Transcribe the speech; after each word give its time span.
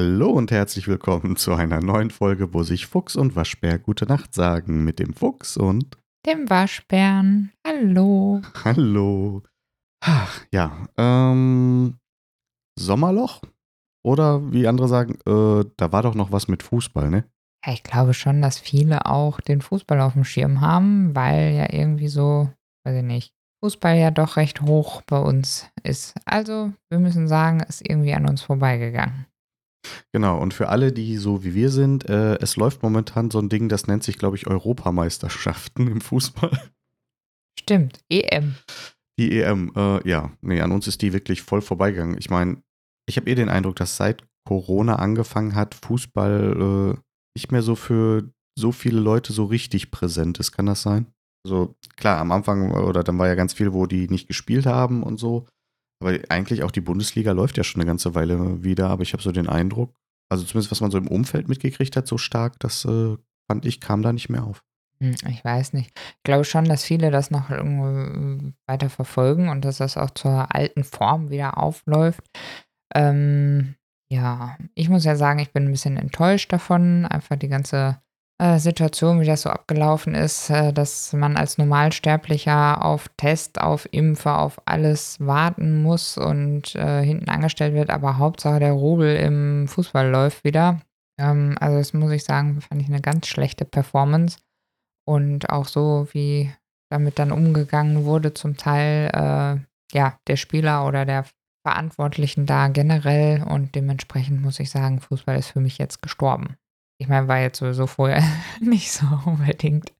Hallo 0.00 0.30
und 0.30 0.52
herzlich 0.52 0.86
willkommen 0.86 1.34
zu 1.34 1.54
einer 1.54 1.80
neuen 1.80 2.10
Folge, 2.10 2.54
wo 2.54 2.62
sich 2.62 2.86
Fuchs 2.86 3.16
und 3.16 3.34
Waschbär 3.34 3.80
gute 3.80 4.06
Nacht 4.06 4.32
sagen 4.32 4.84
mit 4.84 5.00
dem 5.00 5.12
Fuchs 5.12 5.56
und 5.56 5.98
dem 6.24 6.48
Waschbären. 6.48 7.50
Hallo. 7.66 8.40
Hallo. 8.64 9.42
Ach, 10.00 10.40
ja, 10.52 10.86
ähm, 10.96 11.98
Sommerloch? 12.78 13.42
Oder 14.04 14.52
wie 14.52 14.68
andere 14.68 14.86
sagen, 14.86 15.14
äh, 15.26 15.68
da 15.76 15.90
war 15.90 16.04
doch 16.04 16.14
noch 16.14 16.30
was 16.30 16.46
mit 16.46 16.62
Fußball, 16.62 17.10
ne? 17.10 17.24
Ja, 17.66 17.72
ich 17.72 17.82
glaube 17.82 18.14
schon, 18.14 18.40
dass 18.40 18.60
viele 18.60 19.04
auch 19.06 19.40
den 19.40 19.60
Fußball 19.60 20.00
auf 20.00 20.12
dem 20.12 20.22
Schirm 20.22 20.60
haben, 20.60 21.16
weil 21.16 21.54
ja 21.54 21.72
irgendwie 21.72 22.06
so, 22.06 22.48
weiß 22.84 22.98
ich 22.98 23.02
nicht, 23.02 23.34
Fußball 23.64 23.96
ja 23.96 24.12
doch 24.12 24.36
recht 24.36 24.60
hoch 24.60 25.02
bei 25.08 25.18
uns 25.18 25.68
ist. 25.82 26.14
Also, 26.24 26.72
wir 26.88 27.00
müssen 27.00 27.26
sagen, 27.26 27.58
ist 27.58 27.82
irgendwie 27.84 28.14
an 28.14 28.28
uns 28.28 28.42
vorbeigegangen. 28.42 29.26
Genau, 30.12 30.40
und 30.40 30.54
für 30.54 30.68
alle, 30.68 30.92
die 30.92 31.16
so 31.16 31.44
wie 31.44 31.54
wir 31.54 31.70
sind, 31.70 32.08
äh, 32.08 32.36
es 32.40 32.56
läuft 32.56 32.82
momentan 32.82 33.30
so 33.30 33.38
ein 33.38 33.48
Ding, 33.48 33.68
das 33.68 33.86
nennt 33.86 34.02
sich, 34.02 34.18
glaube 34.18 34.36
ich, 34.36 34.46
Europameisterschaften 34.46 35.86
im 35.88 36.00
Fußball. 36.00 36.70
Stimmt, 37.58 38.00
EM. 38.08 38.54
Die 39.18 39.40
EM, 39.40 39.72
äh, 39.74 40.08
ja, 40.08 40.32
nee, 40.40 40.60
an 40.60 40.72
uns 40.72 40.86
ist 40.86 41.02
die 41.02 41.12
wirklich 41.12 41.42
voll 41.42 41.60
vorbeigegangen. 41.60 42.16
Ich 42.18 42.30
meine, 42.30 42.62
ich 43.08 43.16
habe 43.16 43.28
eh 43.28 43.34
den 43.34 43.48
Eindruck, 43.48 43.76
dass 43.76 43.96
seit 43.96 44.24
Corona 44.46 44.96
angefangen 44.96 45.54
hat, 45.54 45.74
Fußball 45.74 46.94
äh, 46.96 47.00
nicht 47.36 47.52
mehr 47.52 47.62
so 47.62 47.74
für 47.74 48.30
so 48.58 48.72
viele 48.72 49.00
Leute 49.00 49.32
so 49.32 49.44
richtig 49.44 49.90
präsent 49.90 50.38
ist. 50.38 50.52
Kann 50.52 50.66
das 50.66 50.82
sein? 50.82 51.06
Also 51.44 51.76
klar, 51.96 52.18
am 52.18 52.32
Anfang 52.32 52.72
oder 52.72 53.04
dann 53.04 53.18
war 53.18 53.28
ja 53.28 53.34
ganz 53.34 53.52
viel, 53.52 53.72
wo 53.72 53.86
die 53.86 54.08
nicht 54.08 54.28
gespielt 54.28 54.66
haben 54.66 55.02
und 55.02 55.18
so. 55.18 55.46
Aber 56.00 56.18
eigentlich 56.28 56.62
auch 56.62 56.70
die 56.70 56.80
Bundesliga 56.80 57.32
läuft 57.32 57.56
ja 57.56 57.64
schon 57.64 57.80
eine 57.80 57.88
ganze 57.88 58.14
Weile 58.14 58.62
wieder, 58.62 58.88
aber 58.88 59.02
ich 59.02 59.12
habe 59.12 59.22
so 59.22 59.32
den 59.32 59.48
Eindruck, 59.48 59.94
also 60.30 60.44
zumindest 60.44 60.70
was 60.70 60.80
man 60.80 60.90
so 60.90 60.98
im 60.98 61.08
Umfeld 61.08 61.48
mitgekriegt 61.48 61.96
hat, 61.96 62.06
so 62.06 62.18
stark, 62.18 62.58
das 62.60 62.84
äh, 62.84 63.16
fand 63.50 63.66
ich, 63.66 63.80
kam 63.80 64.02
da 64.02 64.12
nicht 64.12 64.28
mehr 64.28 64.44
auf. 64.44 64.62
Hm, 65.00 65.14
ich 65.28 65.44
weiß 65.44 65.72
nicht. 65.72 65.90
Ich 65.96 66.22
glaube 66.24 66.44
schon, 66.44 66.64
dass 66.64 66.84
viele 66.84 67.10
das 67.10 67.30
noch 67.30 67.50
irgendwo 67.50 68.52
weiter 68.66 68.90
verfolgen 68.90 69.48
und 69.48 69.64
dass 69.64 69.78
das 69.78 69.96
auch 69.96 70.10
zur 70.10 70.54
alten 70.54 70.84
Form 70.84 71.30
wieder 71.30 71.58
aufläuft. 71.58 72.22
Ähm, 72.94 73.74
ja, 74.10 74.56
ich 74.74 74.88
muss 74.88 75.04
ja 75.04 75.16
sagen, 75.16 75.38
ich 75.38 75.52
bin 75.52 75.64
ein 75.64 75.70
bisschen 75.70 75.96
enttäuscht 75.96 76.52
davon. 76.52 77.06
Einfach 77.06 77.36
die 77.36 77.48
ganze 77.48 78.00
äh, 78.38 78.58
Situation, 78.58 79.20
wie 79.20 79.26
das 79.26 79.42
so 79.42 79.50
abgelaufen 79.50 80.14
ist, 80.14 80.50
äh, 80.50 80.72
dass 80.72 81.12
man 81.12 81.36
als 81.36 81.58
Normalsterblicher 81.58 82.84
auf 82.84 83.08
Test, 83.16 83.60
auf 83.60 83.88
Impfe, 83.90 84.34
auf 84.34 84.60
alles 84.64 85.18
warten 85.18 85.82
muss 85.82 86.16
und 86.16 86.74
äh, 86.76 87.02
hinten 87.02 87.28
angestellt 87.28 87.74
wird, 87.74 87.90
aber 87.90 88.18
Hauptsache 88.18 88.60
der 88.60 88.72
Rubel 88.72 89.16
im 89.16 89.66
Fußball 89.66 90.08
läuft 90.08 90.44
wieder. 90.44 90.80
Ähm, 91.20 91.56
also 91.60 91.78
das 91.78 91.92
muss 91.94 92.12
ich 92.12 92.22
sagen, 92.24 92.60
fand 92.60 92.80
ich 92.80 92.88
eine 92.88 93.00
ganz 93.00 93.26
schlechte 93.26 93.64
Performance. 93.64 94.38
Und 95.04 95.50
auch 95.50 95.66
so, 95.66 96.06
wie 96.12 96.52
damit 96.90 97.18
dann 97.18 97.32
umgegangen 97.32 98.04
wurde, 98.04 98.34
zum 98.34 98.56
Teil 98.56 99.10
äh, 99.12 99.96
ja, 99.96 100.18
der 100.26 100.36
Spieler 100.36 100.86
oder 100.86 101.04
der 101.04 101.24
Verantwortlichen 101.66 102.46
da 102.46 102.68
generell. 102.68 103.42
Und 103.42 103.74
dementsprechend 103.74 104.42
muss 104.42 104.60
ich 104.60 104.70
sagen, 104.70 105.00
Fußball 105.00 105.36
ist 105.38 105.48
für 105.48 105.60
mich 105.60 105.78
jetzt 105.78 106.02
gestorben 106.02 106.56
ich 107.00 107.08
meine, 107.08 107.28
war 107.28 107.40
jetzt 107.40 107.58
sowieso 107.58 107.86
vorher 107.86 108.22
nicht 108.60 108.90
so 108.90 109.06
unbedingt 109.24 109.92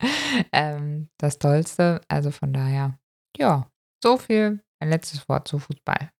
ähm, 0.52 1.08
das 1.18 1.38
Tollste. 1.38 2.00
Also 2.08 2.30
von 2.30 2.52
daher, 2.52 2.98
ja, 3.36 3.70
so 4.02 4.16
viel 4.16 4.60
ein 4.80 4.90
letztes 4.90 5.28
Wort 5.28 5.48
zu 5.48 5.58
Fußball. 5.58 6.10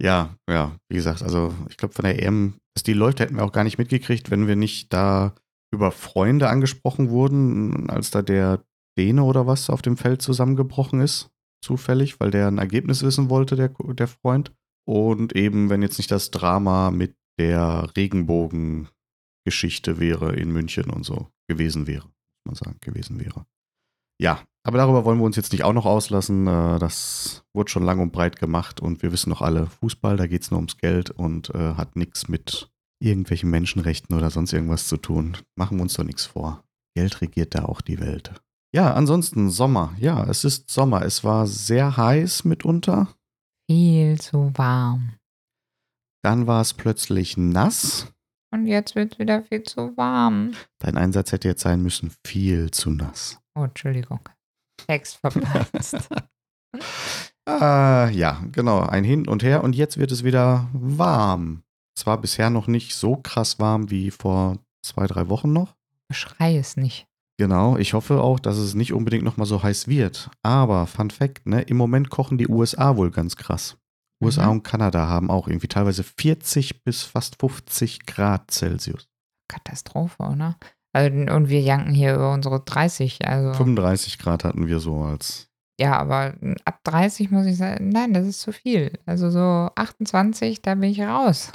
Ja, 0.00 0.36
ja, 0.48 0.76
wie 0.88 0.96
gesagt, 0.96 1.22
also 1.22 1.52
ich 1.68 1.76
glaube 1.76 1.94
von 1.94 2.04
der 2.04 2.22
EM, 2.22 2.54
dass 2.74 2.84
die 2.84 2.92
Leute 2.92 3.24
hätten 3.24 3.36
wir 3.36 3.44
auch 3.44 3.52
gar 3.52 3.64
nicht 3.64 3.78
mitgekriegt, 3.78 4.30
wenn 4.30 4.46
wir 4.46 4.54
nicht 4.54 4.92
da 4.92 5.34
über 5.72 5.90
Freunde 5.90 6.48
angesprochen 6.48 7.10
wurden, 7.10 7.90
als 7.90 8.10
da 8.10 8.22
der 8.22 8.62
Däne 8.96 9.24
oder 9.24 9.46
was 9.46 9.70
auf 9.70 9.82
dem 9.82 9.96
Feld 9.96 10.22
zusammengebrochen 10.22 11.00
ist, 11.00 11.30
zufällig, 11.64 12.20
weil 12.20 12.30
der 12.30 12.48
ein 12.48 12.58
Ergebnis 12.58 13.02
wissen 13.02 13.30
wollte, 13.30 13.56
der, 13.56 13.68
der 13.68 14.08
Freund. 14.08 14.52
Und 14.88 15.34
eben, 15.36 15.68
wenn 15.68 15.82
jetzt 15.82 15.98
nicht 15.98 16.10
das 16.10 16.30
Drama 16.30 16.90
mit 16.90 17.16
der 17.38 17.90
Regenbogen 17.96 18.88
Geschichte 19.48 19.98
wäre 19.98 20.34
in 20.34 20.52
München 20.52 20.90
und 20.90 21.04
so 21.04 21.28
gewesen 21.48 21.86
wäre, 21.86 22.04
muss 22.04 22.44
man 22.44 22.54
sagen, 22.54 22.78
gewesen 22.82 23.18
wäre. 23.18 23.46
Ja, 24.20 24.42
aber 24.62 24.76
darüber 24.76 25.06
wollen 25.06 25.18
wir 25.18 25.24
uns 25.24 25.36
jetzt 25.36 25.52
nicht 25.52 25.64
auch 25.64 25.72
noch 25.72 25.86
auslassen. 25.86 26.46
Äh, 26.46 26.78
das 26.78 27.44
wurde 27.54 27.70
schon 27.70 27.84
lang 27.84 28.00
und 28.00 28.12
breit 28.12 28.38
gemacht 28.38 28.80
und 28.80 29.02
wir 29.02 29.12
wissen 29.12 29.30
doch 29.30 29.40
alle, 29.40 29.66
Fußball, 29.66 30.18
da 30.18 30.26
geht 30.26 30.42
es 30.42 30.50
nur 30.50 30.58
ums 30.58 30.76
Geld 30.76 31.10
und 31.10 31.48
äh, 31.54 31.74
hat 31.74 31.96
nichts 31.96 32.28
mit 32.28 32.70
irgendwelchen 33.00 33.48
Menschenrechten 33.48 34.14
oder 34.14 34.28
sonst 34.28 34.52
irgendwas 34.52 34.86
zu 34.86 34.98
tun. 34.98 35.38
Machen 35.56 35.78
wir 35.78 35.82
uns 35.82 35.94
doch 35.94 36.04
nichts 36.04 36.26
vor. 36.26 36.64
Geld 36.94 37.20
regiert 37.22 37.54
da 37.54 37.64
auch 37.64 37.80
die 37.80 38.00
Welt. 38.00 38.32
Ja, 38.74 38.92
ansonsten 38.92 39.48
Sommer. 39.48 39.94
Ja, 39.98 40.24
es 40.28 40.44
ist 40.44 40.70
Sommer. 40.70 41.02
Es 41.02 41.24
war 41.24 41.46
sehr 41.46 41.96
heiß 41.96 42.44
mitunter. 42.44 43.08
Viel 43.70 44.20
zu 44.20 44.52
warm. 44.54 45.14
Dann 46.22 46.46
war 46.46 46.60
es 46.60 46.74
plötzlich 46.74 47.38
nass. 47.38 48.12
Und 48.50 48.66
jetzt 48.66 48.94
wird 48.94 49.12
es 49.12 49.18
wieder 49.18 49.42
viel 49.42 49.62
zu 49.62 49.96
warm. 49.96 50.52
Dein 50.78 50.96
Einsatz 50.96 51.32
hätte 51.32 51.48
jetzt 51.48 51.62
sein 51.62 51.82
müssen, 51.82 52.12
viel 52.26 52.70
zu 52.70 52.90
nass. 52.90 53.38
Oh, 53.54 53.64
Entschuldigung. 53.64 54.20
Text 54.86 55.16
verpasst. 55.16 56.08
äh, 57.46 58.10
ja, 58.14 58.42
genau. 58.52 58.80
Ein 58.80 59.04
Hin 59.04 59.28
und 59.28 59.42
Her. 59.42 59.62
Und 59.62 59.76
jetzt 59.76 59.98
wird 59.98 60.12
es 60.12 60.24
wieder 60.24 60.68
warm. 60.72 61.62
Zwar 61.94 62.20
bisher 62.20 62.48
noch 62.48 62.68
nicht 62.68 62.94
so 62.94 63.16
krass 63.16 63.58
warm 63.58 63.90
wie 63.90 64.10
vor 64.10 64.58
zwei, 64.82 65.06
drei 65.06 65.28
Wochen 65.28 65.52
noch. 65.52 65.74
Beschrei 66.08 66.56
es 66.56 66.76
nicht. 66.76 67.06
Genau, 67.38 67.76
ich 67.76 67.92
hoffe 67.92 68.20
auch, 68.20 68.40
dass 68.40 68.56
es 68.56 68.74
nicht 68.74 68.92
unbedingt 68.92 69.24
nochmal 69.24 69.46
so 69.46 69.62
heiß 69.62 69.86
wird. 69.86 70.30
Aber, 70.42 70.86
Fun 70.86 71.10
Fact, 71.10 71.46
ne, 71.46 71.62
im 71.62 71.76
Moment 71.76 72.10
kochen 72.10 72.36
die 72.36 72.48
USA 72.48 72.96
wohl 72.96 73.10
ganz 73.12 73.36
krass. 73.36 73.76
USA 74.20 74.46
mhm. 74.46 74.52
und 74.52 74.62
Kanada 74.62 75.06
haben 75.06 75.30
auch 75.30 75.48
irgendwie 75.48 75.68
teilweise 75.68 76.02
40 76.02 76.84
bis 76.84 77.02
fast 77.02 77.36
50 77.40 78.06
Grad 78.06 78.50
Celsius. 78.50 79.08
Katastrophe, 79.48 80.22
oder? 80.22 80.56
Also, 80.92 81.16
und 81.16 81.48
wir 81.48 81.60
janken 81.60 81.94
hier 81.94 82.14
über 82.14 82.32
unsere 82.32 82.60
30. 82.60 83.26
Also 83.26 83.54
35 83.54 84.18
Grad 84.18 84.44
hatten 84.44 84.66
wir 84.66 84.80
so 84.80 85.02
als. 85.02 85.48
Ja, 85.80 85.96
aber 85.96 86.34
ab 86.64 86.80
30 86.84 87.30
muss 87.30 87.46
ich 87.46 87.56
sagen, 87.56 87.90
nein, 87.90 88.12
das 88.12 88.26
ist 88.26 88.40
zu 88.40 88.52
viel. 88.52 88.92
Also 89.06 89.30
so 89.30 89.70
28, 89.76 90.60
da 90.60 90.74
bin 90.74 90.90
ich 90.90 91.00
raus. 91.00 91.52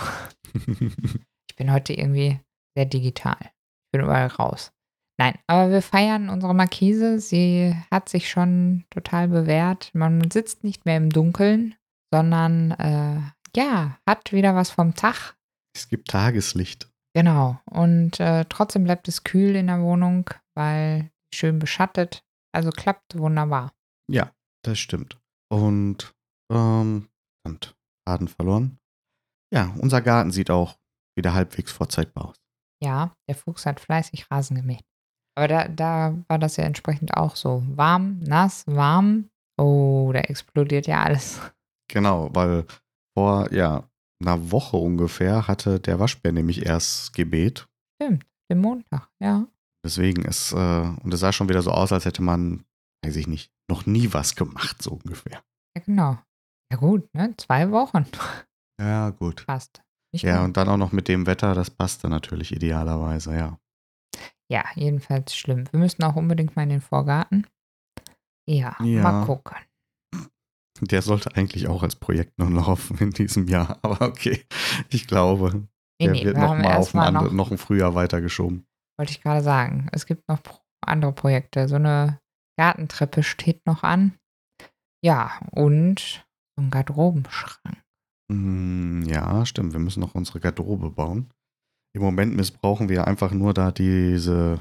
ich 0.55 1.55
bin 1.57 1.73
heute 1.73 1.93
irgendwie 1.93 2.39
sehr 2.75 2.85
digital. 2.85 3.37
Ich 3.41 3.91
bin 3.91 4.01
überall 4.01 4.27
raus. 4.27 4.71
Nein, 5.19 5.35
aber 5.47 5.71
wir 5.71 5.81
feiern 5.81 6.29
unsere 6.29 6.55
Markise. 6.55 7.19
Sie 7.19 7.75
hat 7.91 8.07
sich 8.07 8.29
schon 8.29 8.85
total 8.89 9.27
bewährt. 9.27 9.91
Man 9.93 10.31
sitzt 10.31 10.63
nicht 10.63 10.85
mehr 10.85 10.97
im 10.97 11.09
Dunkeln, 11.09 11.75
sondern 12.13 12.69
äh, 12.71 13.21
ja, 13.59 13.97
hat 14.07 14.31
wieder 14.33 14.53
was 14.53 14.69
vom 14.69 14.93
Tag. 14.93 15.35
Es 15.75 15.89
gibt 15.89 16.09
Tageslicht. 16.09 16.87
Genau. 17.15 17.59
Und 17.65 18.19
äh, 18.19 18.45
trotzdem 18.49 18.83
bleibt 18.83 19.07
es 19.07 19.23
kühl 19.23 19.55
in 19.55 19.65
der 19.65 19.81
Wohnung, 19.81 20.29
weil 20.55 21.09
schön 21.33 21.57
beschattet. 21.57 22.23
Also 22.55 22.69
klappt 22.69 23.17
wunderbar. 23.17 23.73
Ja, 24.11 24.31
das 24.63 24.77
stimmt. 24.77 25.19
Und 25.49 26.13
ähm, 26.51 27.09
und 27.47 27.75
Faden 28.07 28.27
verloren. 28.27 28.77
Ja, 29.51 29.73
unser 29.79 30.01
Garten 30.01 30.29
sieht 30.29 30.51
auch 30.51 30.77
wieder 31.17 31.33
halbwegs 31.33 31.71
vorzeitbar 31.71 32.29
aus. 32.29 32.35
Ja, 32.83 33.15
der 33.27 33.35
Fuchs 33.35 33.65
hat 33.65 33.79
fleißig 33.79 34.29
Rasen 34.29 34.55
gemäht. 34.55 34.85
Aber 35.35 35.47
da, 35.47 35.67
da 35.67 36.15
war 36.27 36.37
das 36.37 36.57
ja 36.57 36.65
entsprechend 36.65 37.17
auch 37.17 37.35
so. 37.35 37.63
Warm, 37.75 38.19
nass, 38.19 38.67
warm. 38.67 39.31
Oh, 39.57 40.11
da 40.13 40.19
explodiert 40.19 40.85
ja 40.85 41.01
alles. 41.01 41.41
Genau, 41.93 42.33
weil 42.33 42.65
vor 43.15 43.53
ja, 43.53 43.87
einer 44.19 44.51
Woche 44.51 44.77
ungefähr 44.77 45.47
hatte 45.47 45.79
der 45.79 45.99
Waschbär 45.99 46.31
nämlich 46.31 46.65
erst 46.65 47.13
Gebet. 47.13 47.67
Stimmt, 48.01 48.25
den 48.49 48.61
Montag, 48.61 49.09
ja. 49.21 49.47
Deswegen 49.85 50.25
ist, 50.25 50.53
äh, 50.53 50.55
und 50.55 51.13
es 51.13 51.19
sah 51.19 51.31
schon 51.31 51.49
wieder 51.49 51.61
so 51.61 51.69
aus, 51.69 51.91
als 51.91 52.05
hätte 52.05 52.23
man, 52.23 52.65
weiß 53.05 53.15
ich 53.17 53.27
nicht, 53.27 53.51
noch 53.69 53.85
nie 53.85 54.11
was 54.11 54.35
gemacht, 54.35 54.81
so 54.81 54.93
ungefähr. 54.93 55.43
Ja, 55.75 55.83
genau. 55.85 56.17
Ja, 56.71 56.77
gut, 56.77 57.13
ne? 57.13 57.35
Zwei 57.37 57.69
Wochen. 57.69 58.07
Ja, 58.81 59.11
gut. 59.11 59.45
Passt. 59.45 59.83
Nicht 60.11 60.23
ja, 60.23 60.43
und 60.43 60.57
dann 60.57 60.67
auch 60.67 60.77
noch 60.77 60.91
mit 60.91 61.07
dem 61.07 61.27
Wetter, 61.27 61.53
das 61.53 61.69
passte 61.69 62.09
natürlich 62.09 62.51
idealerweise, 62.51 63.35
ja. 63.37 63.59
Ja, 64.49 64.65
jedenfalls 64.73 65.35
schlimm. 65.35 65.65
Wir 65.71 65.79
müssen 65.79 66.03
auch 66.03 66.15
unbedingt 66.15 66.55
mal 66.55 66.63
in 66.63 66.69
den 66.69 66.81
Vorgarten. 66.81 67.45
Ja, 68.49 68.75
ja. 68.83 69.03
mal 69.03 69.25
gucken. 69.25 69.55
Der 70.81 71.01
sollte 71.01 71.35
eigentlich 71.35 71.67
auch 71.67 71.83
als 71.83 71.95
Projekt 71.95 72.39
nur 72.39 72.49
laufen 72.49 72.97
in 72.97 73.11
diesem 73.11 73.47
Jahr. 73.47 73.79
Aber 73.83 74.07
okay, 74.07 74.43
ich 74.89 75.07
glaube, 75.07 75.67
nee, 75.99 76.05
der 76.05 76.11
nee, 76.11 76.25
wird 76.25 76.37
nochmal 76.37 76.77
auf 76.77 76.95
ein 76.95 77.13
noch, 77.13 77.31
noch 77.31 77.51
ein 77.51 77.57
Frühjahr 77.57 77.95
weitergeschoben. 77.95 78.65
Wollte 78.97 79.11
ich 79.11 79.21
gerade 79.21 79.41
sagen. 79.41 79.87
Es 79.91 80.05
gibt 80.05 80.27
noch 80.27 80.39
andere 80.81 81.13
Projekte. 81.13 81.67
So 81.67 81.75
eine 81.75 82.19
Gartentreppe 82.57 83.23
steht 83.23 83.65
noch 83.65 83.83
an. 83.83 84.17
Ja, 85.03 85.39
und 85.51 86.25
so 86.55 86.63
ein 86.63 86.71
Garderobenschrank. 86.71 87.83
Hm, 88.31 89.03
ja, 89.03 89.45
stimmt. 89.45 89.73
Wir 89.73 89.79
müssen 89.79 89.99
noch 89.99 90.15
unsere 90.15 90.39
Garderobe 90.39 90.89
bauen. 90.89 91.29
Im 91.95 92.01
Moment 92.01 92.35
missbrauchen 92.35 92.89
wir 92.89 93.05
einfach 93.05 93.31
nur 93.31 93.53
da 93.53 93.71
diese 93.71 94.59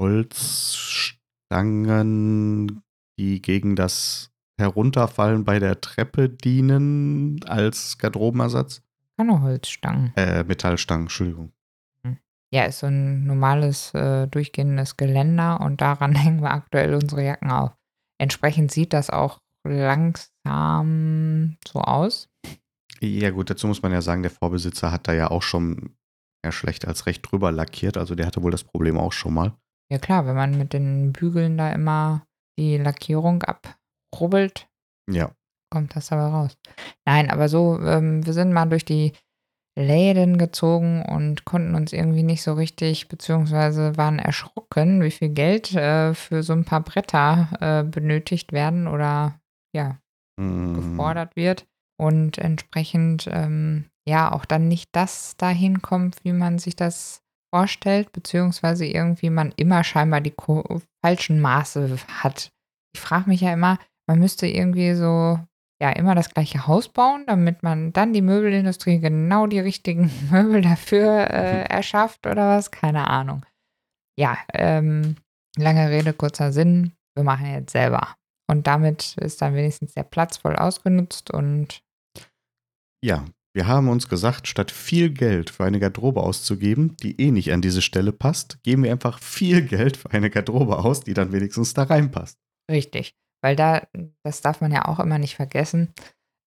Holzstangen, 0.00 2.82
die 3.18 3.40
gegen 3.40 3.76
das 3.76 4.30
Herunterfallen 4.58 5.44
bei 5.44 5.58
der 5.58 5.80
Treppe 5.80 6.28
dienen, 6.28 7.40
als 7.46 7.98
Garderobenersatz. 7.98 8.82
Keine 9.16 9.40
Holzstangen. 9.42 10.12
Äh, 10.16 10.44
Metallstangen, 10.44 11.04
Entschuldigung. 11.04 11.52
Ja, 12.52 12.64
ist 12.64 12.78
so 12.78 12.86
ein 12.86 13.24
normales, 13.24 13.92
äh, 13.94 14.26
durchgehendes 14.28 14.96
Geländer 14.96 15.60
und 15.60 15.80
daran 15.80 16.14
hängen 16.16 16.40
wir 16.40 16.52
aktuell 16.52 16.94
unsere 16.94 17.24
Jacken 17.24 17.50
auf. 17.50 17.76
Entsprechend 18.18 18.70
sieht 18.70 18.92
das 18.92 19.10
auch 19.10 19.40
langsam 19.64 21.56
so 21.66 21.80
aus. 21.80 22.28
Ja, 23.00 23.30
gut, 23.30 23.50
dazu 23.50 23.66
muss 23.66 23.82
man 23.82 23.92
ja 23.92 24.00
sagen, 24.00 24.22
der 24.22 24.30
Vorbesitzer 24.30 24.90
hat 24.90 25.06
da 25.08 25.12
ja 25.12 25.30
auch 25.30 25.42
schon 25.42 25.96
eher 26.42 26.52
schlecht 26.52 26.86
als 26.86 27.06
recht 27.06 27.30
drüber 27.30 27.52
lackiert. 27.52 27.96
Also 27.98 28.14
der 28.14 28.26
hatte 28.26 28.42
wohl 28.42 28.52
das 28.52 28.64
Problem 28.64 28.98
auch 28.98 29.12
schon 29.12 29.34
mal. 29.34 29.54
Ja 29.90 29.98
klar, 29.98 30.26
wenn 30.26 30.34
man 30.34 30.56
mit 30.56 30.72
den 30.72 31.12
Bügeln 31.12 31.58
da 31.58 31.72
immer 31.72 32.26
die 32.58 32.78
Lackierung 32.78 33.42
abrubbelt, 34.12 34.68
Ja. 35.10 35.30
kommt 35.70 35.94
das 35.96 36.08
dabei 36.08 36.26
raus. 36.26 36.56
Nein, 37.04 37.30
aber 37.30 37.48
so, 37.48 37.78
ähm, 37.80 38.24
wir 38.24 38.32
sind 38.32 38.52
mal 38.52 38.66
durch 38.66 38.84
die 38.84 39.12
Läden 39.78 40.38
gezogen 40.38 41.02
und 41.02 41.44
konnten 41.44 41.74
uns 41.74 41.92
irgendwie 41.92 42.22
nicht 42.22 42.42
so 42.42 42.54
richtig, 42.54 43.08
beziehungsweise 43.08 43.96
waren 43.98 44.18
erschrocken, 44.18 45.02
wie 45.02 45.10
viel 45.10 45.28
Geld 45.28 45.74
äh, 45.74 46.14
für 46.14 46.42
so 46.42 46.54
ein 46.54 46.64
paar 46.64 46.80
Bretter 46.80 47.48
äh, 47.60 47.84
benötigt 47.84 48.52
werden 48.52 48.88
oder 48.88 49.38
ja, 49.74 49.98
Mm, 50.38 50.74
gefordert 50.74 51.34
wird. 51.36 51.66
Und 51.98 52.36
entsprechend 52.38 53.26
ähm, 53.30 53.86
ja 54.06 54.30
auch 54.30 54.44
dann 54.44 54.68
nicht 54.68 54.90
das 54.92 55.36
dahin 55.38 55.80
kommt, 55.80 56.24
wie 56.24 56.32
man 56.32 56.58
sich 56.58 56.76
das 56.76 57.22
vorstellt, 57.54 58.12
beziehungsweise 58.12 58.84
irgendwie 58.84 59.30
man 59.30 59.52
immer 59.56 59.82
scheinbar 59.82 60.20
die 60.20 60.34
falschen 61.02 61.40
Maße 61.40 61.96
hat. 62.08 62.50
Ich 62.94 63.00
frage 63.00 63.30
mich 63.30 63.40
ja 63.40 63.52
immer, 63.52 63.78
man 64.06 64.18
müsste 64.18 64.46
irgendwie 64.46 64.94
so 64.94 65.38
ja 65.80 65.90
immer 65.90 66.14
das 66.14 66.30
gleiche 66.30 66.66
Haus 66.66 66.88
bauen, 66.88 67.24
damit 67.26 67.62
man 67.62 67.92
dann 67.92 68.12
die 68.12 68.22
Möbelindustrie 68.22 68.98
genau 68.98 69.46
die 69.46 69.60
richtigen 69.60 70.10
Möbel 70.30 70.62
dafür 70.62 71.30
äh, 71.30 71.64
erschafft 71.64 72.26
oder 72.26 72.56
was? 72.56 72.70
Keine 72.70 73.08
Ahnung. 73.08 73.44
Ja, 74.18 74.38
ähm, 74.54 75.16
lange 75.56 75.90
Rede, 75.90 76.12
kurzer 76.12 76.52
Sinn. 76.52 76.92
Wir 77.14 77.24
machen 77.24 77.46
jetzt 77.46 77.72
selber. 77.72 78.14
Und 78.48 78.66
damit 78.66 79.16
ist 79.18 79.42
dann 79.42 79.54
wenigstens 79.54 79.94
der 79.94 80.04
Platz 80.04 80.38
voll 80.38 80.56
ausgenutzt 80.56 81.30
und 81.30 81.82
Ja, 83.04 83.24
wir 83.54 83.66
haben 83.66 83.88
uns 83.88 84.08
gesagt, 84.08 84.46
statt 84.48 84.70
viel 84.70 85.10
Geld 85.10 85.50
für 85.50 85.64
eine 85.64 85.80
Garderobe 85.80 86.22
auszugeben, 86.22 86.96
die 87.02 87.20
eh 87.20 87.30
nicht 87.30 87.52
an 87.52 87.62
diese 87.62 87.82
Stelle 87.82 88.12
passt, 88.12 88.62
geben 88.62 88.84
wir 88.84 88.92
einfach 88.92 89.18
viel 89.18 89.62
Geld 89.62 89.96
für 89.96 90.10
eine 90.10 90.30
Garderobe 90.30 90.78
aus, 90.78 91.00
die 91.00 91.14
dann 91.14 91.32
wenigstens 91.32 91.74
da 91.74 91.84
reinpasst. 91.84 92.38
richtig. 92.70 93.14
Weil 93.42 93.56
da, 93.56 93.86
das 94.22 94.40
darf 94.40 94.60
man 94.60 94.72
ja 94.72 94.86
auch 94.86 94.98
immer 94.98 95.18
nicht 95.18 95.36
vergessen. 95.36 95.92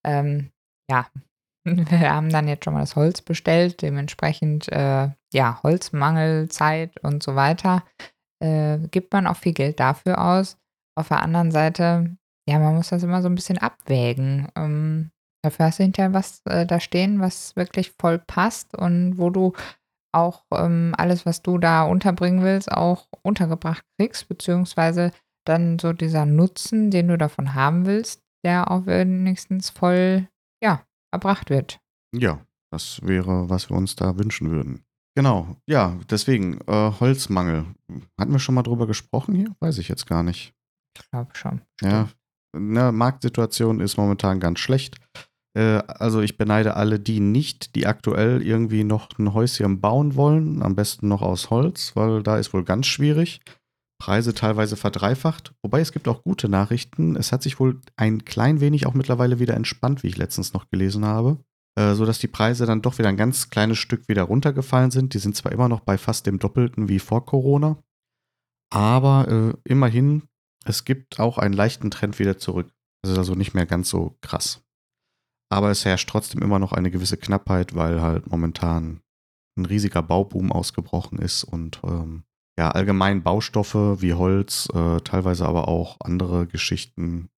Ähm, 0.05 0.51
ja, 0.89 1.07
wir 1.65 2.13
haben 2.13 2.29
dann 2.29 2.47
jetzt 2.47 2.65
schon 2.65 2.73
mal 2.73 2.81
das 2.81 2.95
Holz 2.95 3.21
bestellt, 3.21 3.81
dementsprechend, 3.81 4.71
äh, 4.71 5.09
ja, 5.33 5.59
Holzmangelzeit 5.63 6.99
und 7.03 7.21
so 7.23 7.35
weiter. 7.35 7.83
Äh, 8.41 8.79
gibt 8.91 9.13
man 9.13 9.27
auch 9.27 9.37
viel 9.37 9.53
Geld 9.53 9.79
dafür 9.79 10.23
aus. 10.23 10.57
Auf 10.97 11.09
der 11.09 11.21
anderen 11.21 11.51
Seite, 11.51 12.17
ja, 12.47 12.59
man 12.59 12.75
muss 12.75 12.89
das 12.89 13.03
immer 13.03 13.21
so 13.21 13.29
ein 13.29 13.35
bisschen 13.35 13.57
abwägen. 13.57 14.47
Ähm, 14.55 15.11
dafür 15.43 15.67
hast 15.67 15.79
du 15.79 15.83
hinterher 15.83 16.13
was 16.13 16.41
äh, 16.45 16.65
da 16.65 16.79
stehen, 16.79 17.19
was 17.19 17.55
wirklich 17.55 17.93
voll 17.99 18.19
passt 18.19 18.75
und 18.75 19.17
wo 19.17 19.29
du 19.29 19.53
auch 20.11 20.45
ähm, 20.53 20.93
alles, 20.97 21.25
was 21.25 21.41
du 21.41 21.57
da 21.57 21.83
unterbringen 21.83 22.43
willst, 22.43 22.71
auch 22.71 23.07
untergebracht 23.21 23.85
kriegst, 23.97 24.27
beziehungsweise 24.27 25.11
dann 25.49 25.79
so 25.79 25.93
dieser 25.93 26.25
Nutzen, 26.25 26.91
den 26.91 27.07
du 27.07 27.17
davon 27.17 27.55
haben 27.55 27.85
willst, 27.85 28.21
der 28.45 28.71
auch 28.71 28.85
wenigstens 28.85 29.69
voll, 29.69 30.27
ja, 30.63 30.83
erbracht 31.11 31.49
wird. 31.49 31.79
Ja, 32.15 32.39
das 32.71 33.01
wäre, 33.03 33.49
was 33.49 33.69
wir 33.69 33.75
uns 33.77 33.95
da 33.95 34.17
wünschen 34.17 34.51
würden. 34.51 34.83
Genau, 35.15 35.57
ja, 35.67 35.97
deswegen, 36.09 36.61
äh, 36.67 36.91
Holzmangel. 36.99 37.65
Hatten 38.17 38.31
wir 38.31 38.39
schon 38.39 38.55
mal 38.55 38.63
drüber 38.63 38.87
gesprochen 38.87 39.35
hier? 39.35 39.55
Weiß 39.59 39.79
ich 39.79 39.89
jetzt 39.89 40.05
gar 40.05 40.23
nicht. 40.23 40.53
Ich 40.95 41.09
glaube 41.09 41.31
schon. 41.33 41.61
Ja, 41.81 42.09
ne, 42.55 42.91
Marktsituation 42.91 43.79
ist 43.79 43.97
momentan 43.97 44.39
ganz 44.39 44.59
schlecht. 44.59 44.97
Äh, 45.57 45.81
also 45.87 46.21
ich 46.21 46.37
beneide 46.37 46.75
alle 46.75 46.99
die 46.99 47.19
nicht, 47.19 47.75
die 47.75 47.87
aktuell 47.87 48.41
irgendwie 48.41 48.83
noch 48.83 49.09
ein 49.17 49.33
Häuschen 49.33 49.81
bauen 49.81 50.15
wollen, 50.15 50.61
am 50.61 50.75
besten 50.75 51.07
noch 51.07 51.21
aus 51.21 51.49
Holz, 51.49 51.95
weil 51.95 52.23
da 52.23 52.37
ist 52.37 52.53
wohl 52.53 52.63
ganz 52.63 52.87
schwierig. 52.87 53.41
Preise 53.99 54.33
teilweise 54.33 54.77
verdreifacht. 54.77 55.53
Wobei 55.61 55.81
es 55.81 55.91
gibt 55.91 56.07
auch 56.07 56.23
gute 56.23 56.49
Nachrichten. 56.49 57.15
Es 57.15 57.31
hat 57.31 57.43
sich 57.43 57.59
wohl 57.59 57.81
ein 57.97 58.25
klein 58.25 58.61
wenig 58.61 58.85
auch 58.87 58.93
mittlerweile 58.93 59.39
wieder 59.39 59.55
entspannt, 59.55 60.03
wie 60.03 60.07
ich 60.07 60.17
letztens 60.17 60.53
noch 60.53 60.69
gelesen 60.69 61.05
habe. 61.05 61.37
Äh, 61.77 61.93
sodass 61.93 62.19
die 62.19 62.27
Preise 62.27 62.65
dann 62.65 62.81
doch 62.81 62.97
wieder 62.97 63.09
ein 63.09 63.17
ganz 63.17 63.49
kleines 63.49 63.77
Stück 63.77 64.07
wieder 64.07 64.23
runtergefallen 64.23 64.91
sind. 64.91 65.13
Die 65.13 65.19
sind 65.19 65.35
zwar 65.35 65.51
immer 65.51 65.69
noch 65.69 65.81
bei 65.81 65.97
fast 65.97 66.25
dem 66.25 66.39
Doppelten 66.39 66.89
wie 66.89 66.99
vor 66.99 67.25
Corona. 67.25 67.77
Aber 68.71 69.27
äh, 69.27 69.57
immerhin, 69.69 70.23
es 70.65 70.85
gibt 70.85 71.19
auch 71.19 71.37
einen 71.37 71.53
leichten 71.53 71.91
Trend 71.91 72.19
wieder 72.19 72.37
zurück. 72.37 72.71
Das 73.01 73.11
ist 73.11 73.17
also 73.17 73.35
nicht 73.35 73.53
mehr 73.53 73.65
ganz 73.65 73.89
so 73.89 74.17
krass. 74.21 74.61
Aber 75.51 75.71
es 75.71 75.83
herrscht 75.83 76.09
trotzdem 76.09 76.41
immer 76.41 76.59
noch 76.59 76.73
eine 76.73 76.91
gewisse 76.91 77.17
Knappheit, 77.17 77.75
weil 77.75 78.01
halt 78.01 78.27
momentan 78.27 79.01
ein 79.57 79.65
riesiger 79.65 80.03
Bauboom 80.03 80.51
ausgebrochen 80.51 81.19
ist 81.19 81.43
und 81.43 81.81
ähm, 81.83 82.23
ja, 82.59 82.71
allgemein 82.71 83.23
Baustoffe 83.23 84.01
wie 84.01 84.13
Holz, 84.13 84.67
äh, 84.73 84.99
teilweise 84.99 85.47
aber 85.47 85.69
auch 85.69 85.95
andere 86.01 86.45
Geschichten 86.45 87.29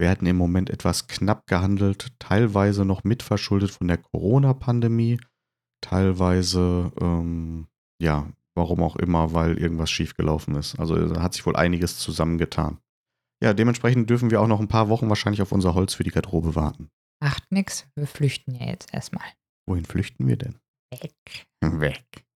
werden 0.00 0.28
im 0.28 0.36
Moment 0.36 0.70
etwas 0.70 1.08
knapp 1.08 1.48
gehandelt, 1.48 2.12
teilweise 2.20 2.84
noch 2.84 3.02
mitverschuldet 3.02 3.72
von 3.72 3.88
der 3.88 3.98
Corona-Pandemie, 3.98 5.18
teilweise, 5.80 6.92
ähm, 7.00 7.66
ja, 8.00 8.28
warum 8.54 8.80
auch 8.84 8.94
immer, 8.94 9.32
weil 9.32 9.58
irgendwas 9.58 9.90
schiefgelaufen 9.90 10.54
ist. 10.54 10.78
Also 10.78 11.08
da 11.08 11.20
hat 11.20 11.34
sich 11.34 11.44
wohl 11.44 11.56
einiges 11.56 11.98
zusammengetan. 11.98 12.78
Ja, 13.42 13.54
dementsprechend 13.54 14.08
dürfen 14.08 14.30
wir 14.30 14.40
auch 14.40 14.46
noch 14.46 14.60
ein 14.60 14.68
paar 14.68 14.88
Wochen 14.88 15.08
wahrscheinlich 15.08 15.42
auf 15.42 15.50
unser 15.50 15.74
Holz 15.74 15.94
für 15.94 16.04
die 16.04 16.12
Garderobe 16.12 16.54
warten. 16.54 16.90
Macht 17.20 17.50
nix, 17.50 17.88
wir 17.96 18.06
flüchten 18.06 18.54
ja 18.54 18.66
jetzt 18.66 18.94
erstmal. 18.94 19.26
Wohin 19.66 19.84
flüchten 19.84 20.28
wir 20.28 20.36
denn? 20.36 20.60
Weg. 20.92 21.48
Weg. 21.60 22.27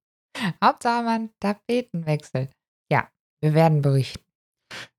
Hauptsache 0.62 1.04
man 1.04 1.30
Tapetenwechsel. 1.40 2.48
Ja, 2.90 3.08
wir 3.40 3.54
werden 3.54 3.82
berichten. 3.82 4.24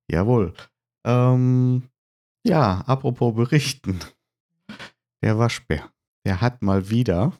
Jawohl. 0.10 0.54
Ähm, 1.06 1.90
ja, 2.46 2.82
apropos 2.86 3.34
berichten. 3.36 4.00
Der 5.24 5.38
Waschbär, 5.38 5.90
der 6.26 6.42
hat 6.42 6.62
mal 6.62 6.90
wieder, 6.90 7.32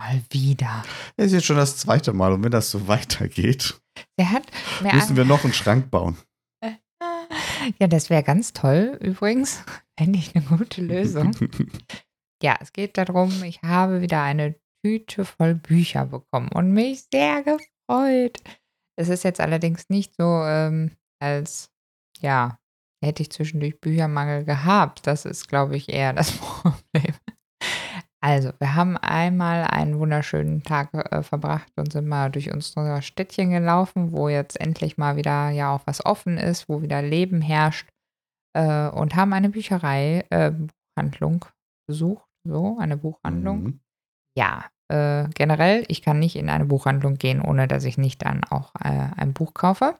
Mal 0.00 0.22
wieder. 0.30 0.84
das 1.16 1.26
ist 1.26 1.32
jetzt 1.32 1.46
schon 1.46 1.56
das 1.56 1.76
zweite 1.78 2.12
Mal 2.12 2.32
und 2.32 2.42
wenn 2.42 2.50
das 2.50 2.70
so 2.70 2.88
weitergeht, 2.88 3.80
müssen 4.18 5.16
wir 5.16 5.24
noch 5.24 5.44
einen 5.44 5.52
Schrank 5.52 5.90
bauen. 5.90 6.16
Ja, 7.80 7.86
das 7.86 8.10
wäre 8.10 8.22
ganz 8.22 8.52
toll 8.52 8.98
übrigens. 9.00 9.64
Fände 9.98 10.18
ich 10.18 10.36
eine 10.36 10.44
gute 10.44 10.82
Lösung. 10.82 11.34
Ja, 12.42 12.58
es 12.60 12.74
geht 12.74 12.98
darum, 12.98 13.42
ich 13.42 13.62
habe 13.62 14.02
wieder 14.02 14.20
eine 14.20 14.54
Tüte 14.84 15.24
voll 15.24 15.54
Bücher 15.54 16.04
bekommen 16.04 16.50
und 16.52 16.72
mich 16.72 17.06
sehr 17.10 17.42
gefreut. 17.42 18.38
Es 18.96 19.08
ist 19.08 19.24
jetzt 19.24 19.40
allerdings 19.40 19.88
nicht 19.88 20.14
so, 20.14 20.42
ähm, 20.44 20.90
als, 21.22 21.70
ja, 22.20 22.58
hätte 23.02 23.22
ich 23.22 23.32
zwischendurch 23.32 23.80
Büchermangel 23.80 24.44
gehabt. 24.44 25.06
Das 25.06 25.24
ist, 25.24 25.48
glaube 25.48 25.76
ich, 25.76 25.88
eher 25.88 26.12
das 26.12 26.32
Problem. 26.36 27.14
Also, 28.22 28.52
wir 28.58 28.74
haben 28.74 28.96
einmal 28.98 29.64
einen 29.64 29.98
wunderschönen 29.98 30.62
Tag 30.62 30.92
äh, 30.94 31.22
verbracht 31.22 31.72
und 31.76 31.92
sind 31.92 32.06
mal 32.06 32.30
durch 32.30 32.52
unsere 32.52 33.00
Städtchen 33.02 33.50
gelaufen, 33.50 34.12
wo 34.12 34.28
jetzt 34.28 34.60
endlich 34.60 34.96
mal 34.98 35.16
wieder 35.16 35.50
ja 35.50 35.74
auch 35.74 35.82
was 35.86 36.04
offen 36.04 36.38
ist, 36.38 36.68
wo 36.68 36.82
wieder 36.82 37.02
Leben 37.02 37.40
herrscht 37.40 37.88
äh, 38.54 38.88
und 38.88 39.16
haben 39.16 39.32
eine 39.32 39.50
Bücherei, 39.50 40.24
äh, 40.30 40.52
Buchhandlung 40.52 41.46
besucht, 41.86 42.26
so 42.46 42.78
eine 42.78 42.96
Buchhandlung. 42.96 43.62
Mhm. 43.62 43.80
Ja, 44.36 44.64
äh, 44.88 45.28
generell, 45.34 45.84
ich 45.88 46.02
kann 46.02 46.18
nicht 46.18 46.36
in 46.36 46.48
eine 46.48 46.66
Buchhandlung 46.66 47.14
gehen, 47.14 47.40
ohne 47.40 47.68
dass 47.68 47.84
ich 47.84 47.98
nicht 47.98 48.24
dann 48.24 48.44
auch 48.44 48.74
äh, 48.76 49.08
ein 49.16 49.32
Buch 49.32 49.54
kaufe. 49.54 49.98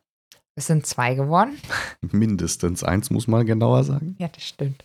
Es 0.57 0.67
sind 0.67 0.87
zwei 0.87 1.15
geworden. 1.15 1.59
Mindestens 2.13 2.85
eins, 2.85 3.11
muss 3.11 3.27
man 3.27 3.45
genauer 3.45 3.85
sagen. 3.85 4.17
Ja, 4.19 4.29
das 4.29 4.45
stimmt. 4.45 4.85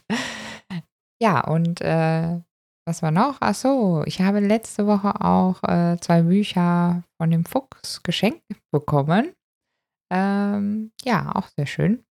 Ja, 1.22 1.42
und 1.42 1.82
äh, 1.82 2.40
was 2.88 3.04
war 3.04 3.12
noch? 3.12 3.38
Ach 3.42 3.54
so, 3.54 4.04
ich 4.06 4.22
habe 4.22 4.40
letzte 4.40 4.88
Woche 4.88 5.22
auch 5.22 5.62
äh, 5.64 5.98
zwei 6.00 6.24
Bücher 6.24 7.04
von 7.22 7.30
dem 7.30 7.46
Fuchs 7.46 8.02
geschenkt 8.04 8.42
bekommen. 8.72 9.34
Ähm, 10.12 10.92
ja, 11.04 11.36
auch 11.36 11.50
sehr 11.50 11.68
schön. 11.68 12.04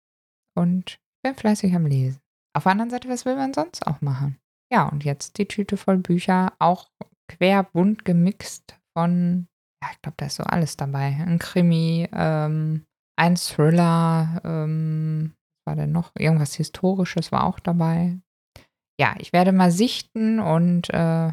Und 0.55 0.91
ich 0.91 1.21
bin 1.23 1.35
fleißig 1.35 1.73
am 1.73 1.85
Lesen. 1.85 2.19
Auf 2.55 2.63
der 2.63 2.73
anderen 2.73 2.91
Seite, 2.91 3.09
was 3.09 3.25
will 3.25 3.35
man 3.35 3.53
sonst 3.53 3.87
auch 3.87 4.01
machen? 4.01 4.37
Ja, 4.71 4.87
und 4.87 5.05
jetzt 5.05 5.37
die 5.37 5.47
Tüte 5.47 5.77
voll 5.77 5.97
Bücher, 5.97 6.53
auch 6.59 6.89
quer 7.27 7.63
bunt 7.63 8.05
gemixt 8.05 8.79
von, 8.97 9.47
ja, 9.83 9.89
ich 9.91 10.01
glaube, 10.01 10.15
da 10.17 10.25
ist 10.25 10.35
so 10.35 10.43
alles 10.43 10.77
dabei. 10.77 11.17
Ein 11.19 11.39
Krimi, 11.39 12.07
ähm, 12.11 12.85
ein 13.17 13.35
Thriller, 13.35 14.41
ähm, 14.43 15.33
was 15.65 15.73
war 15.73 15.75
denn 15.75 15.91
noch? 15.91 16.11
Irgendwas 16.17 16.55
Historisches 16.55 17.31
war 17.31 17.45
auch 17.45 17.59
dabei. 17.59 18.19
Ja, 18.99 19.15
ich 19.19 19.33
werde 19.33 19.51
mal 19.51 19.71
sichten 19.71 20.39
und 20.39 20.89
äh, 20.91 21.31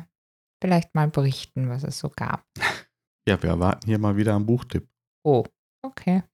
vielleicht 0.63 0.95
mal 0.95 1.09
berichten, 1.09 1.69
was 1.69 1.85
es 1.85 1.99
so 1.99 2.11
gab. 2.11 2.45
Ja, 3.27 3.43
wir 3.43 3.49
erwarten 3.49 3.87
hier 3.87 3.99
mal 3.99 4.19
wieder 4.19 4.37
einen 4.37 4.45
Buchtipp. 4.45 4.87
Oh, 5.25 5.45
okay. 5.83 6.25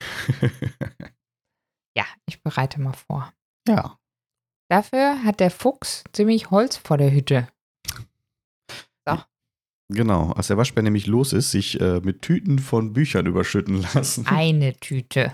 ja, 1.96 2.04
ich 2.26 2.42
bereite 2.42 2.80
mal 2.80 2.92
vor. 2.92 3.32
Ja. 3.68 4.00
Dafür 4.68 5.22
hat 5.22 5.38
der 5.38 5.52
Fuchs 5.52 6.02
ziemlich 6.12 6.50
Holz 6.50 6.76
vor 6.76 6.98
der 6.98 7.12
Hütte. 7.12 7.46
Genau, 9.92 10.30
als 10.32 10.46
der 10.46 10.56
Waschbär 10.56 10.84
nämlich 10.84 11.08
los 11.08 11.32
ist, 11.32 11.50
sich 11.50 11.80
äh, 11.80 12.00
mit 12.00 12.22
Tüten 12.22 12.60
von 12.60 12.92
Büchern 12.92 13.26
überschütten 13.26 13.82
lassen. 13.94 14.26
Eine 14.26 14.74
Tüte. 14.74 15.32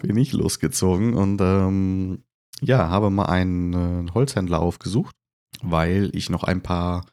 Bin 0.00 0.16
ich 0.16 0.32
losgezogen 0.32 1.14
und 1.14 1.40
ähm, 1.42 2.24
ja, 2.62 2.88
habe 2.88 3.10
mal 3.10 3.26
einen 3.26 4.08
äh, 4.08 4.10
Holzhändler 4.12 4.60
aufgesucht, 4.60 5.14
weil 5.60 6.10
ich 6.14 6.30
noch 6.30 6.44
ein 6.44 6.62
paar, 6.62 7.04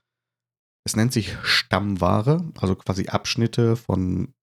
es 0.86 0.96
nennt 0.96 1.12
sich 1.12 1.36
Stammware, 1.43 2.50
also 2.60 2.75
quasi 2.75 3.08
Abschnitte 3.08 3.75
von 3.75 4.34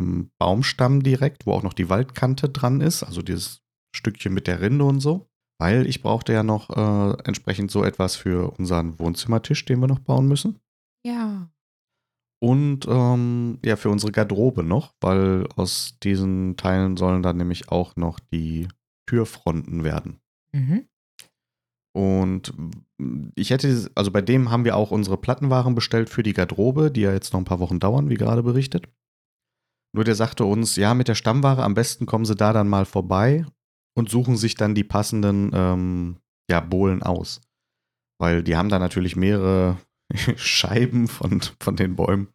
einem 0.00 0.30
Baumstamm 0.38 1.02
direkt, 1.02 1.44
wo 1.44 1.52
auch 1.52 1.62
noch 1.62 1.74
die 1.74 1.90
Waldkante 1.90 2.48
dran 2.48 2.80
ist, 2.80 3.02
also 3.02 3.20
dieses 3.20 3.60
Stückchen 3.94 4.32
mit 4.32 4.46
der 4.46 4.62
Rinde 4.62 4.84
und 4.84 5.00
so. 5.00 5.28
Weil 5.60 5.86
ich 5.86 6.02
brauchte 6.02 6.32
ja 6.32 6.42
noch 6.42 6.70
äh, 6.70 7.22
entsprechend 7.24 7.70
so 7.70 7.84
etwas 7.84 8.16
für 8.16 8.52
unseren 8.58 8.98
Wohnzimmertisch, 8.98 9.64
den 9.66 9.80
wir 9.80 9.86
noch 9.86 10.00
bauen 10.00 10.26
müssen. 10.26 10.58
Ja. 11.04 11.50
Und 12.42 12.86
ähm, 12.88 13.58
ja, 13.64 13.76
für 13.76 13.90
unsere 13.90 14.10
Garderobe 14.10 14.64
noch, 14.64 14.94
weil 15.00 15.46
aus 15.56 15.96
diesen 16.02 16.56
Teilen 16.56 16.96
sollen 16.96 17.22
dann 17.22 17.36
nämlich 17.36 17.68
auch 17.70 17.94
noch 17.94 18.18
die 18.18 18.66
Türfronten 19.08 19.84
werden. 19.84 20.20
Mhm. 20.52 20.88
Und 21.94 22.54
ich 23.34 23.50
hätte, 23.50 23.90
also 23.94 24.10
bei 24.10 24.22
dem 24.22 24.50
haben 24.50 24.64
wir 24.64 24.76
auch 24.76 24.90
unsere 24.90 25.18
Plattenwaren 25.18 25.74
bestellt 25.74 26.08
für 26.08 26.22
die 26.22 26.32
Garderobe, 26.32 26.90
die 26.90 27.02
ja 27.02 27.12
jetzt 27.12 27.32
noch 27.32 27.40
ein 27.40 27.44
paar 27.44 27.60
Wochen 27.60 27.78
dauern, 27.78 28.08
wie 28.08 28.14
gerade 28.14 28.42
berichtet. 28.42 28.88
Nur 29.94 30.04
der 30.04 30.14
sagte 30.14 30.44
uns, 30.44 30.76
ja, 30.76 30.94
mit 30.94 31.08
der 31.08 31.14
Stammware 31.14 31.62
am 31.62 31.74
besten 31.74 32.06
kommen 32.06 32.24
sie 32.24 32.34
da 32.34 32.52
dann 32.52 32.68
mal 32.68 32.86
vorbei 32.86 33.44
und 33.94 34.08
suchen 34.08 34.36
sich 34.36 34.54
dann 34.54 34.74
die 34.74 34.84
passenden 34.84 35.50
ähm, 35.52 36.16
ja, 36.50 36.60
Bohlen 36.60 37.02
aus. 37.02 37.42
Weil 38.18 38.42
die 38.42 38.56
haben 38.56 38.70
da 38.70 38.78
natürlich 38.78 39.16
mehrere 39.16 39.78
Scheiben 40.36 41.08
von, 41.08 41.40
von 41.60 41.76
den 41.76 41.96
Bäumen 41.96 42.28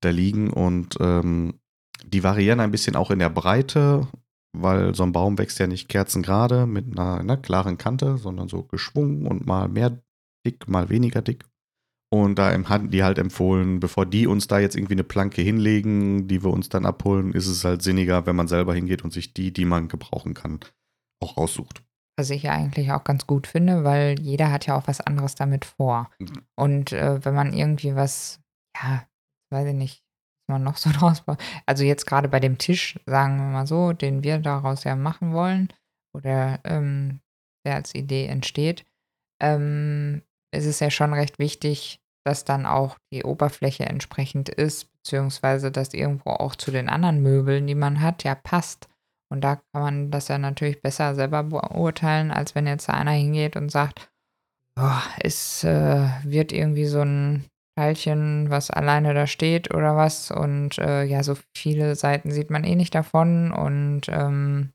da 0.00 0.10
liegen 0.10 0.50
und 0.50 0.96
ähm, 1.00 1.60
die 2.04 2.22
variieren 2.22 2.60
ein 2.60 2.70
bisschen 2.70 2.96
auch 2.96 3.10
in 3.10 3.20
der 3.20 3.30
Breite, 3.30 4.08
weil 4.52 4.94
so 4.94 5.02
ein 5.02 5.12
Baum 5.12 5.38
wächst 5.38 5.58
ja 5.58 5.66
nicht 5.66 5.88
kerzengerade 5.88 6.66
mit 6.66 6.86
einer, 6.92 7.18
einer 7.18 7.36
klaren 7.36 7.78
Kante, 7.78 8.18
sondern 8.18 8.48
so 8.48 8.64
geschwungen 8.64 9.26
und 9.26 9.46
mal 9.46 9.68
mehr 9.68 10.02
dick, 10.46 10.68
mal 10.68 10.88
weniger 10.90 11.22
dick. 11.22 11.44
Und 12.12 12.38
da 12.38 12.52
hatten 12.68 12.90
die 12.90 13.04
halt 13.04 13.18
empfohlen, 13.18 13.80
bevor 13.80 14.04
die 14.04 14.26
uns 14.26 14.46
da 14.46 14.58
jetzt 14.58 14.76
irgendwie 14.76 14.94
eine 14.94 15.04
Planke 15.04 15.40
hinlegen, 15.40 16.28
die 16.28 16.44
wir 16.44 16.50
uns 16.50 16.68
dann 16.68 16.84
abholen, 16.84 17.32
ist 17.32 17.46
es 17.46 17.64
halt 17.64 17.80
sinniger, 17.80 18.26
wenn 18.26 18.36
man 18.36 18.48
selber 18.48 18.74
hingeht 18.74 19.02
und 19.02 19.14
sich 19.14 19.32
die, 19.32 19.50
die 19.50 19.64
man 19.64 19.88
gebrauchen 19.88 20.34
kann, 20.34 20.60
auch 21.20 21.38
raussucht. 21.38 21.82
Was 22.16 22.30
ich 22.30 22.42
ja 22.42 22.52
eigentlich 22.52 22.92
auch 22.92 23.04
ganz 23.04 23.26
gut 23.26 23.46
finde, 23.46 23.84
weil 23.84 24.20
jeder 24.20 24.52
hat 24.52 24.66
ja 24.66 24.76
auch 24.76 24.86
was 24.86 25.00
anderes 25.00 25.34
damit 25.34 25.64
vor. 25.64 26.10
Und 26.56 26.92
äh, 26.92 27.24
wenn 27.24 27.34
man 27.34 27.52
irgendwie 27.52 27.94
was, 27.94 28.40
ja, 28.76 29.06
weiß 29.50 29.68
ich 29.68 29.74
nicht, 29.74 30.04
was 30.46 30.54
man 30.54 30.62
noch 30.62 30.76
so 30.76 30.90
draus 30.98 31.22
baut. 31.22 31.42
Also 31.66 31.84
jetzt 31.84 32.06
gerade 32.06 32.28
bei 32.28 32.40
dem 32.40 32.58
Tisch, 32.58 32.98
sagen 33.06 33.38
wir 33.38 33.46
mal 33.46 33.66
so, 33.66 33.92
den 33.92 34.22
wir 34.22 34.38
daraus 34.38 34.84
ja 34.84 34.94
machen 34.94 35.32
wollen, 35.32 35.68
oder 36.14 36.60
ähm, 36.64 37.20
der 37.66 37.76
als 37.76 37.94
Idee 37.94 38.26
entsteht, 38.26 38.84
ähm, 39.40 40.22
ist 40.54 40.66
es 40.66 40.80
ja 40.80 40.90
schon 40.90 41.14
recht 41.14 41.38
wichtig, 41.38 42.00
dass 42.24 42.44
dann 42.44 42.66
auch 42.66 42.98
die 43.12 43.24
Oberfläche 43.24 43.86
entsprechend 43.86 44.48
ist, 44.48 44.92
beziehungsweise 44.92 45.72
dass 45.72 45.94
irgendwo 45.94 46.30
auch 46.30 46.54
zu 46.54 46.70
den 46.70 46.88
anderen 46.88 47.22
Möbeln, 47.22 47.66
die 47.66 47.74
man 47.74 48.00
hat, 48.00 48.24
ja 48.24 48.34
passt. 48.34 48.88
Und 49.32 49.40
da 49.40 49.56
kann 49.56 49.82
man 49.82 50.10
das 50.10 50.28
ja 50.28 50.36
natürlich 50.36 50.82
besser 50.82 51.14
selber 51.14 51.42
beurteilen, 51.42 52.30
als 52.30 52.54
wenn 52.54 52.66
jetzt 52.66 52.90
einer 52.90 53.12
hingeht 53.12 53.56
und 53.56 53.70
sagt, 53.70 54.12
oh, 54.78 55.00
es 55.20 55.64
äh, 55.64 56.08
wird 56.22 56.52
irgendwie 56.52 56.84
so 56.84 57.00
ein 57.00 57.46
Teilchen, 57.74 58.50
was 58.50 58.70
alleine 58.70 59.14
da 59.14 59.26
steht 59.26 59.74
oder 59.74 59.96
was. 59.96 60.30
Und 60.30 60.76
äh, 60.76 61.04
ja, 61.04 61.22
so 61.22 61.34
viele 61.56 61.96
Seiten 61.96 62.30
sieht 62.30 62.50
man 62.50 62.62
eh 62.64 62.76
nicht 62.76 62.94
davon. 62.94 63.52
Und 63.52 64.02
ähm, 64.08 64.74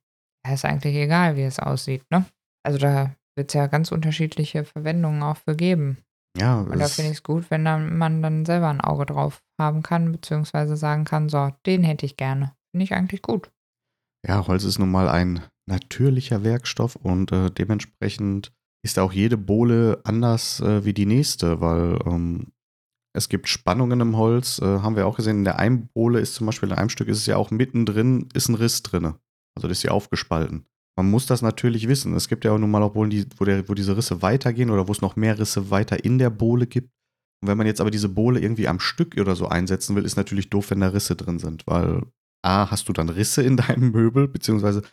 ist 0.52 0.66
eigentlich 0.66 0.96
egal, 0.96 1.36
wie 1.36 1.44
es 1.44 1.60
aussieht, 1.60 2.04
ne? 2.10 2.26
Also 2.66 2.80
da 2.80 3.12
wird 3.36 3.50
es 3.50 3.54
ja 3.54 3.68
ganz 3.68 3.92
unterschiedliche 3.92 4.66
Verwendungen 4.66 5.22
auch 5.22 5.38
für 5.38 5.56
geben. 5.56 5.98
Ja, 6.36 6.62
Und 6.62 6.80
da 6.80 6.88
finde 6.88 7.12
ich 7.12 7.18
es 7.18 7.24
gut, 7.24 7.52
wenn 7.52 7.64
dann, 7.64 7.98
man 7.98 8.22
dann 8.22 8.46
selber 8.46 8.70
ein 8.70 8.82
Auge 8.82 9.06
drauf 9.06 9.44
haben 9.60 9.84
kann, 9.84 10.12
beziehungsweise 10.12 10.78
sagen 10.78 11.06
kann, 11.06 11.30
so, 11.30 11.52
den 11.66 11.84
hätte 11.84 12.06
ich 12.06 12.18
gerne. 12.18 12.54
Finde 12.72 12.84
ich 12.84 12.94
eigentlich 12.94 13.22
gut. 13.22 13.52
Ja, 14.26 14.48
Holz 14.48 14.64
ist 14.64 14.80
nun 14.80 14.92
mal 14.92 15.10
ein 15.10 15.44
natürlicher 15.68 16.44
Werkstoff 16.44 16.96
und 16.96 17.32
äh, 17.32 17.52
dementsprechend 17.52 18.52
ist 18.84 19.00
auch 19.00 19.12
jede 19.12 19.38
Bohle 19.38 20.00
anders 20.04 20.62
äh, 20.62 20.86
wie 20.86 20.94
die 20.94 21.06
nächste, 21.06 21.60
weil 21.62 22.00
ähm, 22.06 22.48
es 23.14 23.30
gibt 23.30 23.48
Spannungen 23.48 24.00
im 24.00 24.16
Holz, 24.16 24.60
äh, 24.60 24.66
haben 24.66 24.96
wir 24.96 25.08
auch 25.08 25.18
gesehen. 25.18 25.40
In 25.40 25.44
der 25.44 25.60
einen 25.60 25.88
Bohle 25.88 26.20
ist 26.20 26.36
zum 26.36 26.46
Beispiel, 26.46 26.70
in 26.70 26.76
einem 26.76 26.90
Stück 26.90 27.08
ist 27.08 27.18
es 27.18 27.26
ja 27.26 27.36
auch 27.36 27.52
mittendrin, 27.52 28.30
ist 28.34 28.48
ein 28.48 28.56
Riss 28.56 28.84
drinne. 28.84 29.20
Also 29.56 29.68
das 29.68 29.80
ist 29.80 29.84
ja 29.84 29.92
aufgespalten. 29.92 30.68
Man 30.96 31.10
muss 31.10 31.26
das 31.26 31.42
natürlich 31.42 31.88
wissen. 31.88 32.16
Es 32.16 32.28
gibt 32.28 32.46
ja 32.46 32.52
auch 32.52 32.58
nun 32.58 32.72
mal 32.72 32.84
auch 32.84 32.94
Bohlen, 32.94 33.10
die, 33.10 33.26
wo, 33.38 33.46
der, 33.46 33.68
wo 33.68 33.74
diese 33.74 33.98
Risse 33.98 34.22
weitergehen 34.22 34.70
oder 34.70 34.88
wo 34.88 34.92
es 34.92 35.02
noch 35.02 35.16
mehr 35.16 35.38
Risse 35.38 35.70
weiter 35.70 36.04
in 36.04 36.18
der 36.18 36.30
Bohle 36.30 36.68
gibt. 36.68 36.92
Und 37.42 37.50
wenn 37.50 37.58
man 37.58 37.68
jetzt 37.68 37.82
aber 37.82 37.92
diese 37.92 38.10
Bohle 38.10 38.40
irgendwie 38.40 38.68
am 38.68 38.80
Stück 38.80 39.16
oder 39.20 39.36
so 39.36 39.48
einsetzen 39.48 39.96
will, 39.96 40.06
ist 40.06 40.16
natürlich 40.16 40.50
doof, 40.50 40.72
wenn 40.72 40.80
da 40.80 40.90
Risse 40.90 41.16
drin 41.16 41.40
sind, 41.40 41.66
weil 41.68 42.04
A, 42.44 42.70
hast 42.72 42.88
du 42.90 42.94
dann 42.94 43.10
Risse 43.10 43.42
in 43.44 43.58
deinem 43.58 43.92
Möbel, 43.92 44.28
beziehungsweise 44.28 44.84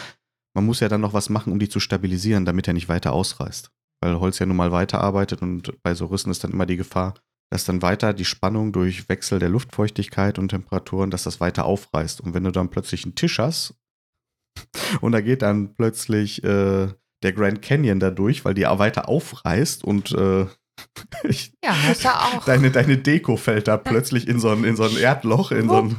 man 0.54 0.66
muss 0.66 0.80
ja 0.80 0.88
dann 0.88 1.00
noch 1.00 1.12
was 1.12 1.28
machen, 1.30 1.52
um 1.52 1.58
die 1.58 1.68
zu 1.68 1.80
stabilisieren, 1.80 2.44
damit 2.44 2.68
er 2.68 2.74
nicht 2.74 2.88
weiter 2.88 3.12
ausreißt. 3.12 3.70
Weil 4.00 4.20
Holz 4.20 4.38
ja 4.38 4.46
nun 4.46 4.56
mal 4.56 4.72
weiterarbeitet 4.72 5.42
und 5.42 5.82
bei 5.82 5.94
so 5.94 6.06
Rissen 6.06 6.30
ist 6.30 6.44
dann 6.44 6.52
immer 6.52 6.66
die 6.66 6.76
Gefahr, 6.76 7.14
dass 7.50 7.64
dann 7.64 7.82
weiter 7.82 8.12
die 8.12 8.24
Spannung 8.24 8.72
durch 8.72 9.08
Wechsel 9.08 9.38
der 9.38 9.48
Luftfeuchtigkeit 9.48 10.38
und 10.38 10.48
Temperaturen, 10.48 11.10
dass 11.10 11.24
das 11.24 11.40
weiter 11.40 11.64
aufreißt. 11.64 12.20
Und 12.20 12.34
wenn 12.34 12.44
du 12.44 12.50
dann 12.50 12.70
plötzlich 12.70 13.04
einen 13.04 13.14
Tisch 13.14 13.38
hast 13.38 13.74
und 15.00 15.12
da 15.12 15.20
geht 15.20 15.42
dann 15.42 15.74
plötzlich 15.74 16.42
äh, 16.44 16.88
der 17.22 17.32
Grand 17.32 17.62
Canyon 17.62 18.00
da 18.00 18.10
durch, 18.10 18.44
weil 18.44 18.54
die 18.54 18.66
auch 18.66 18.78
weiter 18.78 19.08
aufreißt 19.08 19.82
und 19.84 20.12
äh, 20.12 20.46
ich, 21.24 21.52
Ja, 21.64 21.74
hast 21.84 22.04
du 22.04 22.08
auch. 22.08 22.44
deine, 22.44 22.70
deine 22.70 22.98
Deko 22.98 23.36
fällt 23.36 23.68
da 23.68 23.76
plötzlich 23.76 24.28
in 24.28 24.38
so 24.40 24.50
ein, 24.50 24.64
in 24.64 24.76
so 24.76 24.84
ein 24.84 24.96
Erdloch, 24.96 25.50
in 25.52 25.68
so 25.68 25.76
ein. 25.76 25.96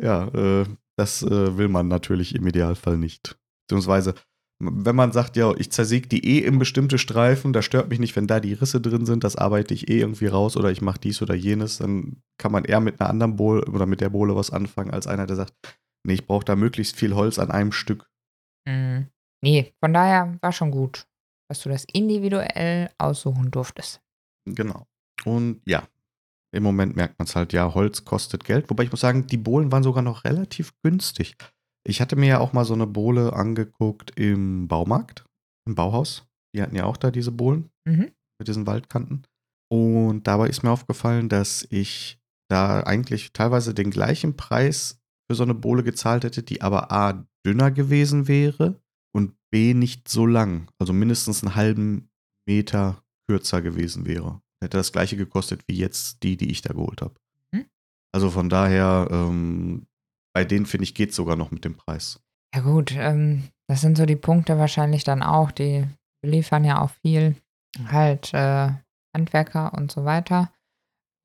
Ja, 0.00 0.28
äh, 0.28 0.66
das 0.96 1.22
äh, 1.22 1.56
will 1.56 1.68
man 1.68 1.88
natürlich 1.88 2.34
im 2.34 2.46
Idealfall 2.46 2.96
nicht. 2.96 3.38
Beziehungsweise, 3.66 4.14
wenn 4.58 4.96
man 4.96 5.12
sagt, 5.12 5.36
ja, 5.36 5.54
ich 5.56 5.70
zersäge 5.70 6.08
die 6.08 6.24
eh 6.26 6.46
in 6.46 6.58
bestimmte 6.58 6.96
Streifen, 6.96 7.52
da 7.52 7.60
stört 7.60 7.90
mich 7.90 7.98
nicht, 7.98 8.16
wenn 8.16 8.26
da 8.26 8.40
die 8.40 8.54
Risse 8.54 8.80
drin 8.80 9.04
sind, 9.04 9.22
das 9.22 9.36
arbeite 9.36 9.74
ich 9.74 9.90
eh 9.90 10.00
irgendwie 10.00 10.26
raus 10.26 10.56
oder 10.56 10.70
ich 10.70 10.80
mache 10.80 11.00
dies 11.00 11.20
oder 11.20 11.34
jenes, 11.34 11.78
dann 11.78 12.22
kann 12.38 12.52
man 12.52 12.64
eher 12.64 12.80
mit 12.80 13.00
einer 13.00 13.10
anderen 13.10 13.36
Bohle 13.36 13.64
oder 13.66 13.84
mit 13.84 14.00
der 14.00 14.08
Bohle 14.08 14.34
was 14.34 14.50
anfangen, 14.50 14.90
als 14.90 15.06
einer, 15.06 15.26
der 15.26 15.36
sagt, 15.36 15.52
nee, 16.06 16.14
ich 16.14 16.26
brauche 16.26 16.44
da 16.44 16.56
möglichst 16.56 16.96
viel 16.96 17.14
Holz 17.14 17.38
an 17.38 17.50
einem 17.50 17.72
Stück. 17.72 18.08
Mhm. 18.66 19.08
Nee, 19.42 19.74
von 19.80 19.92
daher 19.92 20.38
war 20.40 20.52
schon 20.52 20.70
gut, 20.70 21.06
dass 21.48 21.62
du 21.62 21.68
das 21.68 21.84
individuell 21.92 22.90
aussuchen 22.96 23.50
durftest. 23.50 24.00
Genau. 24.46 24.86
Und 25.24 25.60
ja, 25.66 25.86
im 26.54 26.62
Moment 26.62 26.96
merkt 26.96 27.18
man 27.18 27.26
es 27.26 27.36
halt, 27.36 27.52
ja, 27.52 27.74
Holz 27.74 28.04
kostet 28.04 28.44
Geld. 28.44 28.70
Wobei 28.70 28.84
ich 28.84 28.90
muss 28.90 29.00
sagen, 29.00 29.26
die 29.26 29.36
Bohlen 29.36 29.72
waren 29.72 29.82
sogar 29.82 30.02
noch 30.02 30.24
relativ 30.24 30.72
günstig. 30.82 31.36
Ich 31.86 32.00
hatte 32.00 32.16
mir 32.16 32.26
ja 32.26 32.38
auch 32.40 32.52
mal 32.52 32.64
so 32.64 32.74
eine 32.74 32.86
Bohle 32.86 33.32
angeguckt 33.32 34.18
im 34.18 34.66
Baumarkt, 34.68 35.24
im 35.68 35.74
Bauhaus. 35.74 36.26
Die 36.54 36.62
hatten 36.62 36.76
ja 36.76 36.84
auch 36.84 36.96
da 36.96 37.10
diese 37.10 37.32
Bohlen 37.32 37.70
Mhm. 37.86 38.10
mit 38.38 38.48
diesen 38.48 38.66
Waldkanten. 38.66 39.22
Und 39.70 40.26
dabei 40.26 40.48
ist 40.48 40.62
mir 40.62 40.70
aufgefallen, 40.70 41.28
dass 41.28 41.66
ich 41.70 42.18
da 42.50 42.80
eigentlich 42.82 43.32
teilweise 43.32 43.74
den 43.74 43.90
gleichen 43.90 44.36
Preis 44.36 45.00
für 45.28 45.34
so 45.34 45.42
eine 45.42 45.54
Bohle 45.54 45.82
gezahlt 45.82 46.24
hätte, 46.24 46.42
die 46.42 46.62
aber 46.62 46.92
A 46.92 47.26
dünner 47.44 47.70
gewesen 47.70 48.28
wäre 48.28 48.80
und 49.14 49.34
B 49.50 49.74
nicht 49.74 50.08
so 50.08 50.26
lang. 50.26 50.68
Also 50.78 50.92
mindestens 50.92 51.42
einen 51.42 51.56
halben 51.56 52.08
Meter 52.48 53.02
kürzer 53.28 53.60
gewesen 53.62 54.06
wäre. 54.06 54.40
Hätte 54.62 54.78
das 54.78 54.92
gleiche 54.92 55.16
gekostet 55.16 55.62
wie 55.66 55.76
jetzt 55.76 56.22
die, 56.22 56.36
die 56.36 56.50
ich 56.50 56.62
da 56.62 56.72
geholt 56.72 57.02
habe. 57.02 57.14
Mhm. 57.52 57.66
Also 58.12 58.30
von 58.30 58.48
daher, 58.48 59.08
ähm, 59.10 59.86
bei 60.34 60.44
denen 60.44 60.66
finde 60.66 60.84
ich, 60.84 60.94
geht 60.94 61.12
sogar 61.12 61.36
noch 61.36 61.50
mit 61.50 61.64
dem 61.64 61.76
Preis. 61.76 62.20
Ja 62.54 62.62
gut, 62.62 62.92
ähm, 62.92 63.48
das 63.68 63.80
sind 63.80 63.96
so 63.96 64.06
die 64.06 64.16
Punkte 64.16 64.58
wahrscheinlich 64.58 65.04
dann 65.04 65.22
auch, 65.22 65.50
die 65.50 65.84
liefern 66.24 66.64
ja 66.64 66.80
auch 66.80 66.90
viel. 67.02 67.36
halt 67.88 68.32
äh, 68.32 68.70
Handwerker 69.14 69.74
und 69.74 69.92
so 69.92 70.04
weiter. 70.04 70.50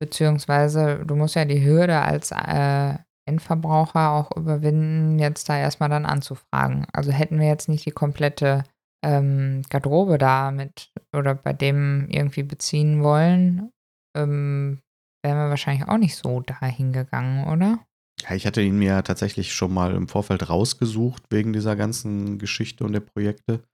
Beziehungsweise 0.00 1.04
du 1.06 1.14
musst 1.16 1.34
ja 1.36 1.44
die 1.44 1.64
Hürde 1.64 2.00
als 2.00 2.32
äh, 2.32 2.96
Endverbraucher 3.26 4.10
auch 4.10 4.36
überwinden, 4.36 5.18
jetzt 5.18 5.48
da 5.48 5.56
erstmal 5.56 5.88
dann 5.88 6.06
anzufragen. 6.06 6.86
Also 6.92 7.12
hätten 7.12 7.38
wir 7.38 7.46
jetzt 7.46 7.68
nicht 7.68 7.86
die 7.86 7.92
komplette 7.92 8.64
ähm, 9.04 9.62
Garderobe 9.68 10.18
da 10.18 10.50
mit 10.50 10.92
oder 11.14 11.34
bei 11.34 11.52
dem 11.52 12.08
irgendwie 12.08 12.42
beziehen 12.42 13.02
wollen, 13.02 13.70
ähm, 14.16 14.80
wären 15.24 15.38
wir 15.38 15.50
wahrscheinlich 15.50 15.88
auch 15.88 15.98
nicht 15.98 16.16
so 16.16 16.40
dahin 16.40 16.92
gegangen, 16.92 17.46
oder? 17.48 17.84
Ja, 18.20 18.34
ich 18.34 18.46
hatte 18.46 18.62
ihn 18.62 18.78
mir 18.78 19.02
tatsächlich 19.02 19.52
schon 19.52 19.74
mal 19.74 19.94
im 19.94 20.08
Vorfeld 20.08 20.48
rausgesucht 20.48 21.24
wegen 21.30 21.52
dieser 21.52 21.76
ganzen 21.76 22.38
Geschichte 22.38 22.84
und 22.84 22.92
der 22.92 23.00
Projekte 23.00 23.64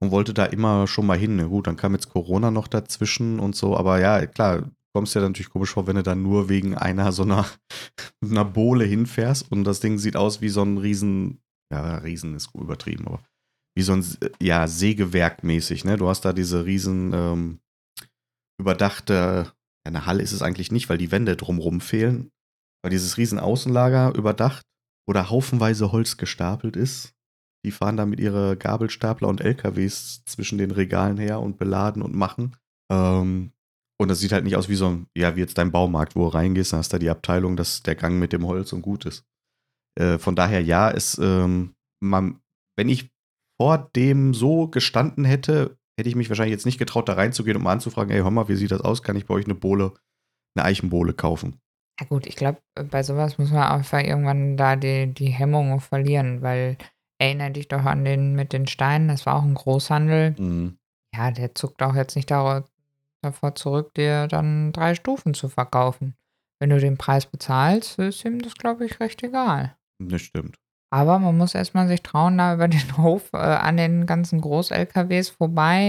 und 0.00 0.10
wollte 0.10 0.34
da 0.34 0.44
immer 0.44 0.86
schon 0.86 1.06
mal 1.06 1.18
hin. 1.18 1.48
Gut, 1.48 1.66
dann 1.66 1.76
kam 1.76 1.94
jetzt 1.94 2.10
Corona 2.10 2.50
noch 2.50 2.68
dazwischen 2.68 3.40
und 3.40 3.56
so, 3.56 3.76
aber 3.76 3.98
ja, 3.98 4.24
klar, 4.26 4.70
kommst 4.94 5.14
dir 5.14 5.20
natürlich 5.20 5.50
komisch 5.50 5.70
vor, 5.70 5.86
wenn 5.86 5.96
du 5.96 6.02
dann 6.02 6.22
nur 6.22 6.48
wegen 6.48 6.76
einer 6.76 7.10
so 7.12 7.22
einer, 7.22 7.46
einer 8.24 8.44
Bohle 8.44 8.84
hinfährst 8.84 9.50
und 9.50 9.64
das 9.64 9.80
Ding 9.80 9.98
sieht 9.98 10.16
aus 10.16 10.40
wie 10.40 10.48
so 10.48 10.62
ein 10.62 10.78
Riesen, 10.78 11.40
ja, 11.72 11.96
Riesen 11.98 12.34
ist 12.34 12.54
übertrieben, 12.54 13.06
aber 13.06 13.22
wie 13.78 13.82
so 13.82 13.92
ein, 13.92 14.04
ja, 14.42 14.66
Sägewerk 14.66 15.44
mäßig, 15.44 15.84
ne? 15.84 15.96
Du 15.96 16.08
hast 16.08 16.24
da 16.24 16.32
diese 16.32 16.66
riesen 16.66 17.12
ähm, 17.14 17.60
überdachte, 18.60 19.52
eine 19.86 20.04
Halle 20.04 20.20
ist 20.20 20.32
es 20.32 20.42
eigentlich 20.42 20.72
nicht, 20.72 20.88
weil 20.88 20.98
die 20.98 21.12
Wände 21.12 21.36
drumrum 21.36 21.80
fehlen, 21.80 22.32
weil 22.82 22.90
dieses 22.90 23.18
riesen 23.18 23.38
Außenlager 23.38 24.16
überdacht 24.16 24.64
oder 25.08 25.30
haufenweise 25.30 25.92
Holz 25.92 26.16
gestapelt 26.16 26.74
ist. 26.74 27.14
Die 27.64 27.70
fahren 27.70 27.96
da 27.96 28.04
mit 28.04 28.18
ihre 28.18 28.56
Gabelstapler 28.56 29.28
und 29.28 29.42
LKWs 29.42 30.24
zwischen 30.24 30.58
den 30.58 30.72
Regalen 30.72 31.16
her 31.16 31.38
und 31.38 31.56
beladen 31.56 32.02
und 32.02 32.16
machen. 32.16 32.56
Ähm, 32.90 33.52
und 34.00 34.08
das 34.08 34.18
sieht 34.18 34.32
halt 34.32 34.42
nicht 34.42 34.56
aus 34.56 34.68
wie 34.68 34.74
so 34.74 34.88
ein, 34.88 35.06
ja, 35.16 35.36
wie 35.36 35.40
jetzt 35.40 35.56
dein 35.56 35.70
Baumarkt, 35.70 36.16
wo 36.16 36.24
du 36.24 36.34
reingehst, 36.34 36.72
dann 36.72 36.78
hast 36.78 36.92
du 36.92 36.96
da 36.96 36.98
die 36.98 37.10
Abteilung, 37.10 37.56
dass 37.56 37.84
der 37.84 37.94
Gang 37.94 38.18
mit 38.18 38.32
dem 38.32 38.44
Holz 38.44 38.72
und 38.72 38.82
gut 38.82 39.06
ist. 39.06 39.24
Äh, 39.94 40.18
von 40.18 40.34
daher, 40.34 40.62
ja, 40.64 40.88
ist, 40.88 41.18
ähm, 41.18 41.76
man, 42.00 42.40
wenn 42.76 42.88
ich 42.88 43.10
vor 43.60 43.90
dem 43.96 44.34
so 44.34 44.68
gestanden 44.68 45.24
hätte, 45.24 45.76
hätte 45.98 46.08
ich 46.08 46.16
mich 46.16 46.28
wahrscheinlich 46.28 46.52
jetzt 46.52 46.66
nicht 46.66 46.78
getraut, 46.78 47.08
da 47.08 47.14
reinzugehen 47.14 47.56
und 47.56 47.62
mal 47.62 47.72
anzufragen, 47.72 48.12
ey, 48.12 48.20
hör 48.20 48.30
mal, 48.30 48.48
wie 48.48 48.56
sieht 48.56 48.70
das 48.70 48.80
aus? 48.80 49.02
Kann 49.02 49.16
ich 49.16 49.26
bei 49.26 49.34
euch 49.34 49.46
eine 49.46 49.54
Bohle, 49.54 49.94
eine 50.56 50.64
Eichenbohle 50.64 51.12
kaufen? 51.12 51.60
Ja 52.00 52.06
gut, 52.06 52.26
ich 52.26 52.36
glaube, 52.36 52.60
bei 52.90 53.02
sowas 53.02 53.38
muss 53.38 53.50
man 53.50 53.64
einfach 53.64 54.00
irgendwann 54.00 54.56
da 54.56 54.76
die, 54.76 55.12
die 55.12 55.30
Hemmung 55.30 55.80
verlieren, 55.80 56.42
weil 56.42 56.76
erinnere 57.20 57.50
dich 57.50 57.66
doch 57.66 57.84
an 57.84 58.04
den 58.04 58.36
mit 58.36 58.52
den 58.52 58.68
Steinen, 58.68 59.08
das 59.08 59.26
war 59.26 59.34
auch 59.34 59.42
ein 59.42 59.54
Großhandel. 59.54 60.36
Mhm. 60.38 60.78
Ja, 61.12 61.32
der 61.32 61.56
zuckt 61.56 61.82
auch 61.82 61.96
jetzt 61.96 62.14
nicht 62.14 62.30
davor 62.30 62.64
zurück, 63.56 63.94
dir 63.94 64.28
dann 64.28 64.70
drei 64.70 64.94
Stufen 64.94 65.34
zu 65.34 65.48
verkaufen. 65.48 66.14
Wenn 66.60 66.70
du 66.70 66.78
den 66.78 66.98
Preis 66.98 67.26
bezahlst, 67.26 67.98
ist 67.98 68.24
ihm 68.24 68.40
das, 68.40 68.54
glaube 68.54 68.86
ich, 68.86 69.00
recht 69.00 69.24
egal. 69.24 69.76
Das 70.00 70.22
stimmt. 70.22 70.56
Aber 70.90 71.18
man 71.18 71.36
muss 71.36 71.54
erstmal 71.54 71.86
sich 71.88 72.02
trauen, 72.02 72.38
da 72.38 72.54
über 72.54 72.68
den 72.68 72.96
Hof 72.96 73.30
äh, 73.32 73.36
an 73.38 73.76
den 73.76 74.06
ganzen 74.06 74.40
Groß-LKWs 74.40 75.28
vorbei, 75.30 75.82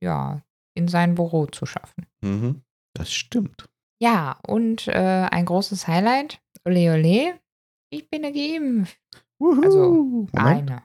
äh, 0.00 0.04
ja, 0.04 0.40
in 0.76 0.88
sein 0.88 1.14
Büro 1.14 1.46
zu 1.46 1.64
schaffen. 1.66 2.06
Mhm, 2.22 2.62
das 2.94 3.12
stimmt. 3.12 3.68
Ja, 4.00 4.36
und 4.46 4.86
äh, 4.88 5.28
ein 5.30 5.44
großes 5.44 5.88
Highlight, 5.88 6.40
ole 6.64 6.92
ole, 6.92 7.38
ich 7.90 8.08
bin 8.10 8.22
geimpft. 8.22 8.98
Wuhu, 9.40 9.62
also 9.62 9.92
Moment. 10.32 10.32
eine. 10.70 10.82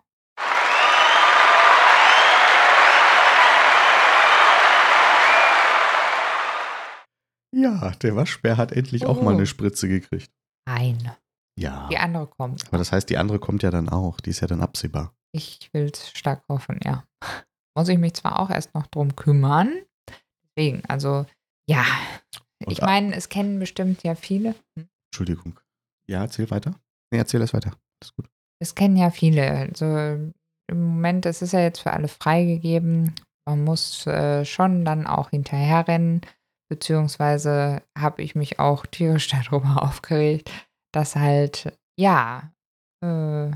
Ja, 7.55 7.91
der 8.01 8.15
Waschbär 8.15 8.57
hat 8.57 8.71
endlich 8.71 9.05
auch 9.05 9.21
mal 9.21 9.33
Oh. 9.33 9.37
eine 9.37 9.45
Spritze 9.45 9.87
gekriegt. 9.87 10.31
Eine. 10.65 11.17
Ja. 11.55 11.87
Die 11.89 11.97
andere 11.97 12.27
kommt. 12.27 12.67
Aber 12.67 12.77
das 12.77 12.91
heißt, 12.91 13.09
die 13.09 13.17
andere 13.17 13.39
kommt 13.39 13.63
ja 13.63 13.71
dann 13.71 13.89
auch. 13.89 14.19
Die 14.19 14.31
ist 14.31 14.39
ja 14.39 14.47
dann 14.47 14.61
absehbar. 14.61 15.13
Ich 15.31 15.69
will 15.73 15.89
es 15.93 16.09
stark 16.11 16.43
hoffen, 16.49 16.79
ja. 16.83 17.03
Muss 17.75 17.89
ich 17.89 17.97
mich 17.97 18.13
zwar 18.13 18.39
auch 18.39 18.49
erst 18.49 18.73
noch 18.75 18.87
drum 18.87 19.15
kümmern. 19.15 19.71
Deswegen, 20.55 20.83
also, 20.85 21.25
ja. 21.67 21.85
Und 22.65 22.71
Ich 22.71 22.81
meine, 22.81 23.15
es 23.15 23.29
kennen 23.29 23.59
bestimmt 23.59 24.03
ja 24.03 24.15
viele. 24.15 24.55
Hm? 24.77 24.87
Entschuldigung. 25.11 25.59
Ja, 26.07 26.21
erzähl 26.21 26.49
weiter. 26.51 26.75
Nee, 27.11 27.19
erzähl 27.19 27.41
erst 27.41 27.53
weiter. 27.53 27.71
Alles 28.01 28.15
gut. 28.15 28.29
Es 28.59 28.75
kennen 28.75 28.97
ja 28.97 29.09
viele. 29.09 29.49
Also 29.49 29.85
im 30.67 30.81
Moment, 30.81 31.25
es 31.25 31.41
ist 31.41 31.53
ja 31.53 31.59
jetzt 31.59 31.79
für 31.79 31.93
alle 31.93 32.07
freigegeben. 32.07 33.13
Man 33.45 33.63
muss 33.63 34.07
äh, 34.07 34.45
schon 34.45 34.85
dann 34.85 35.05
auch 35.07 35.31
hinterherrennen. 35.31 36.21
Beziehungsweise 36.69 37.83
habe 37.97 38.21
ich 38.21 38.35
mich 38.35 38.59
auch 38.59 38.85
tierisch 38.85 39.27
darüber 39.51 39.83
aufgeregt, 39.83 40.49
dass 40.93 41.15
halt, 41.15 41.77
ja, 41.97 42.51
äh, 43.03 43.51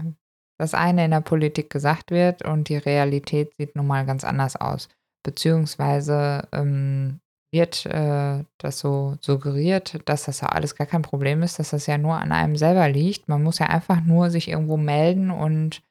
das 0.60 0.74
eine 0.74 1.06
in 1.06 1.12
der 1.12 1.22
Politik 1.22 1.70
gesagt 1.70 2.12
wird 2.12 2.44
und 2.44 2.70
die 2.70 2.78
Realität 2.78 3.54
sieht 3.58 3.76
nun 3.76 3.88
mal 3.88 4.06
ganz 4.06 4.24
anders 4.24 4.56
aus. 4.56 4.90
Beziehungsweise 5.24 6.48
ähm, 6.52 7.20
wird 7.52 7.86
äh, 7.86 8.44
das 8.58 8.80
so 8.80 9.18
suggeriert, 9.22 10.00
dass 10.06 10.26
das 10.26 10.42
ja 10.42 10.50
alles 10.50 10.76
gar 10.76 10.88
kein 10.88 11.04
Problem 11.04 11.44
ist, 11.44 11.60
dass 11.60 11.70
das 11.70 11.86
ja 11.86 11.98
nur 11.98 12.16
an 12.16 12.32
einem 12.32 12.56
selber 12.56 12.90
liegt. 12.90 13.28
Man 13.28 13.44
muss 13.44 13.60
ja 13.60 13.68
einfach 13.68 14.02
nur 14.02 14.32
sich 14.32 14.48
irgendwo 14.48 14.78
melden 14.78 15.32
und 15.32 15.82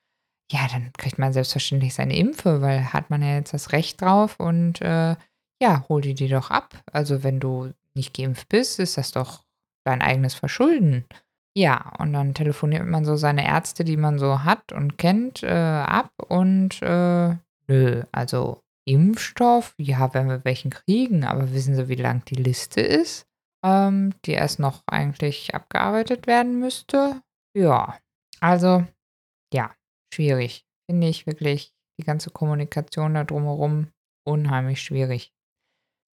ja, 0.51 0.67
dann 0.71 0.93
kriegt 0.97 1.19
man 1.19 1.33
selbstverständlich 1.33 1.95
seine 1.95 2.17
Impfe, 2.17 2.61
weil 2.61 2.93
hat 2.93 3.11
man 3.11 3.23
ja 3.23 3.35
jetzt 3.35 3.55
das 3.55 3.73
Recht 3.73 4.01
drauf 4.01 4.39
und 4.39 4.81
äh, 4.81 5.17
ja, 5.61 5.85
hol 5.89 6.01
die 6.01 6.15
dir 6.15 6.29
doch 6.29 6.51
ab. 6.51 6.83
Also 6.93 7.23
wenn 7.25 7.41
du 7.41 7.73
nicht 7.95 8.15
geimpft 8.15 8.49
bist, 8.49 8.79
ist 8.79 8.97
das 8.99 9.11
doch 9.13 9.43
dein 9.85 10.03
eigenes 10.03 10.35
Verschulden. 10.35 11.05
Ja, 11.57 11.95
und 11.99 12.13
dann 12.13 12.35
telefoniert 12.35 12.85
man 12.87 13.07
so 13.07 13.17
seine 13.17 13.47
Ärzte, 13.47 13.83
die 13.83 13.97
man 13.97 14.19
so 14.19 14.45
hat 14.45 14.73
und 14.73 14.99
kennt, 14.99 15.43
äh, 15.43 15.49
ab 15.49 16.13
und 16.29 16.83
äh, 16.83 17.35
nö, 17.67 18.03
also 18.13 18.63
Impfstoff, 18.87 19.75
ja, 19.79 20.13
wenn 20.13 20.29
wir 20.29 20.45
welchen 20.45 20.71
kriegen, 20.71 21.25
aber 21.25 21.53
wissen 21.53 21.75
Sie, 21.75 21.89
wie 21.89 21.95
lang 21.95 22.23
die 22.27 22.35
Liste 22.35 22.83
ist, 22.83 23.27
ähm, 23.65 24.13
die 24.27 24.33
erst 24.33 24.59
noch 24.59 24.83
eigentlich 24.87 25.55
abgearbeitet 25.55 26.27
werden 26.27 26.61
müsste? 26.61 27.23
Ja, 27.57 27.99
also 28.41 28.85
ja, 29.55 29.75
schwierig. 30.13 30.67
Finde 30.91 31.09
ich 31.09 31.27
wirklich 31.27 31.73
die 31.99 32.05
ganze 32.05 32.31
Kommunikation 32.31 33.15
da 33.15 33.25
drumherum 33.25 33.93
unheimlich 34.27 34.83
schwierig. 34.83 35.33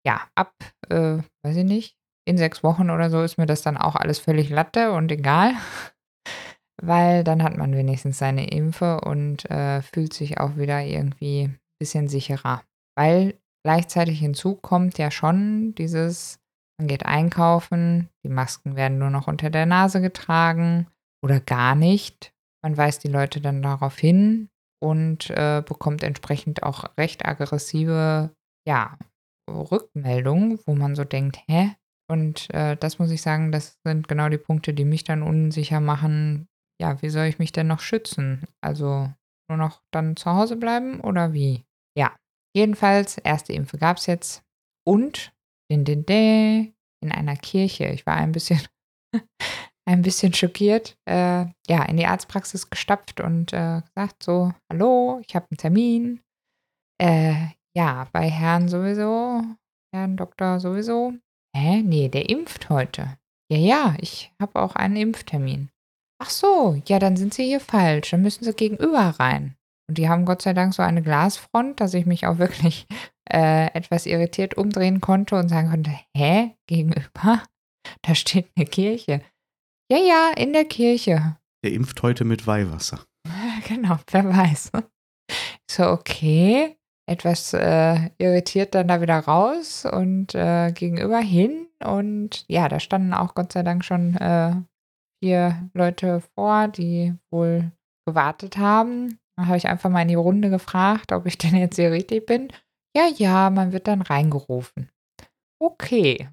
Ja, 0.06 0.28
ab, 0.36 0.54
äh, 0.90 1.20
weiß 1.44 1.58
ich 1.58 1.66
nicht, 1.66 1.98
in 2.26 2.38
sechs 2.38 2.64
Wochen 2.64 2.90
oder 2.90 3.10
so 3.10 3.22
ist 3.22 3.38
mir 3.38 3.46
das 3.46 3.62
dann 3.62 3.78
auch 3.78 3.96
alles 3.96 4.20
völlig 4.20 4.50
Latte 4.50 4.92
und 4.92 5.12
egal. 5.12 5.54
Weil 6.82 7.24
dann 7.24 7.44
hat 7.44 7.58
man 7.58 7.76
wenigstens 7.76 8.18
seine 8.18 8.50
Impfe 8.50 9.02
und 9.02 9.50
äh, 9.52 9.82
fühlt 9.82 10.14
sich 10.14 10.40
auch 10.40 10.58
wieder 10.58 10.82
irgendwie 10.82 11.44
ein 11.44 11.60
bisschen 11.80 12.08
sicherer. 12.08 12.64
Weil 12.98 13.36
gleichzeitig 13.64 14.20
hinzu 14.20 14.56
kommt 14.56 14.98
ja 14.98 15.12
schon 15.12 15.76
dieses, 15.76 16.40
man 16.80 16.88
geht 16.88 17.06
einkaufen, 17.06 18.10
die 18.26 18.30
Masken 18.30 18.76
werden 18.76 18.98
nur 18.98 19.12
noch 19.12 19.28
unter 19.28 19.50
der 19.52 19.68
Nase 19.68 20.02
getragen 20.02 20.88
oder 21.24 21.40
gar 21.40 21.76
nicht. 21.76 22.34
Man 22.64 22.78
weist 22.78 23.04
die 23.04 23.10
Leute 23.10 23.42
dann 23.42 23.62
darauf 23.62 23.98
hin 23.98 24.50
und 24.84 25.30
äh, 25.32 25.64
bekommt 25.66 26.04
entsprechend 26.04 26.64
auch 26.64 26.86
recht 26.98 27.26
aggressive, 27.26 28.32
ja, 28.68 28.98
Rückmeldungen, 29.50 30.60
wo 30.66 30.76
man 30.76 30.96
so 30.96 31.04
denkt, 31.04 31.40
hä? 31.48 31.76
Und 32.12 32.54
äh, 32.54 32.76
das 32.76 33.00
muss 33.00 33.10
ich 33.10 33.22
sagen, 33.22 33.54
das 33.54 33.80
sind 33.86 34.10
genau 34.10 34.28
die 34.28 34.38
Punkte, 34.38 34.74
die 34.74 34.84
mich 34.84 35.06
dann 35.06 35.24
unsicher 35.24 35.80
machen. 35.80 36.50
Ja, 36.82 37.02
wie 37.02 37.10
soll 37.10 37.28
ich 37.28 37.40
mich 37.40 37.54
denn 37.54 37.68
noch 37.68 37.80
schützen? 37.80 38.44
Also 38.60 39.10
nur 39.50 39.58
noch 39.58 39.82
dann 39.92 40.18
zu 40.18 40.30
Hause 40.30 40.58
bleiben 40.58 41.00
oder 41.00 41.32
wie? 41.32 41.64
Ja, 41.98 42.14
jedenfalls, 42.54 43.18
erste 43.18 43.54
Impfe 43.54 43.78
gab 43.78 43.96
es 43.96 44.08
jetzt. 44.08 44.44
Und 44.86 45.32
din, 45.72 45.86
din, 45.86 46.06
din, 46.06 46.74
in 47.02 47.14
einer 47.14 47.38
Kirche. 47.38 47.86
Ich 47.86 48.06
war 48.06 48.18
ein 48.18 48.34
bisschen, 48.34 48.60
ein 49.88 50.02
bisschen 50.02 50.34
schockiert. 50.34 50.98
Äh, 51.08 51.46
ja, 51.70 51.84
in 51.88 51.96
die 51.96 52.08
Arztpraxis 52.08 52.70
gestapft 52.70 53.22
und 53.22 53.54
äh, 53.54 53.84
gesagt 53.96 54.22
so, 54.22 54.54
hallo, 54.70 55.22
ich 55.26 55.34
habe 55.34 55.46
einen 55.50 55.58
Termin. 55.58 56.22
Äh, 57.02 57.52
ja, 57.74 58.10
bei 58.12 58.30
Herrn 58.30 58.68
sowieso, 58.68 59.44
Herrn 59.96 60.18
Doktor 60.18 60.60
sowieso. 60.60 61.14
Hä? 61.56 61.82
Nee, 61.84 62.10
der 62.10 62.30
impft 62.30 62.70
heute. 62.70 63.18
Ja, 63.52 63.58
ja, 63.58 63.96
ich 64.00 64.32
habe 64.42 64.62
auch 64.62 64.76
einen 64.76 64.96
Impftermin. 64.96 65.70
Ach 66.20 66.30
so, 66.30 66.82
ja, 66.86 67.00
dann 67.00 67.18
sind 67.18 67.34
Sie 67.34 67.46
hier 67.46 67.60
falsch. 67.60 68.12
Dann 68.12 68.22
müssen 68.22 68.44
Sie 68.44 68.54
gegenüber 68.54 69.16
rein. 69.20 69.56
Und 69.90 69.98
die 69.98 70.08
haben 70.08 70.26
Gott 70.26 70.42
sei 70.42 70.54
Dank 70.54 70.74
so 70.74 70.82
eine 70.82 71.02
Glasfront, 71.02 71.82
dass 71.82 71.94
ich 71.94 72.06
mich 72.06 72.26
auch 72.28 72.38
wirklich 72.38 72.88
äh, 73.30 73.66
etwas 73.74 74.06
irritiert 74.06 74.56
umdrehen 74.56 75.02
konnte 75.02 75.36
und 75.36 75.50
sagen 75.50 75.70
konnte, 75.70 75.92
hä, 76.16 76.52
gegenüber? 76.68 77.44
Da 78.04 78.14
steht 78.14 78.52
eine 78.56 78.68
Kirche. 78.68 79.22
Ja, 79.92 79.98
ja, 79.98 80.32
in 80.38 80.54
der 80.54 80.66
Kirche. 80.66 81.38
Der 81.66 81.74
impft 81.74 82.02
heute 82.04 82.24
mit 82.24 82.48
Weihwasser. 82.48 83.04
Genau, 83.68 84.00
wer 84.12 84.28
weiß. 84.28 84.72
Ich 85.30 85.76
so, 85.76 85.88
okay. 85.90 86.78
Etwas 87.12 87.54
äh, 87.54 88.10
irritiert 88.18 88.74
dann 88.74 88.88
da 88.88 89.02
wieder 89.02 89.20
raus 89.20 89.86
und 89.86 90.34
äh, 90.34 90.72
gegenüber 90.72 91.20
hin. 91.20 91.68
Und 91.84 92.46
ja, 92.48 92.70
da 92.70 92.80
standen 92.80 93.14
auch 93.14 93.36
Gott 93.36 93.52
sei 93.52 93.64
Dank 93.64 93.84
schon 93.84 94.16
äh, 94.16 94.54
vier 95.22 95.70
Leute 95.74 96.22
vor, 96.36 96.68
die 96.68 97.14
wohl 97.30 97.72
gewartet 98.08 98.58
haben. 98.58 99.20
Da 99.38 99.48
habe 99.48 99.58
ich 99.58 99.68
einfach 99.68 99.90
mal 99.90 100.04
in 100.04 100.08
die 100.08 100.16
Runde 100.16 100.50
gefragt, 100.50 101.12
ob 101.12 101.26
ich 101.26 101.38
denn 101.38 101.56
jetzt 101.56 101.76
hier 101.76 101.92
richtig 101.92 102.26
bin. 102.26 102.50
Ja, 102.96 103.08
ja, 103.08 103.50
man 103.50 103.72
wird 103.72 103.88
dann 103.88 104.02
reingerufen. 104.02 104.90
Okay. 105.60 106.30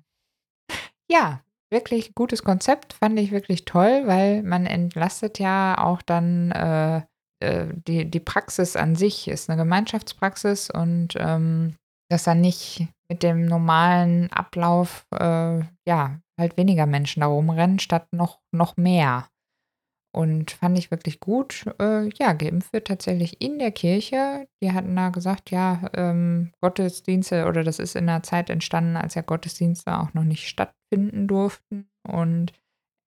Ja, 1.10 1.42
wirklich 1.70 2.14
gutes 2.14 2.42
Konzept, 2.42 2.92
fand 2.92 3.18
ich 3.18 3.30
wirklich 3.30 3.64
toll, 3.64 4.06
weil 4.06 4.42
man 4.42 4.66
entlastet 4.66 5.38
ja 5.38 5.76
auch 5.78 6.02
dann 6.02 6.50
äh, 6.50 7.02
die, 7.40 8.10
die 8.10 8.20
Praxis 8.20 8.76
an 8.76 8.96
sich, 8.96 9.28
ist 9.28 9.48
eine 9.48 9.62
Gemeinschaftspraxis 9.62 10.70
und 10.70 11.14
ähm, 11.16 11.76
dass 12.10 12.24
dann 12.24 12.40
nicht 12.40 12.88
mit 13.10 13.22
dem 13.22 13.46
normalen 13.46 14.32
Ablauf, 14.32 15.06
äh, 15.14 15.60
ja, 15.86 16.20
halt 16.38 16.56
weniger 16.56 16.86
Menschen 16.86 17.20
da 17.20 17.26
rumrennen, 17.26 17.78
statt 17.78 18.06
noch, 18.12 18.40
noch 18.52 18.76
mehr. 18.76 19.28
Und 20.14 20.52
fand 20.52 20.78
ich 20.78 20.90
wirklich 20.90 21.20
gut. 21.20 21.66
Äh, 21.78 22.08
ja, 22.18 22.32
geimpft 22.32 22.72
wird 22.72 22.86
tatsächlich 22.86 23.40
in 23.42 23.58
der 23.58 23.72
Kirche. 23.72 24.48
Die 24.62 24.72
hatten 24.72 24.96
da 24.96 25.10
gesagt, 25.10 25.50
ja, 25.50 25.90
ähm, 25.94 26.52
Gottesdienste 26.60 27.46
oder 27.46 27.62
das 27.62 27.78
ist 27.78 27.94
in 27.94 28.06
der 28.06 28.22
Zeit 28.22 28.50
entstanden, 28.50 28.96
als 28.96 29.14
ja 29.14 29.22
Gottesdienste 29.22 29.98
auch 29.98 30.14
noch 30.14 30.24
nicht 30.24 30.48
stattfinden 30.48 31.28
durften. 31.28 31.90
Und 32.06 32.52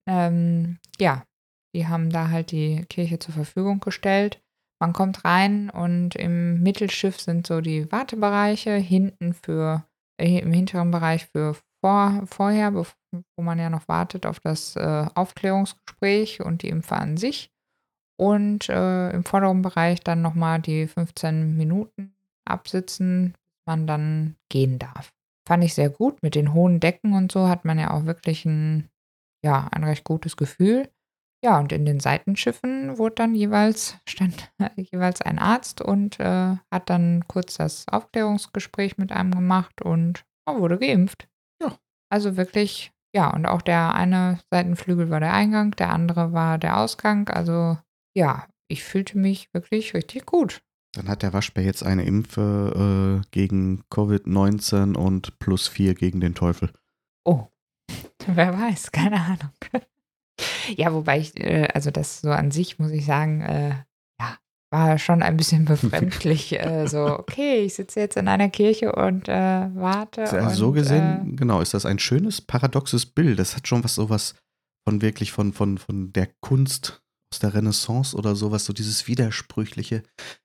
ähm, 0.08 0.78
ja, 1.00 1.24
die 1.74 1.86
haben 1.86 2.10
da 2.10 2.28
halt 2.28 2.50
die 2.50 2.84
Kirche 2.88 3.18
zur 3.18 3.34
Verfügung 3.34 3.80
gestellt. 3.80 4.42
Man 4.80 4.92
kommt 4.92 5.24
rein 5.24 5.70
und 5.70 6.16
im 6.16 6.62
Mittelschiff 6.62 7.20
sind 7.20 7.46
so 7.46 7.60
die 7.60 7.90
Wartebereiche, 7.92 8.74
hinten 8.74 9.32
für, 9.32 9.84
äh, 10.20 10.38
im 10.40 10.52
hinteren 10.52 10.90
Bereich 10.90 11.26
für 11.26 11.56
vor, 11.80 12.22
vorher, 12.26 12.74
wo 12.74 13.42
man 13.42 13.58
ja 13.58 13.70
noch 13.70 13.88
wartet 13.88 14.26
auf 14.26 14.40
das 14.40 14.76
äh, 14.76 15.06
Aufklärungsgespräch 15.14 16.40
und 16.40 16.62
die 16.62 16.68
Impfe 16.68 16.96
an 16.96 17.16
sich. 17.16 17.50
Und 18.18 18.68
äh, 18.68 19.10
im 19.10 19.24
vorderen 19.24 19.62
Bereich 19.62 20.00
dann 20.00 20.22
nochmal 20.22 20.60
die 20.60 20.86
15 20.86 21.56
Minuten 21.56 22.14
absitzen, 22.44 23.34
man 23.66 23.86
dann 23.86 24.36
gehen 24.48 24.78
darf. 24.78 25.12
Fand 25.46 25.64
ich 25.64 25.74
sehr 25.74 25.90
gut. 25.90 26.22
Mit 26.22 26.34
den 26.34 26.52
hohen 26.52 26.78
Decken 26.78 27.14
und 27.14 27.32
so 27.32 27.48
hat 27.48 27.64
man 27.64 27.78
ja 27.78 27.90
auch 27.90 28.04
wirklich 28.04 28.44
ein, 28.44 28.88
ja, 29.44 29.68
ein 29.72 29.84
recht 29.84 30.04
gutes 30.04 30.36
Gefühl. 30.36 30.88
Ja, 31.44 31.58
und 31.58 31.72
in 31.72 31.84
den 31.84 31.98
Seitenschiffen 31.98 32.98
wurde 32.98 33.16
dann 33.16 33.34
jeweils, 33.34 33.96
stand 34.08 34.52
jeweils 34.76 35.20
ein 35.22 35.38
Arzt 35.38 35.80
und 35.80 36.20
äh, 36.20 36.56
hat 36.70 36.88
dann 36.88 37.24
kurz 37.26 37.56
das 37.56 37.86
Aufklärungsgespräch 37.88 38.96
mit 38.96 39.10
einem 39.10 39.32
gemacht 39.32 39.82
und 39.82 40.24
oh, 40.46 40.60
wurde 40.60 40.78
geimpft. 40.78 41.28
Ja. 41.60 41.76
Also 42.10 42.36
wirklich, 42.36 42.92
ja, 43.14 43.28
und 43.34 43.46
auch 43.46 43.62
der 43.62 43.94
eine 43.94 44.38
Seitenflügel 44.50 45.10
war 45.10 45.18
der 45.18 45.32
Eingang, 45.32 45.72
der 45.72 45.90
andere 45.90 46.32
war 46.32 46.58
der 46.58 46.78
Ausgang. 46.78 47.28
Also 47.28 47.76
ja, 48.16 48.46
ich 48.68 48.84
fühlte 48.84 49.18
mich 49.18 49.52
wirklich 49.52 49.94
richtig 49.94 50.26
gut. 50.26 50.62
Dann 50.94 51.08
hat 51.08 51.22
der 51.22 51.32
Waschbär 51.32 51.64
jetzt 51.64 51.82
eine 51.82 52.04
Impfe 52.04 53.22
äh, 53.24 53.28
gegen 53.30 53.82
Covid-19 53.90 54.94
und 54.94 55.38
plus 55.40 55.66
vier 55.66 55.94
gegen 55.94 56.20
den 56.20 56.34
Teufel. 56.34 56.70
Oh, 57.24 57.48
wer 58.26 58.56
weiß, 58.56 58.92
keine 58.92 59.20
Ahnung. 59.20 59.50
Ja, 60.76 60.92
wobei 60.92 61.18
ich, 61.18 61.38
äh, 61.38 61.68
also 61.72 61.90
das 61.90 62.20
so 62.20 62.30
an 62.30 62.50
sich, 62.50 62.78
muss 62.78 62.90
ich 62.90 63.04
sagen, 63.04 63.40
äh, 63.42 63.74
ja, 64.20 64.38
war 64.70 64.98
schon 64.98 65.22
ein 65.22 65.36
bisschen 65.36 65.64
befremdlich. 65.66 66.58
äh, 66.58 66.86
so, 66.86 67.06
okay, 67.06 67.64
ich 67.64 67.74
sitze 67.74 68.00
jetzt 68.00 68.16
in 68.16 68.28
einer 68.28 68.48
Kirche 68.48 68.92
und 68.92 69.28
äh, 69.28 69.68
warte. 69.74 70.22
Ja, 70.22 70.48
und, 70.48 70.54
so 70.54 70.72
gesehen, 70.72 71.32
äh, 71.32 71.36
genau, 71.36 71.60
ist 71.60 71.74
das 71.74 71.86
ein 71.86 71.98
schönes, 71.98 72.40
paradoxes 72.40 73.06
Bild. 73.06 73.38
Das 73.38 73.56
hat 73.56 73.68
schon 73.68 73.84
was 73.84 73.94
sowas 73.94 74.34
von 74.86 75.00
wirklich 75.02 75.32
von, 75.32 75.52
von, 75.52 75.78
von 75.78 76.12
der 76.12 76.28
Kunst 76.40 77.02
aus 77.32 77.38
der 77.38 77.54
Renaissance 77.54 78.16
oder 78.16 78.36
sowas, 78.36 78.64
so 78.64 78.72
dieses 78.72 79.06
Widersprüchliche, 79.06 80.02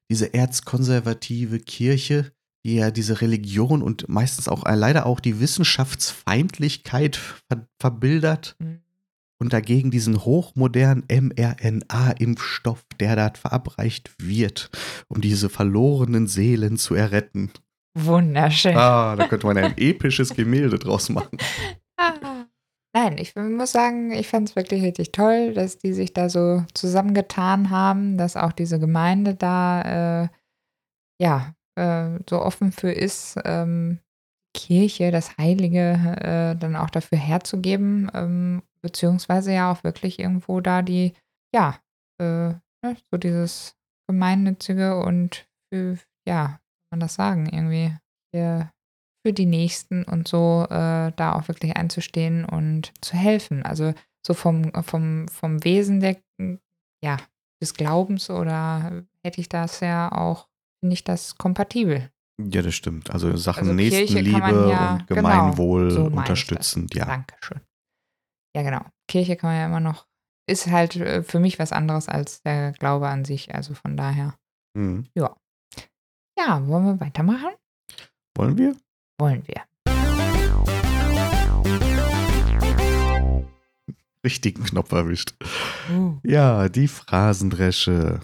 diese 0.10 0.34
erzkonservative 0.34 1.60
Kirche, 1.60 2.32
die 2.66 2.76
ja 2.76 2.92
diese 2.92 3.22
Religion 3.22 3.82
und 3.82 4.08
meistens 4.08 4.48
auch 4.48 4.66
äh, 4.66 4.76
leider 4.76 5.06
auch 5.06 5.20
die 5.20 5.40
Wissenschaftsfeindlichkeit 5.40 7.18
ver 7.18 7.68
verbildert. 7.80 8.56
Mhm 8.60 8.82
und 9.40 9.54
dagegen 9.54 9.92
diesen 9.92 10.24
hochmodernen 10.26 11.06
mRNA-Impfstoff, 11.10 12.84
der 13.00 13.16
da 13.16 13.32
verabreicht 13.34 14.12
wird, 14.20 14.70
um 15.08 15.22
diese 15.22 15.50
verlorenen 15.50 16.28
Seelen 16.28 16.78
zu 16.78 16.96
erretten. 16.96 17.52
Wunderschön. 17.98 18.76
Ah, 18.78 19.16
da 19.16 19.28
könnte 19.28 19.48
man 19.48 19.58
ein 19.58 19.74
episches 19.78 20.34
Gemälde 20.36 20.78
draus 20.78 21.10
machen. 21.10 21.38
Ah. 21.98 22.14
Nein, 22.96 23.18
ich 23.20 23.36
muss 23.36 23.74
sagen, 23.74 24.12
ich 24.12 24.28
fand 24.28 24.50
es 24.50 24.56
wirklich 24.56 24.82
richtig 24.82 25.12
toll, 25.12 25.54
dass 25.54 25.78
die 25.78 25.94
sich 25.94 26.14
da 26.14 26.30
so 26.30 26.64
zusammengetan 26.74 27.70
haben, 27.70 28.18
dass 28.18 28.36
auch 28.36 28.52
diese 28.52 28.80
Gemeinde 28.80 29.36
da 29.36 30.24
äh, 30.24 30.28
ja 31.22 31.54
äh, 31.76 32.20
so 32.28 32.42
offen 32.42 32.72
für 32.72 32.92
ist, 32.92 33.38
ähm, 33.46 34.00
Kirche, 34.56 35.12
das 35.12 35.38
Heilige, 35.38 35.92
äh, 36.22 36.60
dann 36.60 36.76
auch 36.76 36.90
dafür 36.90 37.20
herzugeben 37.20 38.10
ähm, 38.16 38.64
beziehungsweise 38.82 39.54
ja 39.54 39.72
auch 39.72 39.84
wirklich 39.84 40.20
irgendwo 40.20 40.62
da 40.62 40.82
die, 40.82 41.14
ja, 41.54 41.80
äh, 42.20 42.54
ne, 42.84 42.98
so 43.12 43.18
dieses 43.18 43.76
Gemeinnützige 44.08 44.98
und 45.00 45.48
für, 45.70 45.98
ja, 46.28 46.48
kann 46.48 46.60
man 46.92 47.00
das 47.02 47.16
sagen, 47.16 47.48
irgendwie 47.48 47.96
für, 48.34 48.72
für 49.26 49.34
die 49.34 49.46
Nächsten 49.46 50.04
und 50.04 50.28
so 50.28 50.66
äh, 50.70 51.12
da 51.16 51.34
auch 51.34 51.48
wirklich 51.48 51.76
einzustehen 51.76 52.46
und 52.46 52.94
zu 53.02 53.16
helfen. 53.16 53.64
Also 53.64 53.94
so 54.26 54.34
vom, 54.34 54.72
vom, 54.84 55.28
vom 55.28 55.64
Wesen 55.64 56.00
der, 56.00 56.18
ja, 57.04 57.18
des 57.62 57.74
Glaubens 57.74 58.30
oder 58.30 59.04
hätte 59.24 59.42
ich 59.42 59.50
das 59.50 59.80
ja 59.80 60.12
auch, 60.12 60.48
finde 60.80 60.94
ich 60.94 61.04
das 61.04 61.38
kompatibel. 61.38 62.12
Ja, 62.40 62.62
das 62.62 62.76
stimmt. 62.76 63.10
Also 63.10 63.36
Sachen 63.36 63.62
also 63.62 63.74
Nächstenliebe 63.74 64.70
ja, 64.72 64.92
und 64.94 65.08
genau, 65.08 65.22
Gemeinwohl 65.22 65.90
genau, 65.90 66.10
so 66.10 66.16
unterstützend, 66.16 66.94
ja. 66.94 67.06
Dankeschön. 67.06 67.62
Ja, 68.58 68.64
genau. 68.64 68.82
Kirche 69.08 69.36
kann 69.36 69.52
man 69.52 69.60
ja 69.60 69.68
immer 69.68 69.80
noch, 69.80 70.08
ist 70.48 70.66
halt 70.66 70.96
äh, 70.96 71.22
für 71.22 71.40
mich 71.40 71.60
was 71.60 71.72
anderes 71.72 72.10
als 72.10 72.42
der 72.42 72.72
Glaube 72.72 73.08
an 73.08 73.24
sich. 73.24 73.54
Also 73.54 73.76
von 73.76 73.96
daher. 73.96 74.34
Mhm. 74.74 75.06
Ja. 75.14 75.36
Ja, 76.36 76.66
wollen 76.66 76.86
wir 76.86 77.00
weitermachen? 77.00 77.52
Wollen 78.36 78.58
wir? 78.58 78.76
Wollen 79.20 79.44
wir. 79.46 79.62
Richtigen 84.26 84.64
Knopf 84.64 84.92
erwischt. 84.92 85.36
Uh. 85.92 86.18
Ja, 86.24 86.68
die 86.68 86.88
Phrasendresche. 86.88 88.22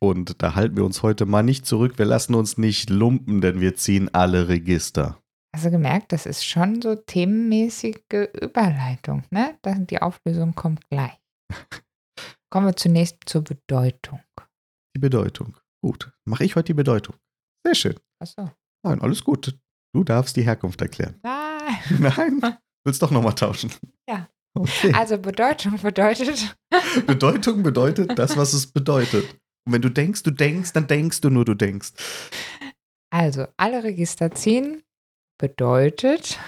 Und 0.00 0.42
da 0.42 0.56
halten 0.56 0.76
wir 0.76 0.84
uns 0.84 1.04
heute 1.04 1.24
mal 1.24 1.44
nicht 1.44 1.66
zurück. 1.66 1.98
Wir 1.98 2.06
lassen 2.06 2.34
uns 2.34 2.58
nicht 2.58 2.90
lumpen, 2.90 3.40
denn 3.40 3.60
wir 3.60 3.76
ziehen 3.76 4.12
alle 4.12 4.48
Register. 4.48 5.22
Also 5.52 5.70
gemerkt, 5.70 6.12
das 6.12 6.26
ist 6.26 6.44
schon 6.44 6.82
so 6.82 6.94
themenmäßige 6.94 7.96
Überleitung, 8.40 9.24
ne? 9.30 9.58
Die 9.64 10.00
Auflösung 10.00 10.54
kommt 10.54 10.88
gleich. 10.88 11.18
Kommen 12.50 12.66
wir 12.66 12.76
zunächst 12.76 13.16
zur 13.26 13.42
Bedeutung. 13.42 14.20
Die 14.94 15.00
Bedeutung. 15.00 15.56
Gut. 15.82 16.12
Mache 16.24 16.44
ich 16.44 16.56
heute 16.56 16.66
die 16.66 16.74
Bedeutung. 16.74 17.16
Sehr 17.64 17.74
schön. 17.74 18.00
Achso. 18.20 18.50
Nein, 18.84 19.00
alles 19.00 19.24
gut. 19.24 19.58
Du 19.94 20.04
darfst 20.04 20.36
die 20.36 20.42
Herkunft 20.42 20.80
erklären. 20.80 21.18
Nein. 21.22 21.78
Nein? 21.98 22.56
Willst 22.84 23.02
doch 23.02 23.10
nochmal 23.10 23.34
tauschen? 23.34 23.70
Ja. 24.08 24.28
Okay. 24.54 24.92
Also 24.94 25.18
Bedeutung 25.18 25.78
bedeutet. 25.80 26.56
Bedeutung 27.06 27.62
bedeutet 27.62 28.18
das, 28.18 28.36
was 28.36 28.52
es 28.52 28.66
bedeutet. 28.66 29.36
Und 29.66 29.72
wenn 29.74 29.82
du 29.82 29.90
denkst, 29.90 30.22
du 30.22 30.30
denkst, 30.30 30.72
dann 30.72 30.86
denkst 30.86 31.20
du 31.20 31.30
nur, 31.30 31.44
du 31.44 31.54
denkst. 31.54 31.92
Also, 33.10 33.46
alle 33.56 33.84
Register 33.84 34.30
ziehen 34.30 34.82
bedeutet, 35.38 36.38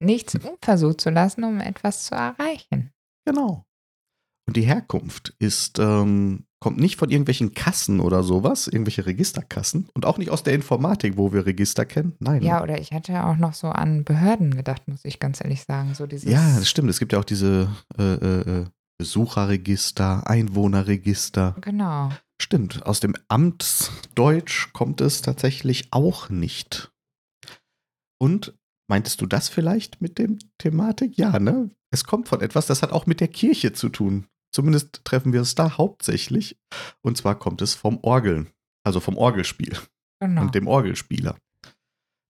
nichts 0.00 0.34
unversucht 0.34 1.00
zu 1.00 1.10
lassen, 1.10 1.44
um 1.44 1.60
etwas 1.60 2.04
zu 2.04 2.14
erreichen. 2.14 2.92
Genau. 3.24 3.64
Und 4.46 4.56
die 4.56 4.62
Herkunft 4.62 5.34
ist, 5.40 5.78
ähm, 5.80 6.46
kommt 6.60 6.78
nicht 6.78 6.96
von 6.96 7.10
irgendwelchen 7.10 7.52
Kassen 7.52 8.00
oder 8.00 8.22
sowas, 8.22 8.68
irgendwelche 8.68 9.04
Registerkassen 9.04 9.88
und 9.94 10.06
auch 10.06 10.18
nicht 10.18 10.30
aus 10.30 10.44
der 10.44 10.54
Informatik, 10.54 11.16
wo 11.16 11.32
wir 11.32 11.46
Register 11.46 11.84
kennen. 11.84 12.14
Nein. 12.20 12.42
Ja, 12.42 12.62
oder 12.62 12.80
ich 12.80 12.92
hatte 12.92 13.24
auch 13.24 13.36
noch 13.36 13.54
so 13.54 13.68
an 13.68 14.04
Behörden 14.04 14.56
gedacht, 14.56 14.86
muss 14.86 15.04
ich 15.04 15.18
ganz 15.18 15.42
ehrlich 15.42 15.64
sagen. 15.64 15.94
So 15.94 16.06
dieses 16.06 16.30
ja, 16.30 16.56
das 16.56 16.68
stimmt. 16.68 16.88
Es 16.88 17.00
gibt 17.00 17.12
ja 17.12 17.18
auch 17.18 17.24
diese 17.24 17.68
äh, 17.98 18.14
äh, 18.14 18.60
äh 18.60 18.64
Besucherregister, 18.98 20.26
Einwohnerregister. 20.26 21.56
Genau. 21.60 22.10
Stimmt. 22.40 22.86
Aus 22.86 23.00
dem 23.00 23.14
Amtsdeutsch 23.28 24.72
kommt 24.72 25.02
es 25.02 25.20
tatsächlich 25.20 25.88
auch 25.90 26.30
nicht. 26.30 26.90
Und 28.18 28.54
meintest 28.88 29.20
du 29.20 29.26
das 29.26 29.48
vielleicht 29.48 30.00
mit 30.00 30.18
dem 30.18 30.38
Thematik? 30.58 31.16
Ja, 31.18 31.38
ne? 31.38 31.70
Es 31.90 32.04
kommt 32.04 32.28
von 32.28 32.40
etwas, 32.40 32.66
das 32.66 32.82
hat 32.82 32.92
auch 32.92 33.06
mit 33.06 33.20
der 33.20 33.28
Kirche 33.28 33.72
zu 33.72 33.88
tun. 33.88 34.26
Zumindest 34.52 35.04
treffen 35.04 35.32
wir 35.32 35.40
es 35.40 35.54
da 35.54 35.76
hauptsächlich. 35.76 36.58
Und 37.02 37.16
zwar 37.16 37.38
kommt 37.38 37.62
es 37.62 37.74
vom 37.74 37.98
Orgeln, 38.02 38.48
also 38.84 39.00
vom 39.00 39.16
Orgelspiel 39.16 39.76
genau. 40.20 40.42
und 40.42 40.54
dem 40.54 40.66
Orgelspieler. 40.66 41.36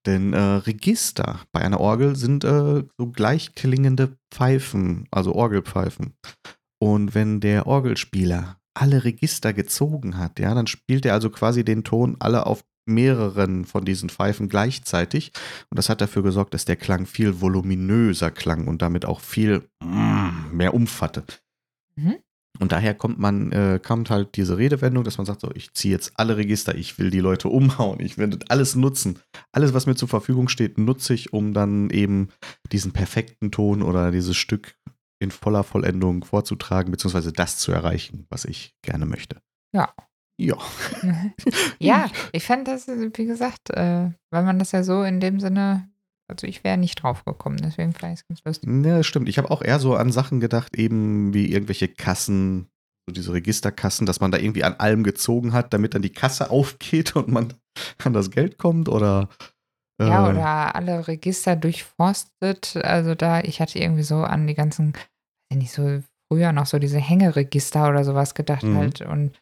Denn 0.06 0.32
äh, 0.32 0.38
Register 0.40 1.40
bei 1.52 1.60
einer 1.62 1.80
Orgel 1.80 2.16
sind 2.16 2.44
äh, 2.44 2.84
so 2.96 3.06
gleichklingende 3.10 4.16
Pfeifen, 4.30 5.08
also 5.10 5.34
Orgelpfeifen. 5.34 6.14
Und 6.78 7.14
wenn 7.14 7.40
der 7.40 7.66
Orgelspieler 7.66 8.60
alle 8.74 9.04
Register 9.04 9.52
gezogen 9.52 10.18
hat, 10.18 10.38
ja, 10.38 10.54
dann 10.54 10.66
spielt 10.66 11.06
er 11.06 11.14
also 11.14 11.30
quasi 11.30 11.64
den 11.64 11.82
Ton 11.82 12.16
alle 12.20 12.46
auf 12.46 12.64
mehreren 12.86 13.64
von 13.64 13.84
diesen 13.84 14.08
Pfeifen 14.08 14.48
gleichzeitig. 14.48 15.32
Und 15.70 15.78
das 15.78 15.88
hat 15.88 16.00
dafür 16.00 16.22
gesorgt, 16.22 16.54
dass 16.54 16.64
der 16.64 16.76
Klang 16.76 17.06
viel 17.06 17.40
voluminöser 17.40 18.30
klang 18.30 18.68
und 18.68 18.82
damit 18.82 19.04
auch 19.04 19.20
viel 19.20 19.68
mm, 19.82 20.56
mehr 20.56 20.74
Umf 20.74 21.00
hatte. 21.00 21.24
Mhm. 21.96 22.16
Und 22.58 22.72
daher 22.72 22.94
kommt 22.94 23.18
man, 23.18 23.52
äh, 23.52 23.80
kommt 23.84 24.10
halt 24.10 24.36
diese 24.36 24.56
Redewendung, 24.56 25.04
dass 25.04 25.18
man 25.18 25.26
sagt, 25.26 25.40
so, 25.40 25.50
ich 25.54 25.74
ziehe 25.74 25.92
jetzt 25.92 26.12
alle 26.16 26.36
Register, 26.36 26.74
ich 26.74 26.98
will 26.98 27.10
die 27.10 27.20
Leute 27.20 27.48
umhauen, 27.48 28.00
ich 28.00 28.18
werde 28.18 28.38
alles 28.48 28.76
nutzen. 28.76 29.18
Alles, 29.52 29.74
was 29.74 29.86
mir 29.86 29.94
zur 29.94 30.08
Verfügung 30.08 30.48
steht, 30.48 30.78
nutze 30.78 31.14
ich, 31.14 31.32
um 31.32 31.52
dann 31.52 31.90
eben 31.90 32.28
diesen 32.72 32.92
perfekten 32.92 33.50
Ton 33.50 33.82
oder 33.82 34.10
dieses 34.10 34.36
Stück 34.36 34.74
in 35.18 35.30
voller 35.30 35.64
Vollendung 35.64 36.24
vorzutragen, 36.24 36.90
beziehungsweise 36.90 37.32
das 37.32 37.58
zu 37.58 37.72
erreichen, 37.72 38.26
was 38.28 38.44
ich 38.44 38.74
gerne 38.82 39.06
möchte. 39.06 39.40
Ja. 39.72 39.92
Ja. 40.38 40.56
ja, 41.78 42.10
ich 42.32 42.44
fände 42.44 42.70
das, 42.70 42.86
wie 42.88 43.26
gesagt, 43.26 43.70
äh, 43.70 44.10
weil 44.30 44.42
man 44.42 44.58
das 44.58 44.72
ja 44.72 44.82
so 44.82 45.02
in 45.02 45.20
dem 45.20 45.40
Sinne, 45.40 45.88
also 46.28 46.46
ich 46.46 46.62
wäre 46.62 46.76
nicht 46.76 47.02
drauf 47.02 47.24
gekommen, 47.24 47.56
deswegen 47.56 47.92
vielleicht 47.92 48.14
ist 48.14 48.20
es 48.20 48.28
ganz 48.28 48.44
lustig. 48.44 48.84
Ja, 48.84 49.02
stimmt. 49.02 49.28
Ich 49.28 49.38
habe 49.38 49.50
auch 49.50 49.62
eher 49.62 49.78
so 49.78 49.94
an 49.96 50.12
Sachen 50.12 50.40
gedacht, 50.40 50.76
eben 50.76 51.32
wie 51.32 51.50
irgendwelche 51.50 51.88
Kassen, 51.88 52.68
so 53.08 53.14
diese 53.14 53.32
Registerkassen, 53.32 54.04
dass 54.06 54.20
man 54.20 54.30
da 54.30 54.38
irgendwie 54.38 54.64
an 54.64 54.74
allem 54.74 55.04
gezogen 55.04 55.52
hat, 55.52 55.72
damit 55.72 55.94
dann 55.94 56.02
die 56.02 56.12
Kasse 56.12 56.50
aufgeht 56.50 57.16
und 57.16 57.28
man 57.28 57.54
an 58.04 58.12
das 58.12 58.30
Geld 58.30 58.58
kommt 58.58 58.88
oder 58.88 59.28
ja, 59.98 60.26
äh. 60.26 60.30
oder 60.30 60.74
alle 60.74 61.08
Register 61.08 61.56
durchforstet. 61.56 62.76
Also 62.76 63.14
da, 63.14 63.40
ich 63.40 63.60
hatte 63.60 63.78
irgendwie 63.78 64.02
so 64.02 64.16
an 64.16 64.46
die 64.46 64.54
ganzen, 64.54 64.92
wenn 65.50 65.62
ich 65.62 65.72
so 65.72 66.02
früher 66.30 66.52
noch 66.52 66.66
so 66.66 66.78
diese 66.78 66.98
Hängeregister 66.98 67.88
oder 67.88 68.04
sowas 68.04 68.34
gedacht 68.34 68.64
mhm. 68.64 68.76
halt. 68.76 69.00
Und 69.00 69.32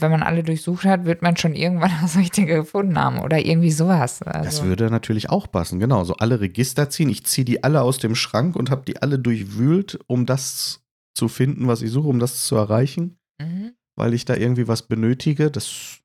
wenn 0.00 0.10
man 0.10 0.22
alle 0.22 0.42
durchsucht 0.42 0.84
hat, 0.84 1.04
wird 1.04 1.22
man 1.22 1.36
schon 1.36 1.54
irgendwann 1.54 1.90
das 2.02 2.16
Richtige 2.16 2.54
gefunden 2.54 2.98
haben 2.98 3.20
oder 3.20 3.38
irgendwie 3.38 3.70
sowas. 3.70 4.22
Also. 4.22 4.44
Das 4.44 4.64
würde 4.64 4.90
natürlich 4.90 5.30
auch 5.30 5.50
passen, 5.50 5.80
genau. 5.80 6.04
So 6.04 6.14
alle 6.14 6.40
Register 6.40 6.90
ziehen. 6.90 7.08
Ich 7.08 7.24
ziehe 7.24 7.44
die 7.44 7.64
alle 7.64 7.82
aus 7.82 7.98
dem 7.98 8.14
Schrank 8.14 8.56
und 8.56 8.70
habe 8.70 8.82
die 8.86 9.00
alle 9.00 9.18
durchwühlt, 9.18 9.98
um 10.06 10.26
das 10.26 10.82
zu 11.14 11.28
finden, 11.28 11.66
was 11.68 11.82
ich 11.82 11.90
suche, 11.90 12.08
um 12.08 12.18
das 12.18 12.46
zu 12.46 12.56
erreichen. 12.56 13.18
Mhm. 13.40 13.72
Weil 13.96 14.14
ich 14.14 14.24
da 14.24 14.36
irgendwie 14.36 14.68
was 14.68 14.82
benötige. 14.82 15.50
Das 15.50 15.98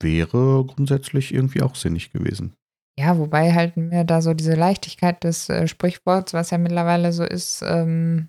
wäre 0.00 0.64
grundsätzlich 0.66 1.32
irgendwie 1.32 1.62
auch 1.62 1.74
sinnig 1.74 2.12
gewesen. 2.12 2.54
Ja, 2.98 3.18
wobei 3.18 3.52
halt 3.52 3.76
mir 3.76 4.04
da 4.04 4.22
so 4.22 4.34
diese 4.34 4.54
Leichtigkeit 4.54 5.24
des 5.24 5.48
äh, 5.48 5.66
Sprichworts, 5.66 6.32
was 6.32 6.50
ja 6.50 6.58
mittlerweile 6.58 7.12
so 7.12 7.24
ist, 7.24 7.62
ähm, 7.66 8.28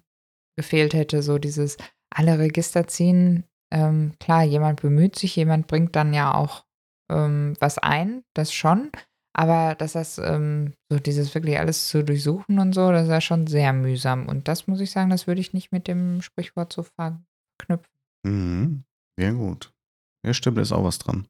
gefehlt 0.58 0.93
hätte. 0.93 1.21
So 1.21 1.38
dieses 1.38 1.77
alle 2.10 2.39
Register 2.39 2.88
ziehen. 2.88 3.43
Ähm, 3.75 4.13
klar, 4.19 4.43
jemand 4.43 4.81
bemüht 4.81 5.17
sich, 5.17 5.35
jemand 5.35 5.67
bringt 5.67 5.95
dann 5.97 6.13
ja 6.13 6.33
auch 6.33 6.63
ähm, 7.11 7.55
was 7.59 7.77
ein, 7.77 8.23
das 8.33 8.53
schon. 8.53 8.89
Aber 9.33 9.75
dass 9.75 9.93
das 9.93 10.17
ähm, 10.17 10.73
so 10.89 10.97
dieses 10.97 11.35
wirklich 11.35 11.59
alles 11.59 11.89
zu 11.89 12.05
durchsuchen 12.05 12.57
und 12.57 12.73
so, 12.73 12.89
das 12.91 13.03
ist 13.03 13.09
ja 13.09 13.19
schon 13.19 13.47
sehr 13.47 13.73
mühsam. 13.73 14.27
Und 14.29 14.47
das 14.47 14.67
muss 14.67 14.79
ich 14.79 14.91
sagen, 14.91 15.09
das 15.09 15.27
würde 15.27 15.41
ich 15.41 15.51
nicht 15.51 15.73
mit 15.73 15.89
dem 15.89 16.21
Sprichwort 16.21 16.71
so 16.71 16.83
verknüpfen. 16.83 17.93
Mhm. 18.23 18.85
Sehr 19.19 19.33
gut. 19.33 19.73
Ja, 20.25 20.33
stimmt, 20.33 20.57
ist 20.57 20.71
auch 20.71 20.85
was 20.85 20.99
dran. 20.99 21.27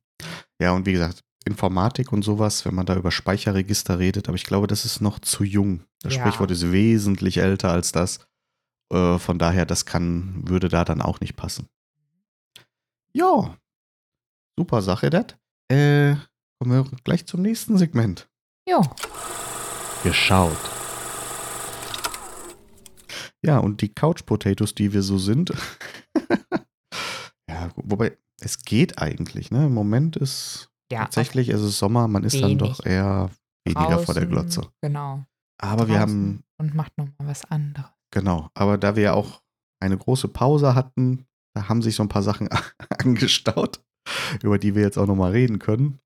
Ja, 0.61 0.71
und 0.71 0.85
wie 0.85 0.93
gesagt, 0.93 1.23
Informatik 1.45 2.11
und 2.11 2.23
sowas, 2.23 2.63
wenn 2.65 2.75
man 2.75 2.85
da 2.85 2.95
über 2.95 3.11
Speicherregister 3.11 3.97
redet, 3.97 4.27
aber 4.27 4.35
ich 4.35 4.45
glaube, 4.45 4.67
das 4.67 4.85
ist 4.85 5.01
noch 5.01 5.19
zu 5.19 5.43
jung. 5.43 5.83
Das 6.01 6.15
ja. 6.15 6.21
Sprichwort 6.21 6.51
ist 6.51 6.71
wesentlich 6.71 7.37
älter 7.37 7.71
als 7.71 7.91
das. 7.91 8.19
Äh, 8.93 9.17
von 9.17 9.39
daher, 9.39 9.65
das 9.65 9.85
kann, 9.85 10.43
würde 10.47 10.69
da 10.69 10.85
dann 10.85 11.01
auch 11.01 11.19
nicht 11.19 11.35
passen. 11.35 11.67
Ja, 13.15 13.55
super 14.59 14.81
Sache, 14.81 15.09
das. 15.09 15.37
Äh, 15.71 16.15
kommen 16.59 16.71
wir 16.71 16.83
gleich 17.05 17.25
zum 17.25 17.41
nächsten 17.41 17.77
Segment. 17.77 18.29
Ja. 18.67 18.81
Geschaut. 20.03 20.57
Ja, 23.41 23.59
und 23.59 23.81
die 23.81 23.93
Couch 23.93 24.25
Potatoes, 24.25 24.75
die 24.75 24.91
wir 24.91 25.01
so 25.01 25.17
sind. 25.17 25.53
ja, 27.49 27.69
wobei, 27.75 28.17
es 28.41 28.63
geht 28.63 28.99
eigentlich, 28.99 29.49
ne? 29.49 29.67
Im 29.67 29.73
Moment 29.73 30.17
ist 30.17 30.69
ja, 30.91 31.05
Tatsächlich 31.05 31.49
ist 31.49 31.61
es 31.61 31.79
Sommer, 31.79 32.07
man 32.09 32.25
ist 32.25 32.33
wenig. 32.33 32.57
dann 32.57 32.57
doch 32.57 32.85
eher 32.85 33.29
weniger 33.65 33.87
Draußen, 33.91 34.05
vor 34.05 34.13
der 34.13 34.25
Glotze. 34.25 34.69
Genau. 34.81 35.23
Aber 35.57 35.85
Draußen 35.85 35.93
wir 35.93 35.99
haben. 35.99 36.43
Und 36.57 36.75
macht 36.75 36.97
nochmal 36.97 37.29
was 37.29 37.45
anderes. 37.45 37.89
Genau. 38.11 38.49
Aber 38.53 38.77
da 38.77 38.95
wir 38.97 39.03
ja 39.03 39.13
auch 39.13 39.41
eine 39.81 39.97
große 39.97 40.27
Pause 40.27 40.75
hatten, 40.75 41.25
da 41.55 41.69
haben 41.69 41.81
sich 41.81 41.95
so 41.95 42.03
ein 42.03 42.09
paar 42.09 42.23
Sachen 42.23 42.49
angestaut, 42.99 43.83
über 44.43 44.59
die 44.59 44.75
wir 44.75 44.83
jetzt 44.83 44.97
auch 44.97 45.07
nochmal 45.07 45.31
reden 45.31 45.59
können. 45.59 45.99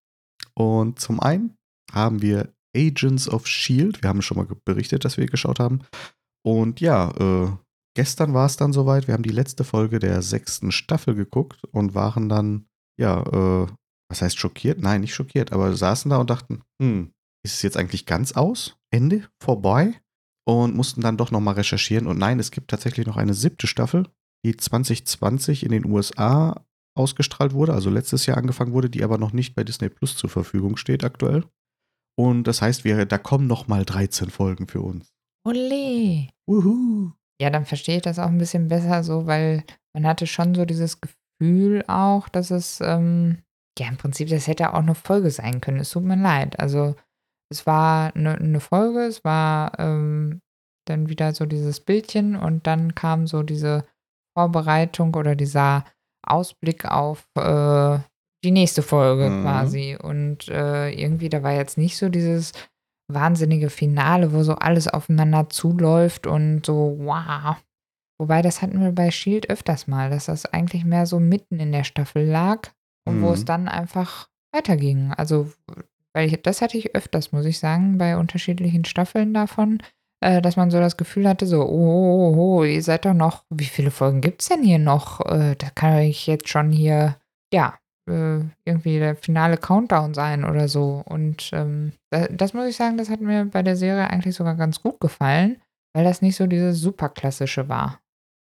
Und 0.54 1.00
zum 1.00 1.20
einen 1.20 1.56
haben 1.92 2.22
wir 2.22 2.54
Agents 2.76 3.28
of 3.28 3.48
Shield. 3.48 4.04
Wir 4.04 4.10
haben 4.10 4.22
schon 4.22 4.38
mal 4.38 4.48
berichtet, 4.66 5.04
dass 5.06 5.18
wir 5.18 5.26
geschaut 5.26 5.60
haben. 5.60 5.82
Und 6.46 6.80
ja, 6.80 7.12
äh, 7.18 7.52
gestern 7.96 8.34
war 8.34 8.46
es 8.46 8.58
dann 8.58 8.74
soweit. 8.74 9.08
Wir 9.08 9.14
haben 9.14 9.24
die 9.24 9.30
letzte 9.30 9.64
Folge 9.64 10.00
der 10.00 10.22
sechsten 10.22 10.72
Staffel 10.72 11.16
geguckt 11.16 11.64
und 11.72 11.96
waren 11.96 12.30
dann 12.30 12.68
ja 12.98 13.24
äh, 13.24 13.68
was 14.10 14.22
heißt 14.22 14.40
schockiert? 14.40 14.82
Nein, 14.82 15.02
nicht 15.02 15.14
schockiert, 15.14 15.54
aber 15.54 15.76
saßen 15.76 16.10
da 16.10 16.18
und 16.18 16.30
dachten, 16.30 16.64
hm, 16.82 17.12
ist 17.46 17.56
es 17.56 17.62
jetzt 17.62 17.78
eigentlich 17.78 18.06
ganz 18.06 18.34
aus? 18.34 18.78
Ende? 18.92 19.30
Vorbei? 19.42 20.02
Und 20.48 20.76
mussten 20.76 21.02
dann 21.02 21.18
doch 21.18 21.30
nochmal 21.30 21.54
recherchieren. 21.56 22.08
Und 22.08 22.18
nein, 22.18 22.40
es 22.40 22.50
gibt 22.50 22.72
tatsächlich 22.72 23.06
noch 23.06 23.18
eine 23.18 23.36
siebte 23.36 23.68
Staffel, 23.68 24.08
die 24.46 24.56
2020 24.56 25.64
in 25.64 25.72
den 25.72 25.86
USA 25.86 26.66
ausgestrahlt 26.96 27.54
wurde, 27.54 27.74
also 27.74 27.90
letztes 27.90 28.26
Jahr 28.26 28.38
angefangen 28.38 28.74
wurde, 28.74 28.90
die 28.90 29.04
aber 29.04 29.18
noch 29.18 29.34
nicht 29.34 29.56
bei 29.56 29.64
Disney 29.64 29.90
Plus 29.90 30.18
zur 30.18 30.30
Verfügung 30.30 30.78
steht 30.78 31.04
aktuell. 31.04 31.46
Und 32.18 32.44
das 32.46 32.62
heißt, 32.62 32.84
wir, 32.84 33.06
da 33.06 33.18
kommen 33.18 33.48
nochmal 33.48 33.86
13 33.86 34.30
Folgen 34.30 34.68
für 34.68 34.82
uns. 34.82 35.14
Ole. 35.48 36.28
Wuhu. 36.48 37.12
Ja, 37.42 37.50
dann 37.50 37.66
verstehe 37.66 37.98
ich 37.98 38.02
das 38.02 38.20
auch 38.20 38.28
ein 38.28 38.38
bisschen 38.38 38.68
besser 38.68 39.04
so, 39.04 39.26
weil 39.26 39.64
man 39.94 40.06
hatte 40.06 40.28
schon 40.28 40.54
so 40.54 40.66
dieses 40.66 41.00
Gefühl 41.00 41.86
auch, 41.88 42.28
dass 42.28 42.52
es 42.52 42.82
ähm, 42.82 43.38
ja, 43.80 43.88
im 43.88 43.98
Prinzip, 43.98 44.28
das 44.30 44.48
hätte 44.48 44.74
auch 44.74 44.80
eine 44.80 44.96
Folge 44.96 45.32
sein 45.32 45.62
können. 45.62 45.80
Es 45.80 45.92
tut 45.92 46.04
mir 46.04 46.18
leid. 46.18 46.60
Also, 46.60 46.96
es 47.50 47.66
war 47.66 48.14
eine, 48.16 48.36
eine 48.36 48.60
Folge, 48.60 49.06
es 49.06 49.24
war 49.24 49.80
ähm, 49.80 50.42
dann 50.86 51.10
wieder 51.10 51.34
so 51.34 51.46
dieses 51.46 51.80
Bildchen 51.80 52.36
und 52.36 52.68
dann 52.68 52.94
kam 52.94 53.26
so 53.26 53.42
diese 53.44 53.86
Vorbereitung 54.40 55.14
oder 55.16 55.36
dieser 55.36 55.84
Ausblick 56.26 56.86
auf 56.86 57.28
äh, 57.36 58.00
die 58.44 58.52
nächste 58.52 58.82
Folge 58.82 59.30
mhm. 59.30 59.42
quasi. 59.42 59.98
Und 60.02 60.48
äh, 60.48 60.92
irgendwie, 60.92 61.28
da 61.28 61.44
war 61.44 61.54
jetzt 61.54 61.78
nicht 61.78 61.98
so 61.98 62.08
dieses 62.08 62.54
wahnsinnige 63.12 63.70
Finale, 63.70 64.32
wo 64.32 64.44
so 64.44 64.56
alles 64.56 64.88
aufeinander 64.88 65.50
zuläuft 65.50 66.26
und 66.26 66.66
so, 66.66 66.96
wow. 67.00 67.58
Wobei, 68.18 68.42
das 68.42 68.62
hatten 68.62 68.82
wir 68.82 68.92
bei 68.92 69.12
Shield 69.12 69.50
öfters 69.50 69.88
mal, 69.88 70.10
dass 70.10 70.26
das 70.26 70.46
eigentlich 70.46 70.86
mehr 70.86 71.06
so 71.06 71.20
mitten 71.20 71.60
in 71.60 71.72
der 71.72 71.84
Staffel 71.84 72.26
lag 72.26 72.70
und 73.06 73.20
mhm. 73.20 73.24
wo 73.24 73.32
es 73.32 73.42
mhm. 73.42 73.46
dann 73.46 73.68
einfach 73.68 74.30
weiterging. 74.54 75.12
Also, 75.18 75.52
weil 76.14 76.28
ich, 76.28 76.42
das 76.42 76.62
hatte 76.62 76.78
ich 76.78 76.96
öfters, 76.96 77.34
muss 77.34 77.46
ich 77.46 77.60
sagen, 77.60 77.98
bei 77.98 78.16
unterschiedlichen 78.16 78.86
Staffeln 78.86 79.34
davon, 79.34 79.80
äh, 80.22 80.42
dass 80.42 80.56
man 80.56 80.72
so 80.72 80.80
das 80.80 80.98
Gefühl 80.98 81.28
hatte, 81.28 81.46
so, 81.46 81.62
oh, 81.62 81.66
oh, 81.68 82.36
oh, 82.36 82.60
oh 82.60 82.64
ihr 82.64 82.82
seid 82.84 83.06
doch 83.06 83.14
noch, 83.14 83.44
wie 83.50 83.66
viele 83.66 83.92
Folgen 83.92 84.22
gibt 84.22 84.42
es 84.42 84.50
denn 84.50 84.64
hier 84.64 84.80
noch? 84.80 85.22
Äh, 85.26 85.56
da 85.56 85.70
kann 85.70 86.00
ich 86.00 86.28
jetzt 86.28 86.50
schon 86.50 86.72
hier, 86.72 87.18
ja, 87.54 87.80
äh, 88.10 88.40
irgendwie 88.66 89.00
der 89.00 89.16
finale 89.16 89.58
Countdown 89.58 90.14
sein 90.14 90.44
oder 90.44 90.68
so. 90.68 91.04
Und 91.06 91.52
ähm, 91.54 91.94
das, 92.10 92.28
das, 92.32 92.54
muss 92.54 92.68
ich 92.68 92.76
sagen, 92.76 92.98
das 92.98 93.10
hat 93.10 93.22
mir 93.22 93.46
bei 93.46 93.64
der 93.64 93.76
Serie 93.76 94.10
eigentlich 94.10 94.36
sogar 94.36 94.56
ganz 94.56 94.82
gut 94.82 95.00
gefallen, 95.00 95.62
weil 95.94 96.04
das 96.04 96.22
nicht 96.22 96.36
so 96.36 96.48
dieses 96.48 96.80
superklassische 96.82 97.70
war. 97.70 98.00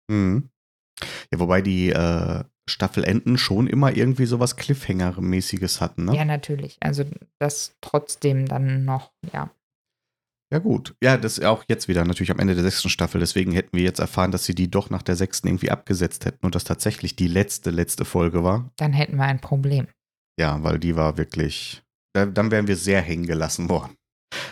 Mhm. 0.10 0.50
Ja, 1.32 1.40
wobei 1.40 1.62
die 1.62 1.90
äh, 1.90 2.44
Staffelenden 2.68 3.38
schon 3.38 3.68
immer 3.68 3.96
irgendwie 3.96 4.26
sowas 4.26 4.58
Cliffhanger-mäßiges 4.58 5.80
hatten, 5.80 6.06
ne? 6.06 6.16
Ja, 6.16 6.26
natürlich. 6.26 6.78
Also 6.80 7.06
das 7.40 7.76
trotzdem 7.82 8.48
dann 8.48 8.84
noch, 8.84 9.12
ja. 9.32 9.50
Ja, 10.52 10.60
gut. 10.60 10.96
Ja, 11.04 11.18
das 11.18 11.38
ist 11.38 11.44
auch 11.44 11.66
jetzt 11.68 11.90
wieder 11.90 12.06
natürlich 12.06 12.32
am 12.32 12.40
Ende 12.40 12.56
der 12.56 12.64
sechsten 12.64 12.90
Staffel. 12.90 13.20
Deswegen 13.20 13.52
hätten 13.52 13.76
wir 13.76 13.84
jetzt 13.84 14.00
erfahren, 14.00 14.32
dass 14.32 14.46
sie 14.46 14.56
die 14.56 14.72
doch 14.72 14.90
nach 14.90 15.02
der 15.02 15.18
sechsten 15.18 15.48
irgendwie 15.48 15.72
abgesetzt 15.72 16.26
hätten 16.26 16.46
und 16.46 16.56
das 16.56 16.64
tatsächlich 16.64 17.16
die 17.18 17.28
letzte, 17.28 17.70
letzte 17.70 18.06
Folge 18.06 18.44
war. 18.44 18.72
Dann 18.78 18.94
hätten 18.94 19.18
wir 19.18 19.26
ein 19.26 19.42
Problem. 19.42 19.88
Ja, 20.40 20.64
weil 20.64 20.80
die 20.80 20.96
war 20.96 21.18
wirklich. 21.18 21.84
Dann 22.14 22.52
wären 22.52 22.68
wir 22.68 22.78
sehr 22.78 23.02
hängen 23.02 23.28
gelassen 23.28 23.70
worden. 23.70 23.96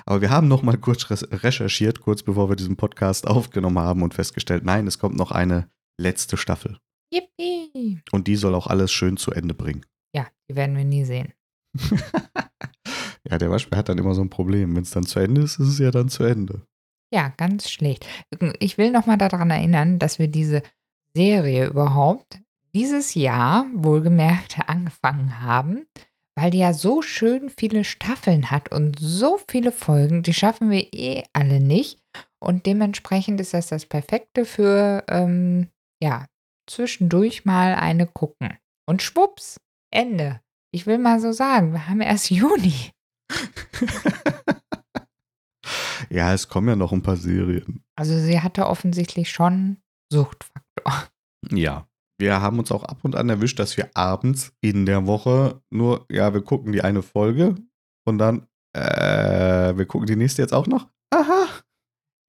Aber 0.05 0.21
wir 0.21 0.29
haben 0.29 0.47
noch 0.47 0.61
mal 0.61 0.77
kurz 0.77 1.09
recherchiert, 1.09 2.01
kurz 2.01 2.23
bevor 2.23 2.49
wir 2.49 2.55
diesen 2.55 2.75
Podcast 2.75 3.27
aufgenommen 3.27 3.79
haben 3.79 4.03
und 4.03 4.13
festgestellt, 4.13 4.63
nein, 4.63 4.87
es 4.87 4.99
kommt 4.99 5.15
noch 5.15 5.31
eine 5.31 5.69
letzte 5.99 6.37
Staffel. 6.37 6.77
Yippie. 7.11 8.01
Und 8.11 8.27
die 8.27 8.35
soll 8.35 8.53
auch 8.53 8.67
alles 8.67 8.91
schön 8.91 9.17
zu 9.17 9.31
Ende 9.31 9.53
bringen. 9.53 9.85
Ja, 10.13 10.27
die 10.49 10.55
werden 10.55 10.75
wir 10.75 10.85
nie 10.85 11.05
sehen. 11.05 11.33
ja, 13.29 13.37
der 13.37 13.49
Waschbär 13.49 13.79
hat 13.79 13.89
dann 13.89 13.97
immer 13.97 14.13
so 14.13 14.21
ein 14.21 14.29
Problem. 14.29 14.75
Wenn 14.75 14.83
es 14.83 14.91
dann 14.91 15.05
zu 15.05 15.19
Ende 15.19 15.41
ist, 15.41 15.59
ist 15.59 15.67
es 15.67 15.79
ja 15.79 15.91
dann 15.91 16.09
zu 16.09 16.23
Ende. 16.23 16.61
Ja, 17.13 17.29
ganz 17.37 17.69
schlecht. 17.69 18.05
Ich 18.59 18.77
will 18.77 18.91
nochmal 18.91 19.17
daran 19.17 19.49
erinnern, 19.49 19.99
dass 19.99 20.19
wir 20.19 20.27
diese 20.27 20.63
Serie 21.15 21.67
überhaupt 21.67 22.39
dieses 22.73 23.13
Jahr 23.13 23.65
wohlgemerkt 23.73 24.57
angefangen 24.67 25.41
haben, 25.41 25.87
weil 26.37 26.51
die 26.51 26.57
ja 26.57 26.73
so 26.73 27.01
schön 27.01 27.49
viele 27.49 27.85
Staffeln 27.85 28.51
hat 28.51 28.71
und 28.71 28.99
so 28.99 29.39
viele 29.49 29.71
Folgen, 29.71 30.23
die 30.23 30.33
schaffen 30.33 30.69
wir 30.69 30.93
eh 30.93 31.23
alle 31.31 31.61
nicht. 31.61 31.99
Und 32.39 32.65
dementsprechend 32.65 33.39
ist 33.39 33.53
das 33.53 33.67
das 33.67 33.85
Perfekte 33.85 34.43
für, 34.43 35.05
ähm, 35.07 35.69
ja, 36.03 36.25
zwischendurch 36.67 37.45
mal 37.45 37.75
eine 37.75 38.07
gucken. 38.07 38.57
Und 38.85 39.01
schwupps, 39.01 39.57
Ende. 39.89 40.41
Ich 40.71 40.85
will 40.85 40.97
mal 40.97 41.21
so 41.21 41.31
sagen, 41.31 41.71
wir 41.71 41.87
haben 41.87 42.01
erst 42.01 42.29
Juni. 42.29 42.91
Ja, 46.09 46.33
es 46.33 46.47
kommen 46.47 46.69
ja 46.69 46.75
noch 46.75 46.91
ein 46.91 47.01
paar 47.01 47.17
Serien. 47.17 47.83
Also 47.95 48.17
sie 48.19 48.41
hatte 48.41 48.67
offensichtlich 48.67 49.31
schon 49.31 49.77
Suchtfaktor. 50.11 51.07
Ja, 51.51 51.87
wir 52.19 52.41
haben 52.41 52.59
uns 52.59 52.71
auch 52.71 52.83
ab 52.83 52.99
und 53.03 53.15
an 53.15 53.29
erwischt, 53.29 53.59
dass 53.59 53.77
wir 53.77 53.89
abends 53.95 54.53
in 54.61 54.85
der 54.85 55.05
Woche 55.05 55.61
nur, 55.69 56.05
ja, 56.09 56.33
wir 56.33 56.41
gucken 56.41 56.71
die 56.71 56.81
eine 56.81 57.01
Folge 57.01 57.55
und 58.05 58.17
dann, 58.17 58.47
äh, 58.73 59.75
wir 59.75 59.85
gucken 59.85 60.07
die 60.07 60.15
nächste 60.15 60.41
jetzt 60.41 60.53
auch 60.53 60.67
noch. 60.67 60.89
Aha. 61.13 61.47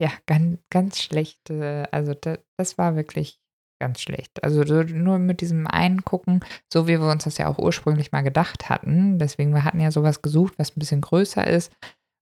Ja, 0.00 0.10
ganz, 0.26 0.58
ganz 0.70 1.00
schlecht. 1.00 1.50
Also 1.50 2.14
das, 2.14 2.38
das 2.58 2.78
war 2.78 2.96
wirklich 2.96 3.40
ganz 3.78 4.00
schlecht. 4.00 4.42
Also 4.42 4.62
nur 4.62 5.18
mit 5.18 5.40
diesem 5.40 5.66
einen 5.66 6.04
gucken, 6.04 6.44
so 6.72 6.86
wie 6.86 6.98
wir 7.00 7.10
uns 7.10 7.24
das 7.24 7.38
ja 7.38 7.48
auch 7.48 7.58
ursprünglich 7.58 8.12
mal 8.12 8.22
gedacht 8.22 8.68
hatten. 8.68 9.18
Deswegen, 9.18 9.52
wir 9.52 9.64
hatten 9.64 9.80
ja 9.80 9.90
sowas 9.90 10.22
gesucht, 10.22 10.54
was 10.58 10.70
ein 10.70 10.80
bisschen 10.80 11.00
größer 11.00 11.46
ist, 11.46 11.72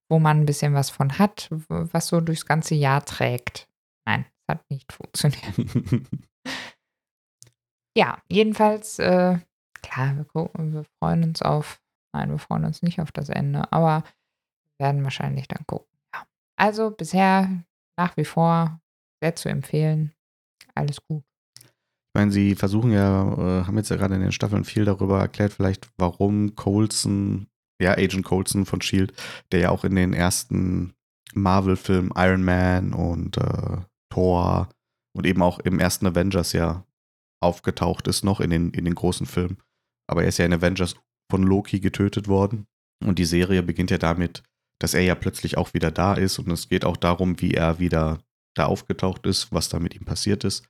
wo 0.09 0.19
man 0.19 0.41
ein 0.41 0.45
bisschen 0.45 0.73
was 0.73 0.89
von 0.89 1.17
hat, 1.17 1.47
was 1.49 2.07
so 2.07 2.21
durchs 2.21 2.45
ganze 2.45 2.75
Jahr 2.75 3.03
trägt. 3.03 3.67
Nein, 4.05 4.25
hat 4.47 4.69
nicht 4.69 4.91
funktioniert. 4.91 5.53
ja, 7.97 8.17
jedenfalls, 8.29 8.99
äh, 8.99 9.39
klar, 9.81 10.15
wir, 10.15 10.25
gucken, 10.25 10.73
wir 10.73 10.85
freuen 10.99 11.23
uns 11.23 11.41
auf, 11.41 11.81
nein, 12.13 12.29
wir 12.29 12.39
freuen 12.39 12.65
uns 12.65 12.81
nicht 12.81 12.99
auf 12.99 13.11
das 13.11 13.29
Ende, 13.29 13.71
aber 13.71 14.03
werden 14.77 15.03
wahrscheinlich 15.03 15.47
dann 15.47 15.65
gucken. 15.65 15.87
Ja. 16.13 16.27
Also 16.57 16.91
bisher 16.91 17.63
nach 17.97 18.17
wie 18.17 18.25
vor 18.25 18.81
sehr 19.21 19.35
zu 19.35 19.49
empfehlen. 19.49 20.13
Alles 20.75 20.97
gut. 21.07 21.23
Ich 22.15 22.17
meine, 22.17 22.31
sie 22.31 22.55
versuchen 22.55 22.93
ja, 22.93 23.33
äh, 23.33 23.65
haben 23.65 23.75
jetzt 23.75 23.89
ja 23.89 23.97
gerade 23.97 24.15
in 24.15 24.21
den 24.21 24.31
Staffeln 24.31 24.63
viel 24.63 24.85
darüber 24.85 25.19
erklärt, 25.19 25.51
vielleicht 25.51 25.89
warum 25.97 26.55
Coulson, 26.55 27.47
ja, 27.77 27.91
Agent 27.91 28.23
Coulson 28.23 28.65
von 28.65 28.79
Shield, 28.79 29.11
der 29.51 29.59
ja 29.59 29.69
auch 29.69 29.83
in 29.83 29.95
den 29.95 30.13
ersten 30.13 30.93
Marvel-Filmen 31.33 32.13
Iron 32.15 32.41
Man 32.41 32.93
und 32.93 33.35
äh, 33.35 33.79
Thor 34.09 34.69
und 35.13 35.27
eben 35.27 35.41
auch 35.41 35.59
im 35.59 35.77
ersten 35.77 36.07
Avengers 36.07 36.53
ja 36.53 36.85
aufgetaucht 37.41 38.07
ist, 38.07 38.23
noch 38.23 38.39
in 38.39 38.49
den, 38.49 38.71
in 38.71 38.85
den 38.85 38.95
großen 38.95 39.25
Filmen. 39.25 39.57
Aber 40.07 40.23
er 40.23 40.29
ist 40.29 40.37
ja 40.37 40.45
in 40.45 40.53
Avengers 40.53 40.95
von 41.29 41.43
Loki 41.43 41.81
getötet 41.81 42.29
worden. 42.29 42.65
Und 43.03 43.19
die 43.19 43.25
Serie 43.25 43.61
beginnt 43.61 43.91
ja 43.91 43.97
damit, 43.97 44.41
dass 44.79 44.93
er 44.93 45.01
ja 45.01 45.15
plötzlich 45.15 45.57
auch 45.57 45.73
wieder 45.73 45.91
da 45.91 46.13
ist. 46.13 46.39
Und 46.39 46.49
es 46.49 46.69
geht 46.69 46.85
auch 46.85 46.95
darum, 46.95 47.41
wie 47.41 47.55
er 47.55 47.77
wieder 47.79 48.19
da 48.55 48.67
aufgetaucht 48.67 49.25
ist, 49.25 49.51
was 49.51 49.67
da 49.67 49.79
mit 49.79 49.95
ihm 49.95 50.05
passiert 50.05 50.45
ist. 50.45 50.63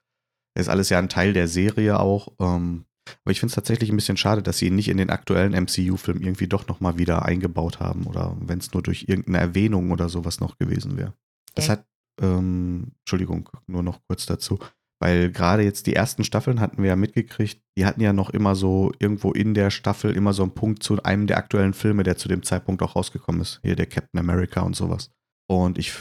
Das 0.56 0.66
ist 0.66 0.70
alles 0.70 0.90
ja 0.90 1.00
ein 1.00 1.10
Teil 1.10 1.34
der 1.34 1.48
Serie 1.48 2.00
auch. 2.00 2.30
Ähm, 2.40 2.86
aber 3.24 3.32
ich 3.32 3.40
finde 3.40 3.52
es 3.52 3.56
tatsächlich 3.56 3.92
ein 3.92 3.98
bisschen 3.98 4.18
schade, 4.18 4.42
dass 4.42 4.58
sie 4.58 4.68
ihn 4.68 4.76
nicht 4.76 4.90
in 4.90 4.98
den 4.98 5.10
aktuellen 5.10 5.54
MCU-Film 5.54 6.22
irgendwie 6.22 6.48
doch 6.48 6.68
nochmal 6.68 6.98
wieder 6.98 7.24
eingebaut 7.24 7.80
haben. 7.80 8.08
Oder 8.08 8.36
wenn 8.40 8.60
es 8.60 8.74
nur 8.74 8.82
durch 8.82 9.06
irgendeine 9.08 9.40
Erwähnung 9.40 9.92
oder 9.92 10.10
sowas 10.10 10.40
noch 10.40 10.58
gewesen 10.58 10.98
wäre. 10.98 11.14
Das 11.54 11.70
hat, 11.70 11.86
ähm, 12.22 12.94
Entschuldigung, 13.00 13.50
nur 13.68 13.84
noch 13.84 14.00
kurz 14.08 14.26
dazu. 14.26 14.60
Weil 15.00 15.30
gerade 15.30 15.64
jetzt 15.64 15.88
die 15.88 15.96
ersten 15.96 16.24
Staffeln 16.24 16.62
hatten 16.62 16.82
wir 16.82 16.90
ja 16.90 16.96
mitgekriegt, 16.96 17.62
die 17.78 17.86
hatten 17.86 18.02
ja 18.02 18.14
noch 18.14 18.30
immer 18.30 18.56
so 18.56 18.92
irgendwo 18.98 19.34
in 19.34 19.54
der 19.54 19.70
Staffel 19.70 20.16
immer 20.16 20.32
so 20.32 20.44
einen 20.44 20.54
Punkt 20.54 20.84
zu 20.84 21.04
einem 21.04 21.28
der 21.28 21.38
aktuellen 21.38 21.74
Filme, 21.74 22.04
der 22.04 22.18
zu 22.18 22.30
dem 22.30 22.44
Zeitpunkt 22.44 22.82
auch 22.82 22.96
rausgekommen 22.96 23.42
ist. 23.42 23.60
Hier 23.64 23.76
der 23.76 23.88
Captain 23.88 24.20
America 24.20 24.62
und 24.62 24.76
sowas. 24.76 25.12
Und 25.48 25.78
ich 25.78 25.94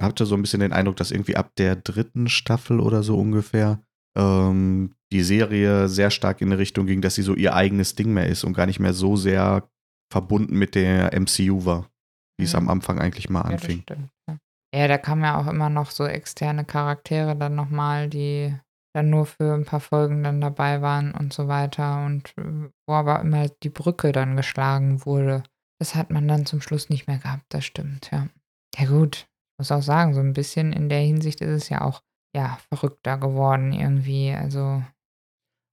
hatte 0.00 0.26
so 0.26 0.34
ein 0.34 0.42
bisschen 0.42 0.60
den 0.60 0.72
Eindruck, 0.72 0.96
dass 0.96 1.12
irgendwie 1.12 1.36
ab 1.36 1.52
der 1.56 1.76
dritten 1.76 2.28
Staffel 2.28 2.80
oder 2.80 3.02
so 3.02 3.16
ungefähr 3.16 3.80
ähm, 4.16 4.94
die 5.12 5.22
Serie 5.22 5.88
sehr 5.88 6.10
stark 6.10 6.40
in 6.40 6.48
eine 6.48 6.58
Richtung 6.58 6.86
ging, 6.86 7.00
dass 7.00 7.14
sie 7.14 7.22
so 7.22 7.34
ihr 7.34 7.54
eigenes 7.54 7.94
Ding 7.94 8.12
mehr 8.12 8.26
ist 8.26 8.44
und 8.44 8.52
gar 8.52 8.66
nicht 8.66 8.80
mehr 8.80 8.92
so 8.92 9.16
sehr 9.16 9.68
verbunden 10.12 10.56
mit 10.56 10.74
der 10.74 11.12
MCU 11.18 11.64
war, 11.64 11.90
wie 12.38 12.44
es 12.44 12.54
am 12.54 12.64
mhm. 12.64 12.70
Anfang 12.70 12.98
eigentlich 13.00 13.28
mal 13.28 13.42
anfing. 13.42 13.78
Ja, 13.78 13.82
stimmt, 13.82 14.10
ja. 14.28 14.38
ja, 14.74 14.88
da 14.88 14.98
kamen 14.98 15.22
ja 15.22 15.38
auch 15.38 15.46
immer 15.46 15.70
noch 15.70 15.90
so 15.90 16.04
externe 16.04 16.64
Charaktere 16.64 17.36
dann 17.36 17.54
nochmal, 17.54 18.08
die 18.08 18.54
dann 18.92 19.10
nur 19.10 19.26
für 19.26 19.54
ein 19.54 19.64
paar 19.64 19.80
Folgen 19.80 20.24
dann 20.24 20.40
dabei 20.40 20.82
waren 20.82 21.12
und 21.12 21.32
so 21.32 21.46
weiter 21.46 22.04
und 22.04 22.34
äh, 22.36 22.68
wo 22.88 22.94
aber 22.94 23.20
immer 23.20 23.48
die 23.62 23.70
Brücke 23.70 24.10
dann 24.10 24.36
geschlagen 24.36 25.04
wurde. 25.06 25.44
Das 25.78 25.94
hat 25.94 26.10
man 26.10 26.26
dann 26.26 26.44
zum 26.44 26.60
Schluss 26.60 26.90
nicht 26.90 27.06
mehr 27.06 27.18
gehabt, 27.18 27.44
das 27.50 27.64
stimmt, 27.64 28.10
ja. 28.10 28.28
Ja 28.76 28.86
gut, 28.86 29.28
muss 29.58 29.72
auch 29.72 29.82
sagen, 29.82 30.14
so 30.14 30.20
ein 30.20 30.32
bisschen 30.32 30.72
in 30.72 30.88
der 30.88 31.00
Hinsicht 31.00 31.40
ist 31.40 31.62
es 31.62 31.68
ja 31.68 31.82
auch 31.82 32.02
ja, 32.34 32.58
verrückter 32.68 33.18
geworden 33.18 33.72
irgendwie. 33.72 34.32
Also, 34.32 34.82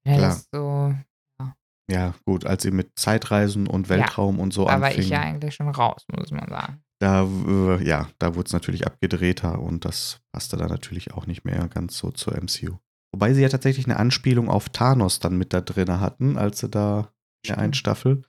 ja, 0.08 0.16
Klar. 0.16 0.42
so, 0.52 0.96
ja. 1.40 1.56
Ja, 1.90 2.14
gut, 2.26 2.46
als 2.46 2.64
sie 2.64 2.72
mit 2.72 2.92
Zeitreisen 2.98 3.68
und 3.68 3.90
Weltraum 3.90 4.38
ja, 4.38 4.44
und 4.44 4.54
so 4.54 4.68
anfing. 4.68 4.82
Da 4.82 4.88
war 4.88 4.98
ich 4.98 5.10
ja 5.10 5.22
eigentlich 5.22 5.56
schon 5.56 5.70
raus, 5.70 6.06
muss 6.16 6.32
man 6.32 6.48
sagen. 6.48 6.84
Da, 7.00 7.24
äh, 7.24 7.84
ja, 7.84 8.10
da 8.18 8.36
wurde 8.36 8.48
es 8.48 8.54
natürlich 8.54 8.88
abgedrehter 8.88 9.60
und 9.60 9.86
das 9.86 10.20
passte 10.32 10.58
da 10.58 10.68
natürlich 10.68 11.14
auch 11.14 11.28
nicht 11.28 11.46
mehr 11.46 11.68
ganz 11.68 11.98
so 11.98 12.10
zur 12.12 12.36
MCU. 12.36 12.78
Wobei 13.14 13.34
sie 13.34 13.42
ja 13.42 13.50
tatsächlich 13.50 13.86
eine 13.86 13.98
Anspielung 13.98 14.50
auf 14.50 14.70
Thanos 14.70 15.20
dann 15.20 15.38
mit 15.38 15.54
da 15.54 15.62
drin 15.62 16.00
hatten, 16.00 16.38
als 16.38 16.60
sie 16.60 16.70
da 16.70 17.12
in 17.44 17.50
der 17.50 17.58
einen 17.60 17.74
Staffel. 17.74 18.24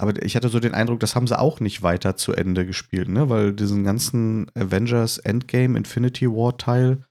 Aber 0.00 0.20
ich 0.22 0.34
hatte 0.34 0.48
so 0.48 0.60
den 0.60 0.74
Eindruck, 0.74 1.00
das 1.00 1.14
haben 1.14 1.26
sie 1.26 1.38
auch 1.38 1.60
nicht 1.60 1.82
weiter 1.82 2.16
zu 2.16 2.32
Ende 2.32 2.66
gespielt, 2.66 3.08
ne? 3.08 3.28
Weil 3.28 3.52
diesen 3.52 3.84
ganzen 3.84 4.50
Avengers 4.56 5.18
Endgame 5.18 5.78
Infinity 5.78 6.28
War 6.28 6.56
Teil, 6.56 7.04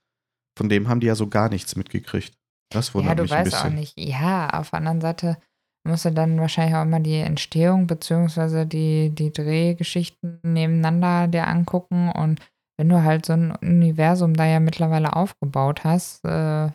von 0.56 0.68
dem 0.68 0.88
haben 0.88 1.00
die 1.00 1.06
ja 1.06 1.14
so 1.14 1.28
gar 1.28 1.48
nichts 1.48 1.76
mitgekriegt. 1.76 2.34
Das 2.70 2.94
wundert 2.94 3.18
ja, 3.18 3.22
mich 3.22 3.32
ein 3.32 3.44
bisschen. 3.44 3.60
Ja, 3.60 3.60
du 3.60 3.66
weißt 3.66 3.74
auch 3.74 3.78
nicht. 3.78 3.98
Ja, 3.98 4.50
auf 4.50 4.70
der 4.70 4.78
anderen 4.78 5.00
Seite 5.00 5.38
musst 5.86 6.04
du 6.04 6.12
dann 6.12 6.40
wahrscheinlich 6.40 6.74
auch 6.74 6.82
immer 6.82 7.00
die 7.00 7.18
Entstehung 7.18 7.86
bzw. 7.86 8.64
die, 8.64 9.10
die 9.10 9.32
Drehgeschichten 9.32 10.40
nebeneinander 10.42 11.28
dir 11.28 11.46
angucken. 11.46 12.10
Und 12.10 12.40
wenn 12.78 12.88
du 12.88 13.02
halt 13.02 13.26
so 13.26 13.34
ein 13.34 13.52
Universum 13.56 14.34
da 14.34 14.46
ja 14.46 14.60
mittlerweile 14.60 15.14
aufgebaut 15.14 15.84
hast, 15.84 16.24
äh, 16.24 16.68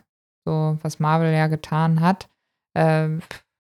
so 0.45 0.77
was 0.81 0.99
Marvel 0.99 1.33
ja 1.33 1.47
getan 1.47 2.01
hat, 2.01 2.29
äh, 2.77 3.09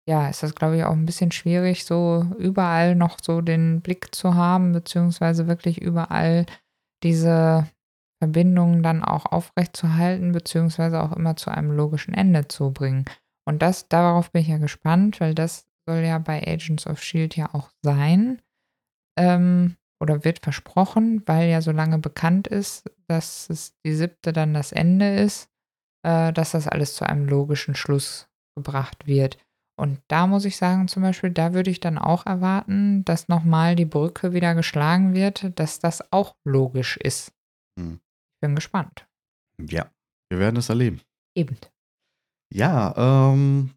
ja, 0.09 0.29
ist 0.29 0.43
das, 0.43 0.55
glaube 0.55 0.77
ich, 0.77 0.85
auch 0.85 0.93
ein 0.93 1.07
bisschen 1.07 1.31
schwierig, 1.31 1.85
so 1.85 2.27
überall 2.39 2.95
noch 2.97 3.19
so 3.23 3.41
den 3.41 3.81
Blick 3.81 4.15
zu 4.15 4.35
haben, 4.35 4.73
beziehungsweise 4.73 5.47
wirklich 5.47 5.81
überall 5.81 6.47
diese 7.03 7.67
Verbindungen 8.21 8.83
dann 8.83 9.03
auch 9.03 9.27
aufrechtzuerhalten, 9.27 10.33
beziehungsweise 10.33 11.03
auch 11.03 11.13
immer 11.13 11.37
zu 11.37 11.51
einem 11.51 11.73
logischen 11.73 12.13
Ende 12.13 12.49
zu 12.49 12.71
bringen. 12.71 13.07
Und 13.47 13.63
das, 13.63 13.89
darauf 13.89 14.31
bin 14.31 14.43
ich 14.43 14.49
ja 14.49 14.59
gespannt, 14.59 15.21
weil 15.21 15.35
das 15.35 15.67
soll 15.87 15.99
ja 15.99 16.19
bei 16.19 16.47
Agents 16.47 16.87
of 16.87 17.03
Shield 17.03 17.37
ja 17.37 17.55
auch 17.55 17.71
sein. 17.83 18.43
Ähm, 19.19 19.77
oder 20.03 20.25
wird 20.25 20.41
versprochen, 20.41 21.23
weil 21.27 21.51
ja 21.51 21.61
so 21.61 21.73
lange 21.73 21.99
bekannt 21.99 22.47
ist, 22.47 22.91
dass 23.07 23.51
es 23.51 23.75
die 23.85 23.95
siebte 23.95 24.33
dann 24.33 24.55
das 24.55 24.73
Ende 24.73 25.17
ist, 25.17 25.51
äh, 26.03 26.33
dass 26.33 26.53
das 26.53 26.69
alles 26.69 26.95
zu 26.95 27.07
einem 27.07 27.27
logischen 27.27 27.75
Schluss 27.75 28.29
gebracht 28.55 29.07
wird. 29.07 29.39
Und 29.79 30.01
da 30.09 30.27
muss 30.27 30.45
ich 30.45 30.59
sagen, 30.59 30.89
zum 30.89 31.03
Beispiel, 31.03 31.31
da 31.31 31.55
würde 31.55 31.71
ich 31.71 31.81
dann 31.81 31.97
auch 31.97 32.27
erwarten, 32.27 33.03
dass 33.05 33.29
nochmal 33.29 33.77
die 33.77 33.87
Brücke 33.87 34.35
wieder 34.35 34.55
geschlagen 34.55 35.15
wird, 35.15 35.59
dass 35.59 35.81
das 35.81 36.13
auch 36.13 36.37
logisch 36.45 36.99
ist. 36.99 37.33
Hm. 37.79 38.01
Bin 38.41 38.55
gespannt. 38.55 39.07
Ja, 39.59 39.91
wir 40.31 40.39
werden 40.39 40.57
es 40.57 40.69
erleben. 40.69 41.01
Eben. 41.35 41.57
Ja, 42.53 43.33
ähm, 43.33 43.71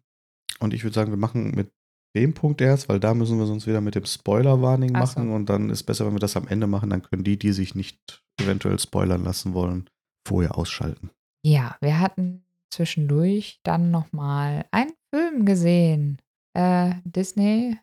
und 0.60 0.74
ich 0.74 0.82
würde 0.82 0.94
sagen, 0.94 1.12
wir 1.12 1.18
machen 1.18 1.52
mit 1.52 1.70
dem 2.16 2.32
Punkt 2.32 2.60
erst, 2.60 2.88
weil 2.88 3.00
da 3.00 3.12
müssen 3.14 3.38
wir 3.38 3.46
sonst 3.46 3.66
wieder 3.66 3.80
mit 3.80 3.94
dem 3.94 4.06
Spoiler-Warning 4.06 4.92
machen 4.92 5.28
so. 5.28 5.34
und 5.34 5.48
dann 5.48 5.70
ist 5.70 5.82
besser, 5.82 6.06
wenn 6.06 6.14
wir 6.14 6.20
das 6.20 6.36
am 6.36 6.48
Ende 6.48 6.66
machen, 6.66 6.90
dann 6.90 7.02
können 7.02 7.24
die, 7.24 7.38
die 7.38 7.52
sich 7.52 7.74
nicht 7.74 8.22
eventuell 8.40 8.78
spoilern 8.78 9.24
lassen 9.24 9.54
wollen, 9.54 9.90
vorher 10.26 10.56
ausschalten. 10.56 11.10
Ja, 11.44 11.76
wir 11.80 12.00
hatten 12.00 12.44
zwischendurch 12.70 13.60
dann 13.62 13.90
nochmal 13.90 14.64
einen 14.70 14.92
Film 15.12 15.44
gesehen. 15.44 16.20
Äh, 16.56 16.94
Disney, 17.04 17.78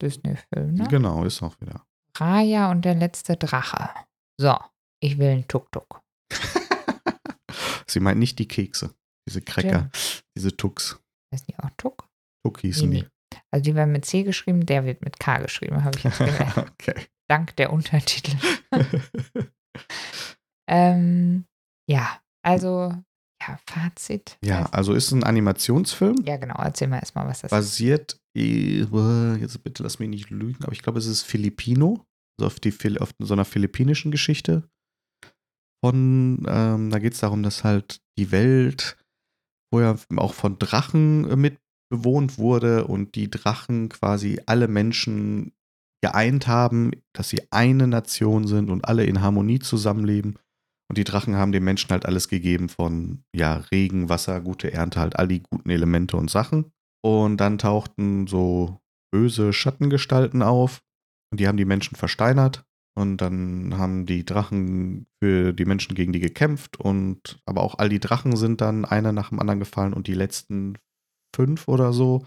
Disney-Film, 0.00 0.74
ne? 0.74 0.86
Genau, 0.88 1.24
ist 1.24 1.42
auch 1.42 1.60
wieder. 1.60 1.84
Raya 2.16 2.70
und 2.70 2.84
der 2.84 2.94
letzte 2.94 3.36
Drache. 3.36 3.90
So, 4.38 4.56
ich 5.00 5.18
will 5.18 5.28
einen 5.28 5.48
Tuk-Tuk. 5.48 6.01
Sie 7.86 8.00
meint 8.00 8.18
nicht 8.18 8.38
die 8.38 8.48
Kekse, 8.48 8.94
diese 9.28 9.42
Cracker, 9.42 9.90
Stimmt. 9.92 10.24
diese 10.36 10.56
Tucks. 10.56 10.98
Heißt 11.32 11.48
die 11.48 11.58
auch 11.58 11.70
Tuck? 11.76 12.08
Tuck 12.44 12.60
hießen 12.60 12.88
nee, 12.88 13.02
die. 13.02 13.06
Also 13.50 13.62
die 13.64 13.74
werden 13.74 13.92
mit 13.92 14.04
C 14.04 14.22
geschrieben, 14.22 14.66
der 14.66 14.84
wird 14.84 15.02
mit 15.02 15.18
K 15.18 15.38
geschrieben, 15.38 15.84
habe 15.84 15.96
ich 15.96 16.04
jetzt 16.04 16.18
gehört. 16.18 16.56
okay. 16.56 16.94
dank 17.28 17.56
der 17.56 17.72
Untertitel. 17.72 18.36
ähm, 20.68 21.44
ja, 21.88 22.20
also, 22.42 22.94
ja, 23.40 23.58
Fazit. 23.66 24.38
Ja, 24.44 24.66
also 24.66 24.92
ist 24.92 25.12
ein 25.12 25.24
Animationsfilm. 25.24 26.16
Ja, 26.26 26.36
genau. 26.36 26.56
Erzähl 26.56 26.88
mal 26.88 26.98
erstmal, 26.98 27.26
was 27.26 27.40
das 27.40 27.50
basiert, 27.50 28.20
ist. 28.34 28.92
Jetzt 29.40 29.62
bitte 29.62 29.82
lass 29.82 29.98
mich 29.98 30.08
nicht 30.08 30.30
lügen, 30.30 30.62
aber 30.62 30.72
ich 30.72 30.82
glaube, 30.82 30.98
es 30.98 31.06
ist 31.06 31.22
Filipino. 31.22 32.04
Also 32.38 32.46
auf, 32.46 32.60
die, 32.60 33.00
auf 33.00 33.14
so 33.18 33.34
einer 33.34 33.44
philippinischen 33.44 34.10
Geschichte. 34.10 34.68
Von, 35.84 36.44
ähm, 36.46 36.90
da 36.90 36.98
geht 36.98 37.14
es 37.14 37.20
darum, 37.20 37.42
dass 37.42 37.64
halt 37.64 38.00
die 38.18 38.30
Welt 38.30 38.96
vorher 39.72 39.98
auch 40.16 40.34
von 40.34 40.58
Drachen 40.58 41.28
äh, 41.28 41.36
mit 41.36 41.58
bewohnt 41.90 42.38
wurde 42.38 42.86
und 42.86 43.16
die 43.16 43.28
Drachen 43.28 43.90
quasi 43.90 44.40
alle 44.46 44.66
Menschen 44.66 45.52
geeint 46.02 46.46
haben, 46.46 46.92
dass 47.12 47.28
sie 47.28 47.42
eine 47.50 47.86
Nation 47.86 48.46
sind 48.46 48.70
und 48.70 48.86
alle 48.86 49.04
in 49.04 49.20
Harmonie 49.20 49.58
zusammenleben. 49.58 50.38
Und 50.88 50.96
die 50.98 51.04
Drachen 51.04 51.36
haben 51.36 51.52
den 51.52 51.64
Menschen 51.64 51.90
halt 51.90 52.06
alles 52.06 52.28
gegeben 52.28 52.68
von 52.68 53.24
ja, 53.34 53.56
Regen, 53.70 54.08
Wasser, 54.08 54.40
gute 54.40 54.72
Ernte, 54.72 55.00
halt 55.00 55.16
all 55.16 55.28
die 55.28 55.42
guten 55.42 55.70
Elemente 55.70 56.16
und 56.16 56.30
Sachen. 56.30 56.72
Und 57.04 57.36
dann 57.38 57.58
tauchten 57.58 58.26
so 58.26 58.80
böse 59.12 59.52
Schattengestalten 59.52 60.42
auf 60.42 60.82
und 61.30 61.40
die 61.40 61.48
haben 61.48 61.56
die 61.56 61.64
Menschen 61.64 61.96
versteinert. 61.96 62.64
Und 62.94 63.18
dann 63.18 63.78
haben 63.78 64.04
die 64.04 64.24
Drachen 64.24 65.06
für 65.22 65.52
die 65.52 65.64
Menschen 65.64 65.94
gegen 65.94 66.12
die 66.12 66.20
gekämpft 66.20 66.78
und 66.78 67.40
aber 67.46 67.62
auch 67.62 67.78
all 67.78 67.88
die 67.88 68.00
Drachen 68.00 68.36
sind 68.36 68.60
dann 68.60 68.84
einer 68.84 69.12
nach 69.12 69.30
dem 69.30 69.40
anderen 69.40 69.60
gefallen 69.60 69.94
und 69.94 70.06
die 70.06 70.14
letzten 70.14 70.76
fünf 71.34 71.68
oder 71.68 71.94
so 71.94 72.26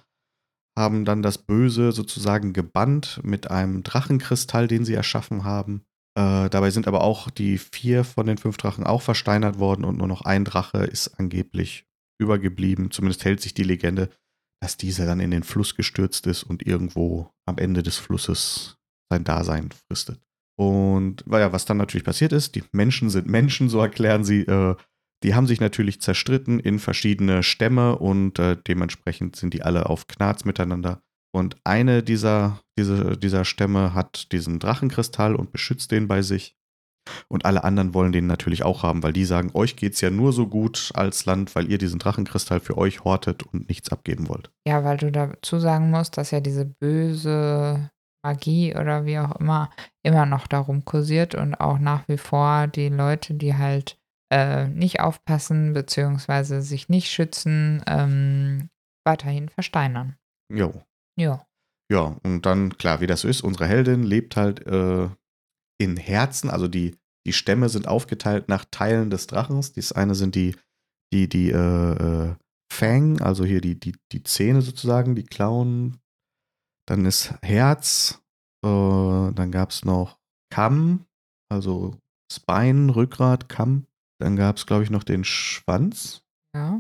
haben 0.78 1.06
dann 1.06 1.22
das 1.22 1.38
Böse 1.38 1.92
sozusagen 1.92 2.52
gebannt 2.52 3.22
mit 3.24 3.50
einem 3.50 3.84
Drachenkristall, 3.84 4.68
den 4.68 4.86
sie 4.86 4.94
erschaffen 4.94 5.44
haben. 5.44 5.86
Äh, 6.18 6.50
dabei 6.50 6.72
sind 6.72 6.88
aber 6.88 7.02
auch 7.02 7.30
die 7.30 7.58
vier 7.58 8.04
von 8.04 8.26
den 8.26 8.38
fünf 8.38 8.58
Drachen 8.58 8.86
auch 8.86 9.02
versteinert 9.02 9.60
worden 9.60 9.86
und 9.86 9.98
nur 9.98 10.08
noch 10.08 10.22
ein 10.22 10.46
Drache 10.46 10.80
ist 10.80 11.20
angeblich 11.20 11.86
übergeblieben. 12.20 12.92
Zumindest 12.92 13.24
hält 13.26 13.42
sich 13.42 13.54
die 13.54 13.64
Legende, 13.64 14.10
dass 14.62 14.78
dieser 14.78 15.06
dann 15.06 15.20
in 15.20 15.32
den 15.32 15.44
Fluss 15.44 15.76
gestürzt 15.76 16.28
ist 16.28 16.44
und 16.44 16.66
irgendwo 16.66 17.30
am 17.46 17.58
Ende 17.58 17.84
des 17.84 17.98
Flusses 17.98 18.78
sein 19.12 19.24
Dasein 19.24 19.70
fristet. 19.72 20.22
Und 20.58 21.24
ja, 21.30 21.52
was 21.52 21.66
dann 21.66 21.78
natürlich 21.78 22.06
passiert 22.06 22.32
ist, 22.32 22.56
die 22.56 22.64
Menschen 22.72 23.10
sind 23.10 23.28
Menschen, 23.28 23.70
so 23.70 23.80
erklären 23.80 24.24
sie, 24.24 24.42
äh, 24.42 24.76
die 25.24 25.36
haben 25.36 25.48
sich 25.48 25.60
natürlich 25.60 26.02
zerstritten 26.02 26.60
in 26.60 26.80
verschiedene 26.80 27.44
Stämme 27.44 27.98
und 27.98 28.40
äh, 28.40 28.58
dementsprechend 28.68 29.36
sind 29.36 29.54
die 29.54 29.64
alle 29.64 29.88
auf 29.90 30.08
Knarz 30.08 30.46
miteinander. 30.46 31.02
Und 31.34 31.58
eine 31.66 32.04
dieser, 32.04 32.62
diese, 32.78 33.18
dieser 33.18 33.44
Stämme 33.44 33.94
hat 33.94 34.32
diesen 34.32 34.60
Drachenkristall 34.60 35.36
und 35.36 35.52
beschützt 35.52 35.92
den 35.92 36.08
bei 36.08 36.22
sich. 36.22 36.56
Und 37.28 37.46
alle 37.46 37.64
anderen 37.64 37.94
wollen 37.94 38.12
den 38.12 38.26
natürlich 38.26 38.64
auch 38.64 38.84
haben, 38.84 39.04
weil 39.04 39.14
die 39.14 39.26
sagen, 39.26 39.52
euch 39.54 39.76
geht 39.76 39.94
es 39.94 40.02
ja 40.02 40.10
nur 40.10 40.34
so 40.34 40.48
gut 40.48 40.92
als 40.94 41.26
Land, 41.26 41.56
weil 41.56 41.70
ihr 41.70 41.78
diesen 41.78 42.00
Drachenkristall 42.00 42.60
für 42.60 42.78
euch 42.78 43.04
hortet 43.04 43.44
und 43.44 43.68
nichts 43.68 43.92
abgeben 43.92 44.28
wollt. 44.28 44.50
Ja, 44.68 44.84
weil 44.84 44.98
du 44.98 45.12
dazu 45.12 45.60
sagen 45.60 45.92
musst, 45.92 46.18
dass 46.18 46.32
ja 46.32 46.40
diese 46.40 46.66
böse 46.66 47.92
Magie 48.26 48.76
oder 48.76 49.06
wie 49.06 49.20
auch 49.20 49.36
immer 49.40 49.70
immer 50.04 50.26
noch 50.26 50.48
darum 50.48 50.84
kursiert 50.84 51.36
und 51.36 51.56
auch 51.56 51.78
nach 51.78 52.08
wie 52.08 52.18
vor 52.18 52.68
die 52.68 52.90
Leute, 52.90 53.36
die 53.36 53.56
halt 53.56 53.98
äh, 54.32 54.68
nicht 54.68 55.00
aufpassen 55.00 55.74
bzw. 55.74 56.62
sich 56.62 56.90
nicht 56.90 57.12
schützen, 57.12 57.84
ähm, 57.88 58.70
weiterhin 59.06 59.50
versteinern. 59.50 60.16
Jo. 60.52 60.82
Ja. 61.18 61.46
Ja, 61.92 62.18
und 62.24 62.48
dann, 62.48 62.78
klar, 62.78 63.00
wie 63.00 63.08
das 63.08 63.22
so 63.22 63.28
ist, 63.28 63.42
unsere 63.42 63.68
Heldin 63.68 64.02
lebt 64.02 64.36
halt 64.36 64.66
äh, 64.66 65.08
in 65.80 65.98
Herzen, 65.98 66.50
also 66.50 66.68
die, 66.68 66.98
die 67.28 67.34
Stämme 67.34 67.70
sind 67.70 67.88
aufgeteilt 67.88 68.50
nach 68.50 68.66
Teilen 68.72 69.12
des 69.12 69.28
Drachens. 69.28 69.74
Das 69.74 69.92
eine 69.92 70.16
sind 70.16 70.34
die, 70.34 70.56
die, 71.14 71.30
die 71.30 71.52
äh, 71.52 71.58
äh, 72.30 72.36
Fang, 72.74 73.22
also 73.22 73.46
hier 73.46 73.62
die, 73.62 73.80
die, 73.80 73.96
die 74.12 74.24
Zähne 74.24 74.64
sozusagen, 74.64 75.16
die 75.16 75.26
Klauen, 75.26 76.00
dann 76.86 77.06
ist 77.06 77.34
Herz, 77.42 78.22
äh, 78.64 78.68
dann 78.68 79.52
gab 79.52 79.72
es 79.72 79.86
noch 79.86 80.20
Kamm, 80.50 81.06
also 81.50 81.98
Spine, 82.32 82.96
Rückgrat, 82.96 83.50
Kamm. 83.50 83.88
Dann 84.20 84.36
gab 84.36 84.58
es, 84.58 84.66
glaube 84.66 84.84
ich, 84.84 84.90
noch 84.90 85.04
den 85.04 85.24
Schwanz. 85.24 86.24
Ja. 86.56 86.80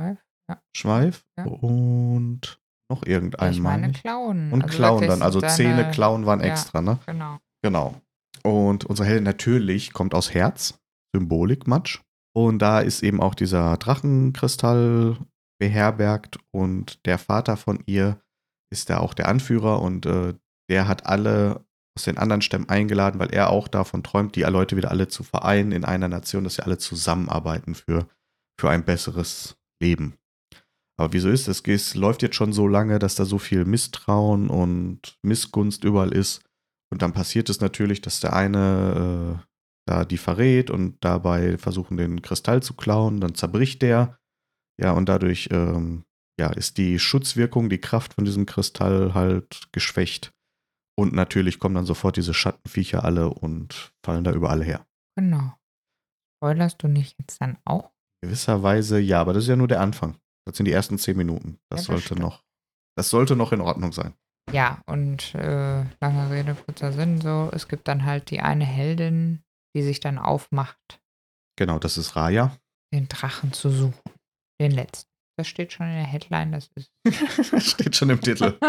Schweif. 0.00 0.18
Ja. 0.48 0.62
Schweif. 0.74 1.26
Ja. 1.36 1.44
Und 1.44 2.60
noch 2.90 3.04
irgendeinen, 3.04 3.52
ich 3.52 3.60
meine 3.60 3.92
Klauen. 3.92 4.52
Und 4.52 4.62
also 4.64 4.76
Klauen 4.76 5.06
dann. 5.06 5.22
Also 5.22 5.40
deine, 5.40 5.52
Zähne, 5.52 5.90
Klauen 5.90 6.24
waren 6.26 6.40
extra, 6.40 6.80
ne? 6.80 6.98
Genau. 7.06 7.38
Genau. 7.62 8.00
Und 8.42 8.84
unser 8.86 9.04
Held 9.04 9.24
natürlich 9.24 9.92
kommt 9.92 10.14
aus 10.14 10.32
Herz. 10.32 10.78
Symbolik, 11.14 11.66
Matsch. 11.66 12.00
Und 12.34 12.60
da 12.60 12.80
ist 12.80 13.02
eben 13.02 13.20
auch 13.20 13.34
dieser 13.34 13.76
Drachenkristall 13.76 15.16
beherbergt 15.58 16.38
und 16.50 17.04
der 17.04 17.18
Vater 17.18 17.56
von 17.56 17.82
ihr 17.86 18.20
ist 18.70 18.90
da 18.90 18.98
auch 18.98 19.14
der 19.14 19.28
Anführer 19.28 19.80
und 19.82 20.06
äh, 20.06 20.34
der 20.68 20.88
hat 20.88 21.06
alle 21.06 21.64
aus 21.96 22.04
den 22.04 22.18
anderen 22.18 22.42
Stämmen 22.42 22.68
eingeladen, 22.68 23.18
weil 23.18 23.32
er 23.34 23.50
auch 23.50 23.66
davon 23.66 24.02
träumt, 24.02 24.36
die 24.36 24.42
Leute 24.42 24.76
wieder 24.76 24.90
alle 24.90 25.08
zu 25.08 25.24
vereinen 25.24 25.72
in 25.72 25.84
einer 25.84 26.08
Nation, 26.08 26.44
dass 26.44 26.54
sie 26.54 26.62
alle 26.62 26.78
zusammenarbeiten 26.78 27.74
für, 27.74 28.08
für 28.60 28.70
ein 28.70 28.84
besseres 28.84 29.56
Leben. 29.82 30.14
Aber 30.96 31.12
wieso 31.12 31.28
ist 31.28 31.48
es? 31.48 31.60
Es 31.64 31.94
läuft 31.94 32.22
jetzt 32.22 32.36
schon 32.36 32.52
so 32.52 32.66
lange, 32.66 32.98
dass 32.98 33.14
da 33.14 33.24
so 33.24 33.38
viel 33.38 33.64
Misstrauen 33.64 34.48
und 34.48 35.18
Missgunst 35.22 35.84
überall 35.84 36.12
ist. 36.12 36.42
Und 36.90 37.02
dann 37.02 37.12
passiert 37.12 37.48
es 37.50 37.60
natürlich, 37.60 38.00
dass 38.00 38.20
der 38.20 38.32
eine 38.32 39.38
äh, 39.40 39.48
da 39.86 40.04
die 40.04 40.18
verrät 40.18 40.70
und 40.70 40.96
dabei 41.00 41.56
versuchen, 41.56 41.96
den 41.96 42.20
Kristall 42.20 42.62
zu 42.62 42.74
klauen. 42.74 43.20
Dann 43.20 43.34
zerbricht 43.34 43.80
der. 43.82 44.18
Ja, 44.80 44.92
und 44.92 45.08
dadurch 45.08 45.48
ähm, 45.50 46.04
ja, 46.38 46.50
ist 46.50 46.78
die 46.78 46.98
Schutzwirkung, 46.98 47.68
die 47.68 47.80
Kraft 47.80 48.14
von 48.14 48.24
diesem 48.24 48.46
Kristall 48.46 49.14
halt 49.14 49.68
geschwächt. 49.72 50.32
Und 50.96 51.12
natürlich 51.12 51.58
kommen 51.58 51.74
dann 51.74 51.86
sofort 51.86 52.16
diese 52.16 52.34
Schattenviecher 52.34 53.04
alle 53.04 53.28
und 53.28 53.92
fallen 54.04 54.24
da 54.24 54.32
überall 54.32 54.64
her. 54.64 54.86
Genau. 55.16 55.54
Spoilerst 56.36 56.82
du 56.82 56.88
nicht 56.88 57.16
jetzt 57.18 57.40
dann 57.40 57.58
auch? 57.64 57.92
Gewisserweise 58.22 58.98
ja, 58.98 59.20
aber 59.20 59.32
das 59.32 59.44
ist 59.44 59.48
ja 59.48 59.56
nur 59.56 59.68
der 59.68 59.80
Anfang. 59.80 60.16
Das 60.44 60.56
sind 60.56 60.66
die 60.66 60.72
ersten 60.72 60.98
zehn 60.98 61.16
Minuten. 61.16 61.58
Das, 61.68 61.80
ja, 61.80 61.82
das 61.82 61.86
sollte 61.86 62.02
stimmt. 62.02 62.20
noch. 62.20 62.44
Das 62.96 63.10
sollte 63.10 63.36
noch 63.36 63.52
in 63.52 63.60
Ordnung 63.60 63.92
sein. 63.92 64.14
Ja, 64.52 64.80
und 64.86 65.34
äh, 65.34 65.84
lange 66.00 66.30
Rede, 66.30 66.54
kurzer 66.54 66.92
Sinn, 66.92 67.20
so, 67.20 67.50
es 67.52 67.68
gibt 67.68 67.86
dann 67.86 68.04
halt 68.04 68.30
die 68.30 68.40
eine 68.40 68.64
Heldin, 68.64 69.42
die 69.76 69.82
sich 69.82 70.00
dann 70.00 70.18
aufmacht. 70.18 71.00
Genau, 71.56 71.78
das 71.78 71.98
ist 71.98 72.16
Raya. 72.16 72.56
Den 72.92 73.08
Drachen 73.08 73.52
zu 73.52 73.70
suchen. 73.70 74.12
Den 74.60 74.72
letzten. 74.72 75.10
Das 75.38 75.46
steht 75.46 75.72
schon 75.72 75.86
in 75.86 75.94
der 75.94 76.04
Headline, 76.04 76.50
das 76.50 76.68
ist. 76.74 76.90
steht 77.70 77.94
schon 77.94 78.10
im 78.10 78.20
Titel. 78.20 78.58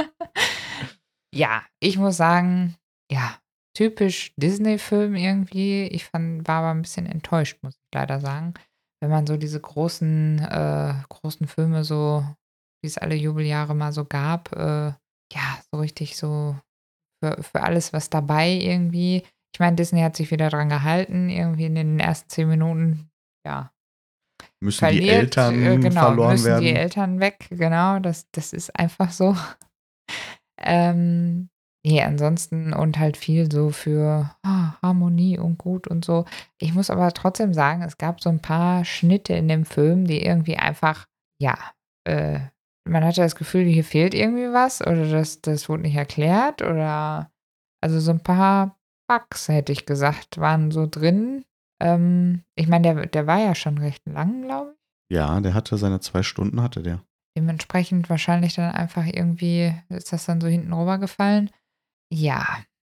Ja, 1.31 1.61
ich 1.79 1.99
muss 1.99 2.17
sagen, 2.17 2.75
ja, 3.11 3.37
typisch 3.77 4.33
Disney-Film 4.35 5.13
irgendwie. 5.13 5.83
Ich 5.83 6.05
fand, 6.05 6.47
war 6.47 6.63
aber 6.63 6.71
ein 6.71 6.81
bisschen 6.81 7.05
enttäuscht, 7.05 7.59
muss 7.61 7.75
ich 7.75 7.93
leider 7.93 8.19
sagen. 8.19 8.55
Wenn 8.99 9.11
man 9.11 9.27
so 9.27 9.37
diese 9.37 9.59
großen, 9.59 10.39
äh, 10.39 10.95
großen 11.07 11.47
Filme 11.47 11.83
so, 11.83 12.25
wie 12.81 12.87
es 12.87 12.97
alle 12.97 13.13
Jubeljahre 13.13 13.75
mal 13.75 13.93
so 13.93 14.05
gab, 14.05 14.51
äh, 14.53 14.87
ja, 15.31 15.61
so 15.71 15.79
richtig 15.79 16.17
so 16.17 16.57
für, 17.23 17.43
für 17.43 17.61
alles 17.61 17.93
was 17.93 18.09
dabei 18.09 18.49
irgendwie. 18.49 19.23
Ich 19.53 19.59
meine, 19.59 19.75
Disney 19.75 20.01
hat 20.01 20.15
sich 20.15 20.31
wieder 20.31 20.49
dran 20.49 20.69
gehalten, 20.69 21.29
irgendwie 21.29 21.65
in 21.65 21.75
den 21.75 21.99
ersten 21.99 22.29
zehn 22.29 22.49
Minuten, 22.49 23.11
ja. 23.45 23.71
Müssen 24.61 24.79
verliert, 24.79 25.03
die 25.03 25.09
Eltern 25.09 25.63
äh, 25.63 25.77
genau, 25.77 26.01
verloren 26.01 26.31
müssen 26.31 26.45
werden? 26.45 26.61
die 26.63 26.75
Eltern 26.75 27.19
weg, 27.19 27.47
genau. 27.49 27.99
Das, 27.99 28.29
das 28.31 28.53
ist 28.53 28.75
einfach 28.77 29.11
so. 29.11 29.35
Ähm, 30.61 31.49
nee, 31.85 32.01
ansonsten 32.01 32.73
und 32.73 32.99
halt 32.99 33.15
viel 33.15 33.49
so 33.49 33.69
für 33.69 34.35
ah, 34.43 34.73
Harmonie 34.81 35.39
und 35.39 35.57
gut 35.57 35.87
und 35.87 36.03
so. 36.03 36.25
Ich 36.59 36.73
muss 36.73 36.89
aber 36.89 37.13
trotzdem 37.13 37.53
sagen, 37.53 37.81
es 37.81 37.97
gab 37.97 38.19
so 38.19 38.29
ein 38.29 38.41
paar 38.41 38.83
Schnitte 38.83 39.33
in 39.35 39.47
dem 39.47 39.63
Film, 39.63 40.05
die 40.05 40.21
irgendwie 40.21 40.57
einfach, 40.57 41.05
ja, 41.41 41.57
äh, 42.05 42.39
man 42.85 43.05
hatte 43.05 43.21
das 43.21 43.35
Gefühl, 43.35 43.63
hier 43.63 43.85
fehlt 43.85 44.13
irgendwie 44.13 44.51
was 44.51 44.81
oder 44.81 45.09
das, 45.09 45.41
das 45.41 45.69
wurde 45.69 45.83
nicht 45.83 45.95
erklärt 45.95 46.61
oder 46.61 47.31
also 47.81 47.99
so 47.99 48.11
ein 48.11 48.21
paar 48.21 48.77
Bugs, 49.07 49.47
hätte 49.47 49.71
ich 49.71 49.85
gesagt, 49.85 50.39
waren 50.39 50.71
so 50.71 50.87
drin. 50.87 51.45
Ähm, 51.81 52.43
ich 52.55 52.67
meine, 52.67 52.93
der, 52.93 53.05
der 53.05 53.27
war 53.27 53.39
ja 53.39 53.55
schon 53.55 53.77
recht 53.77 54.05
lang, 54.05 54.43
glaube 54.43 54.73
ich. 54.73 55.15
Ja, 55.15 55.39
der 55.39 55.53
hatte 55.53 55.77
seine 55.77 55.99
zwei 55.99 56.23
Stunden, 56.23 56.61
hatte 56.61 56.83
der. 56.83 57.01
Dementsprechend 57.37 58.09
wahrscheinlich 58.09 58.55
dann 58.55 58.73
einfach 58.73 59.05
irgendwie 59.05 59.73
ist 59.89 60.11
das 60.11 60.25
dann 60.25 60.41
so 60.41 60.47
hinten 60.47 60.73
rübergefallen. 60.73 61.49
Ja, 62.11 62.45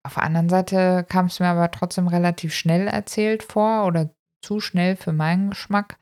auf 0.06 0.16
der 0.16 0.24
anderen 0.24 0.50
Seite 0.50 1.06
kam 1.10 1.26
es 1.28 1.40
mir 1.40 1.48
aber 1.48 1.72
trotzdem 1.72 2.08
relativ 2.08 2.54
schnell 2.54 2.88
erzählt 2.88 3.44
vor 3.44 3.86
oder 3.86 4.14
zu 4.44 4.60
schnell 4.60 4.96
für 4.96 5.14
meinen 5.14 5.50
Geschmack, 5.50 5.98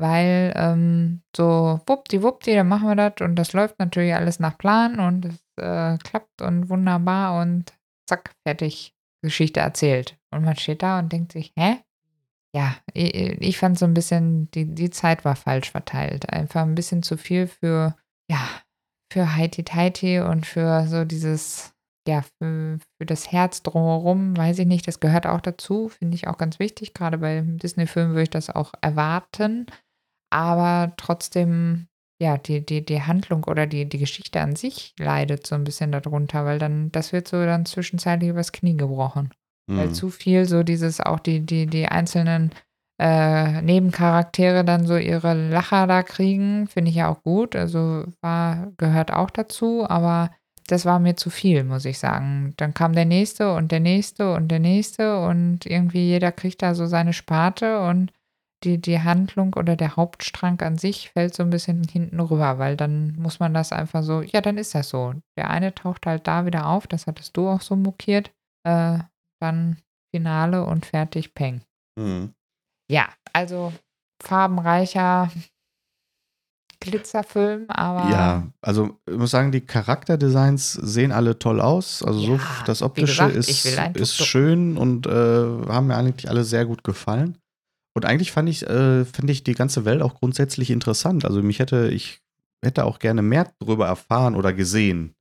weil 0.00 0.54
ähm, 0.56 1.22
so 1.36 1.80
wuppdi-wuppdi, 1.86 2.54
dann 2.54 2.68
machen 2.68 2.88
wir 2.88 2.96
das 2.96 3.20
und 3.20 3.36
das 3.36 3.52
läuft 3.52 3.78
natürlich 3.78 4.14
alles 4.14 4.40
nach 4.40 4.56
Plan 4.56 4.98
und 4.98 5.26
es 5.26 5.44
äh, 5.60 5.98
klappt 5.98 6.40
und 6.40 6.70
wunderbar 6.70 7.42
und 7.42 7.74
zack, 8.08 8.34
fertig, 8.46 8.94
Geschichte 9.22 9.60
erzählt. 9.60 10.18
Und 10.32 10.44
man 10.44 10.56
steht 10.56 10.82
da 10.82 10.98
und 10.98 11.12
denkt 11.12 11.32
sich, 11.32 11.52
hä? 11.58 11.78
Ja, 12.54 12.76
ich, 12.92 13.56
fand 13.56 13.78
so 13.78 13.86
ein 13.86 13.94
bisschen, 13.94 14.50
die, 14.50 14.66
die 14.66 14.90
Zeit 14.90 15.24
war 15.24 15.36
falsch 15.36 15.70
verteilt. 15.70 16.30
Einfach 16.30 16.62
ein 16.62 16.74
bisschen 16.74 17.02
zu 17.02 17.16
viel 17.16 17.46
für, 17.46 17.96
ja, 18.30 18.46
für 19.10 19.34
Heiti 19.34 19.64
Teiti 19.64 20.20
und 20.20 20.44
für 20.44 20.86
so 20.86 21.04
dieses, 21.06 21.74
ja, 22.06 22.22
für, 22.22 22.78
für 22.98 23.06
das 23.06 23.32
Herz 23.32 23.62
drumherum, 23.62 24.36
weiß 24.36 24.58
ich 24.58 24.66
nicht, 24.66 24.86
das 24.86 25.00
gehört 25.00 25.26
auch 25.26 25.40
dazu, 25.40 25.88
finde 25.88 26.14
ich 26.14 26.28
auch 26.28 26.36
ganz 26.36 26.58
wichtig. 26.58 26.92
Gerade 26.92 27.18
bei 27.18 27.42
Disney-Filmen 27.42 28.12
würde 28.12 28.24
ich 28.24 28.30
das 28.30 28.50
auch 28.50 28.72
erwarten. 28.82 29.66
Aber 30.30 30.92
trotzdem, 30.98 31.88
ja, 32.20 32.36
die, 32.36 32.64
die, 32.64 32.84
die 32.84 33.02
Handlung 33.02 33.44
oder 33.44 33.66
die, 33.66 33.88
die 33.88 33.98
Geschichte 33.98 34.40
an 34.40 34.56
sich 34.56 34.94
leidet 34.98 35.46
so 35.46 35.54
ein 35.54 35.64
bisschen 35.64 35.92
darunter, 35.92 36.44
weil 36.44 36.58
dann, 36.58 36.92
das 36.92 37.14
wird 37.14 37.28
so 37.28 37.42
dann 37.44 37.64
zwischenzeitlich 37.64 38.28
übers 38.28 38.52
Knie 38.52 38.76
gebrochen. 38.76 39.32
Mhm. 39.68 39.76
Weil 39.76 39.92
zu 39.92 40.10
viel 40.10 40.44
so 40.46 40.62
dieses, 40.62 41.00
auch 41.00 41.20
die, 41.20 41.40
die, 41.40 41.66
die 41.66 41.86
einzelnen 41.86 42.50
äh, 43.00 43.62
Nebencharaktere 43.62 44.64
dann 44.64 44.86
so 44.86 44.96
ihre 44.96 45.34
Lacher 45.34 45.86
da 45.86 46.02
kriegen, 46.02 46.68
finde 46.68 46.90
ich 46.90 46.96
ja 46.96 47.08
auch 47.08 47.22
gut. 47.22 47.56
Also 47.56 48.04
war, 48.20 48.72
gehört 48.76 49.12
auch 49.12 49.30
dazu, 49.30 49.84
aber 49.88 50.30
das 50.68 50.84
war 50.84 50.98
mir 50.98 51.16
zu 51.16 51.30
viel, 51.30 51.64
muss 51.64 51.84
ich 51.84 51.98
sagen. 51.98 52.54
Dann 52.56 52.74
kam 52.74 52.92
der 52.92 53.04
nächste 53.04 53.54
und 53.54 53.72
der 53.72 53.80
nächste 53.80 54.32
und 54.34 54.48
der 54.48 54.60
nächste 54.60 55.18
und 55.18 55.66
irgendwie 55.66 56.06
jeder 56.06 56.32
kriegt 56.32 56.62
da 56.62 56.74
so 56.74 56.86
seine 56.86 57.12
Sparte 57.12 57.80
und 57.80 58.12
die, 58.64 58.80
die 58.80 59.00
Handlung 59.00 59.54
oder 59.54 59.74
der 59.74 59.96
Hauptstrang 59.96 60.60
an 60.60 60.78
sich 60.78 61.10
fällt 61.10 61.34
so 61.34 61.42
ein 61.42 61.50
bisschen 61.50 61.82
hinten 61.82 62.20
rüber, 62.20 62.58
weil 62.58 62.76
dann 62.76 63.16
muss 63.18 63.40
man 63.40 63.54
das 63.54 63.72
einfach 63.72 64.02
so, 64.02 64.22
ja, 64.22 64.40
dann 64.40 64.56
ist 64.56 64.74
das 64.74 64.88
so. 64.88 65.14
Der 65.36 65.50
eine 65.50 65.74
taucht 65.74 66.06
halt 66.06 66.28
da 66.28 66.46
wieder 66.46 66.68
auf, 66.68 66.86
das 66.86 67.06
hattest 67.08 67.36
du 67.36 67.48
auch 67.48 67.60
so 67.60 67.74
mokiert. 67.74 68.30
Äh, 68.64 69.00
dann 69.42 69.78
Finale 70.14 70.64
und 70.64 70.86
fertig, 70.86 71.34
peng. 71.34 71.62
Mhm. 71.98 72.34
Ja, 72.90 73.08
also 73.32 73.72
farbenreicher 74.22 75.30
Glitzerfilm, 76.80 77.66
aber. 77.68 78.10
Ja, 78.10 78.48
also 78.60 78.98
ich 79.08 79.16
muss 79.16 79.30
sagen, 79.30 79.52
die 79.52 79.60
Charakterdesigns 79.60 80.72
sehen 80.72 81.12
alle 81.12 81.38
toll 81.38 81.60
aus. 81.60 82.02
Also 82.02 82.20
ja, 82.20 82.26
so 82.26 82.40
das 82.66 82.82
Optische 82.82 83.32
gesagt, 83.32 83.96
ist, 83.96 84.00
ist 84.00 84.26
schön 84.26 84.76
und 84.76 85.06
äh, 85.06 85.10
haben 85.10 85.86
mir 85.86 85.96
eigentlich 85.96 86.28
alle 86.28 86.44
sehr 86.44 86.66
gut 86.66 86.84
gefallen. 86.84 87.38
Und 87.94 88.04
eigentlich 88.04 88.32
fand 88.32 88.48
ich, 88.48 88.66
äh, 88.66 89.04
fand 89.04 89.30
ich 89.30 89.44
die 89.44 89.54
ganze 89.54 89.84
Welt 89.84 90.02
auch 90.02 90.14
grundsätzlich 90.14 90.70
interessant. 90.70 91.24
Also 91.24 91.42
mich 91.42 91.58
hätte, 91.58 91.88
ich 91.88 92.20
hätte 92.64 92.84
auch 92.84 92.98
gerne 92.98 93.22
mehr 93.22 93.52
darüber 93.60 93.86
erfahren 93.86 94.34
oder 94.34 94.52
gesehen. 94.52 95.14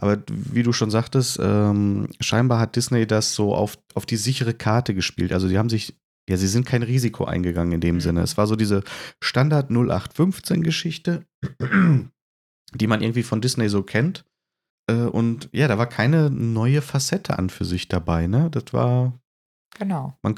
Aber 0.00 0.22
wie 0.28 0.62
du 0.62 0.72
schon 0.72 0.90
sagtest, 0.90 1.38
ähm, 1.42 2.08
scheinbar 2.20 2.60
hat 2.60 2.76
Disney 2.76 3.06
das 3.06 3.34
so 3.34 3.54
auf, 3.54 3.78
auf 3.94 4.06
die 4.06 4.16
sichere 4.16 4.54
Karte 4.54 4.94
gespielt. 4.94 5.32
Also 5.32 5.48
die 5.48 5.58
haben 5.58 5.68
sich 5.68 5.96
ja, 6.28 6.36
sie 6.36 6.46
sind 6.46 6.66
kein 6.66 6.82
Risiko 6.82 7.24
eingegangen 7.24 7.72
in 7.72 7.80
dem 7.80 7.96
mhm. 7.96 8.00
Sinne. 8.00 8.20
Es 8.20 8.36
war 8.36 8.46
so 8.46 8.54
diese 8.54 8.82
Standard 9.22 9.70
0815-Geschichte, 9.70 11.24
die 12.74 12.86
man 12.86 13.00
irgendwie 13.00 13.22
von 13.22 13.40
Disney 13.40 13.68
so 13.68 13.82
kennt. 13.82 14.24
Äh, 14.90 15.04
und 15.04 15.48
ja, 15.52 15.68
da 15.68 15.78
war 15.78 15.88
keine 15.88 16.30
neue 16.30 16.82
Facette 16.82 17.38
an 17.38 17.48
für 17.48 17.64
sich 17.64 17.88
dabei, 17.88 18.26
ne? 18.26 18.50
Das 18.50 18.72
war. 18.72 19.18
Genau. 19.78 20.18
Man, 20.22 20.34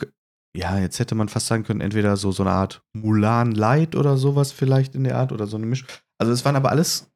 ja, 0.56 0.78
jetzt 0.78 1.00
hätte 1.00 1.16
man 1.16 1.28
fast 1.28 1.48
sagen 1.48 1.64
können, 1.64 1.80
entweder 1.80 2.16
so, 2.16 2.30
so 2.30 2.44
eine 2.44 2.52
Art 2.52 2.82
Mulan 2.92 3.52
Light 3.52 3.96
oder 3.96 4.16
sowas 4.16 4.52
vielleicht 4.52 4.94
in 4.94 5.04
der 5.04 5.16
Art 5.16 5.32
oder 5.32 5.46
so 5.46 5.56
eine 5.56 5.66
Mischung. 5.66 5.88
Also 6.18 6.32
es 6.32 6.44
waren 6.44 6.56
aber 6.56 6.70
alles 6.70 7.09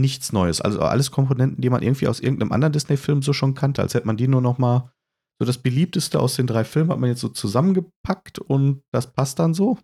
nichts 0.00 0.32
Neues. 0.32 0.60
Also 0.60 0.80
alles 0.80 1.10
Komponenten, 1.10 1.60
die 1.60 1.70
man 1.70 1.82
irgendwie 1.82 2.08
aus 2.08 2.20
irgendeinem 2.20 2.52
anderen 2.52 2.72
Disney-Film 2.72 3.22
so 3.22 3.32
schon 3.32 3.54
kannte, 3.54 3.82
als 3.82 3.94
hätte 3.94 4.06
man 4.06 4.16
die 4.16 4.28
nur 4.28 4.40
noch 4.40 4.58
mal 4.58 4.92
so 5.40 5.46
das 5.46 5.58
beliebteste 5.58 6.18
aus 6.18 6.34
den 6.34 6.48
drei 6.48 6.64
Filmen 6.64 6.90
hat 6.90 6.98
man 6.98 7.10
jetzt 7.10 7.20
so 7.20 7.28
zusammengepackt 7.28 8.40
und 8.40 8.82
das 8.92 9.12
passt 9.12 9.38
dann 9.38 9.54
so. 9.54 9.78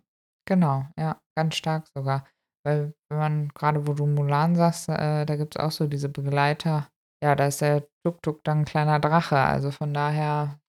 Genau, 0.47 0.85
ja, 0.99 1.19
ganz 1.37 1.55
stark 1.55 1.87
sogar. 1.95 2.27
Weil, 2.65 2.93
wenn 3.09 3.17
man, 3.19 3.49
gerade 3.49 3.87
wo 3.87 3.93
du 3.93 4.05
Mulan 4.05 4.55
sagst, 4.55 4.89
äh, 4.89 5.25
da 5.25 5.35
gibt 5.35 5.55
es 5.55 5.61
auch 5.61 5.71
so 5.71 5.87
diese 5.87 6.09
Begleiter. 6.09 6.89
Ja, 7.23 7.35
da 7.35 7.47
ist 7.47 7.61
der 7.61 7.87
Tuk-Tuk 8.03 8.43
dann 8.43 8.59
ein 8.59 8.65
kleiner 8.65 8.99
Drache. 8.99 9.37
Also 9.37 9.71
von 9.71 9.93
daher, 9.93 10.59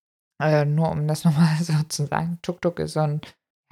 äh, 0.40 0.64
nur 0.64 0.90
um 0.90 1.08
das 1.08 1.24
nochmal 1.24 1.56
so 1.60 1.72
zu 1.88 2.06
sagen, 2.06 2.38
Tuk-Tuk 2.42 2.78
ist 2.78 2.92
so 2.92 3.00
ein 3.00 3.20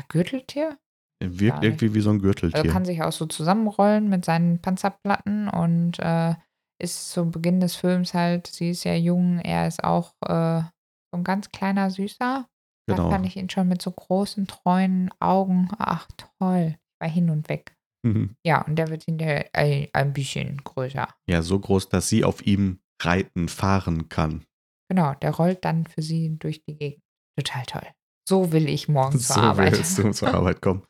Gürteltier. 0.08 0.78
Er 1.24 1.40
wirkt 1.40 1.64
irgendwie 1.64 1.94
wie 1.94 2.00
so 2.00 2.10
ein 2.10 2.18
Gürteltier. 2.20 2.60
Also 2.60 2.72
kann 2.72 2.84
sich 2.84 3.02
auch 3.02 3.12
so 3.12 3.26
zusammenrollen 3.26 4.08
mit 4.08 4.24
seinen 4.24 4.60
Panzerplatten 4.60 5.48
und 5.48 5.98
äh, 5.98 6.34
ist 6.82 7.10
zu 7.10 7.30
Beginn 7.30 7.60
des 7.60 7.76
Films 7.76 8.14
halt, 8.14 8.46
sie 8.46 8.70
ist 8.70 8.84
ja 8.84 8.94
jung, 8.94 9.38
er 9.38 9.66
ist 9.68 9.82
auch 9.84 10.12
äh, 10.26 10.60
so 10.60 11.18
ein 11.18 11.24
ganz 11.24 11.50
kleiner 11.50 11.90
Süßer. 11.90 12.46
Da 12.86 12.94
Genau. 12.96 13.08
fand 13.10 13.24
ich 13.26 13.36
ihn 13.36 13.48
schon 13.48 13.68
mit 13.68 13.80
so 13.80 13.90
großen, 13.90 14.46
treuen 14.46 15.10
Augen. 15.18 15.68
Ach, 15.78 16.06
toll. 16.38 16.74
Ich 16.76 17.00
war 17.00 17.08
hin 17.08 17.30
und 17.30 17.48
weg. 17.48 17.74
Mhm. 18.04 18.36
Ja, 18.44 18.60
und 18.66 18.76
der 18.76 18.88
wird 18.88 19.04
hinterher 19.04 19.46
ein, 19.54 19.88
ein 19.94 20.12
bisschen 20.12 20.58
größer. 20.62 21.08
Ja, 21.26 21.40
so 21.40 21.58
groß, 21.58 21.88
dass 21.88 22.08
sie 22.10 22.24
auf 22.24 22.44
ihm 22.46 22.80
reiten, 23.00 23.48
fahren 23.48 24.10
kann. 24.10 24.44
Genau, 24.90 25.14
der 25.14 25.30
rollt 25.30 25.64
dann 25.64 25.86
für 25.86 26.02
sie 26.02 26.36
durch 26.38 26.62
die 26.64 26.76
Gegend. 26.76 27.02
Total 27.38 27.64
toll. 27.64 27.86
So 28.28 28.52
will 28.52 28.68
ich 28.68 28.88
morgen 28.88 29.12
zur 29.18 29.36
So 29.36 29.40
Arbeit. 29.40 29.72
willst 29.72 29.96
du 29.96 30.10
zur 30.10 30.34
Arbeit 30.34 30.60
kommen. 30.60 30.82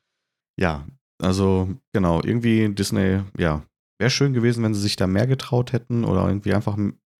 Ja, 0.60 0.86
also 1.20 1.68
genau, 1.92 2.22
irgendwie 2.22 2.72
Disney, 2.74 3.22
ja, 3.38 3.62
wäre 3.98 4.10
schön 4.10 4.32
gewesen, 4.32 4.62
wenn 4.64 4.74
sie 4.74 4.80
sich 4.80 4.96
da 4.96 5.06
mehr 5.06 5.26
getraut 5.26 5.72
hätten 5.72 6.04
oder 6.04 6.26
irgendwie 6.26 6.54
einfach 6.54 6.76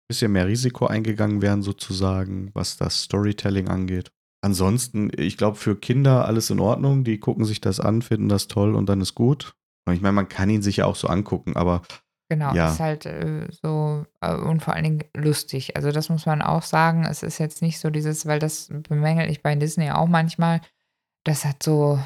bisschen 0.09 0.33
mehr 0.33 0.47
Risiko 0.47 0.87
eingegangen 0.87 1.43
wären, 1.43 1.63
sozusagen, 1.63 2.51
was 2.55 2.77
das 2.77 3.03
Storytelling 3.03 3.69
angeht. 3.69 4.13
Ansonsten, 4.43 5.11
ich 5.17 5.39
glaube, 5.39 5.57
für 5.57 5.77
Kinder 5.77 6.27
alles 6.27 6.51
in 6.51 6.61
Ordnung. 6.61 7.05
Die 7.05 7.19
gucken 7.19 7.45
sich 7.47 7.61
das 7.61 7.81
an, 7.81 8.03
finden 8.03 8.29
das 8.29 8.47
toll 8.47 8.75
und 8.75 8.89
dann 8.89 9.01
ist 9.01 9.15
gut. 9.15 9.55
Und 9.87 9.95
ich 9.95 10.03
meine, 10.03 10.13
man 10.13 10.29
kann 10.29 10.51
ihn 10.51 10.63
sich 10.63 10.79
ja 10.79 10.87
auch 10.87 10.97
so 10.97 11.09
angucken, 11.09 11.57
aber. 11.57 11.83
Genau, 12.29 12.55
ja. 12.55 12.73
ist 12.73 12.81
halt 12.81 13.07
äh, 13.07 13.49
so 13.51 14.07
äh, 14.21 14.35
und 14.35 14.63
vor 14.63 14.75
allen 14.75 14.85
Dingen 14.85 15.05
lustig. 15.15 15.77
Also, 15.77 15.93
das 15.93 16.09
muss 16.11 16.27
man 16.27 16.43
auch 16.43 16.63
sagen. 16.63 17.05
Es 17.05 17.23
ist 17.23 17.39
jetzt 17.39 17.63
nicht 17.63 17.79
so 17.79 17.89
dieses, 17.89 18.27
weil 18.27 18.39
das 18.39 18.71
bemängel 18.89 19.31
ich 19.31 19.43
bei 19.43 19.55
Disney 19.55 19.91
auch 19.91 20.09
manchmal. 20.09 20.61
Das 21.25 21.45
hat 21.47 21.63
so, 21.63 21.99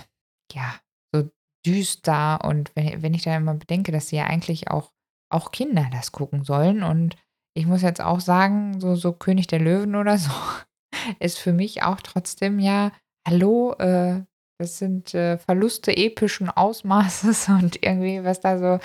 ja, 0.53 0.75
düster 1.67 2.45
und 2.45 2.71
wenn, 2.75 3.03
wenn 3.03 3.15
ich 3.15 3.23
da 3.23 3.37
immer 3.37 3.55
bedenke, 3.55 3.93
dass 3.93 4.09
sie 4.09 4.17
ja 4.17 4.25
eigentlich 4.25 4.71
auch, 4.71 4.93
auch 5.31 5.51
Kinder 5.51 5.89
das 5.93 6.13
gucken 6.13 6.45
sollen 6.45 6.83
und 6.83 7.17
ich 7.55 7.67
muss 7.67 7.83
jetzt 7.83 8.01
auch 8.01 8.21
sagen, 8.21 8.81
so, 8.81 8.95
so 8.95 9.13
König 9.13 9.49
der 9.49 9.61
Löwen 9.61 9.97
oder 9.97 10.19
so 10.19 10.31
ist 11.19 11.39
für 11.39 11.53
mich 11.53 11.83
auch 11.83 12.01
trotzdem 12.01 12.59
ja, 12.59 12.93
hallo, 13.27 13.75
äh, 13.79 14.23
das 14.59 14.79
sind 14.79 15.15
äh, 15.15 15.39
Verluste 15.39 15.97
epischen 15.97 16.51
Ausmaßes 16.51 17.49
und 17.61 17.83
irgendwie, 17.85 18.25
was 18.25 18.41
da 18.41 18.59
so, 18.59 18.81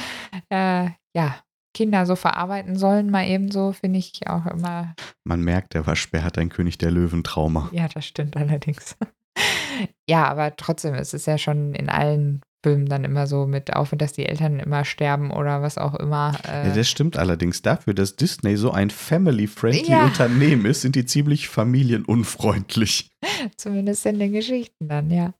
äh, 0.49 0.89
ja, 1.15 1.35
Kinder 1.73 2.05
so 2.05 2.15
verarbeiten 2.15 2.77
sollen, 2.77 3.09
mal 3.09 3.27
eben 3.27 3.51
so, 3.51 3.71
finde 3.71 3.99
ich 3.99 4.27
auch 4.27 4.45
immer. 4.45 4.93
Man 5.23 5.41
merkt, 5.41 5.73
der 5.73 5.87
Waschbär 5.87 6.23
hat 6.23 6.37
ein 6.37 6.49
König 6.49 6.77
der 6.77 6.91
Löwen-Trauma. 6.91 7.69
Ja, 7.71 7.87
das 7.87 8.05
stimmt 8.05 8.37
allerdings. 8.37 8.95
ja, 10.09 10.25
aber 10.27 10.55
trotzdem 10.55 10.93
ist 10.93 11.13
es 11.15 11.25
ja 11.25 11.37
schon 11.37 11.73
in 11.73 11.89
allen 11.89 12.41
Filmen 12.63 12.87
dann 12.87 13.03
immer 13.03 13.27
so 13.27 13.45
mit 13.45 13.75
auf, 13.75 13.91
dass 13.91 14.13
die 14.13 14.25
Eltern 14.25 14.59
immer 14.59 14.85
sterben 14.85 15.31
oder 15.31 15.61
was 15.61 15.77
auch 15.77 15.95
immer. 15.95 16.37
Äh. 16.47 16.69
Ja, 16.69 16.73
das 16.73 16.87
stimmt 16.87 17.17
allerdings. 17.17 17.61
Dafür, 17.61 17.93
dass 17.93 18.15
Disney 18.15 18.55
so 18.55 18.71
ein 18.71 18.89
family-friendly 18.89 19.91
ja. 19.91 20.05
Unternehmen 20.05 20.65
ist, 20.65 20.81
sind 20.81 20.95
die 20.95 21.05
ziemlich 21.05 21.49
familienunfreundlich. 21.49 23.11
Zumindest 23.57 24.05
in 24.05 24.19
den 24.19 24.31
Geschichten 24.31 24.87
dann, 24.87 25.11
ja. 25.11 25.33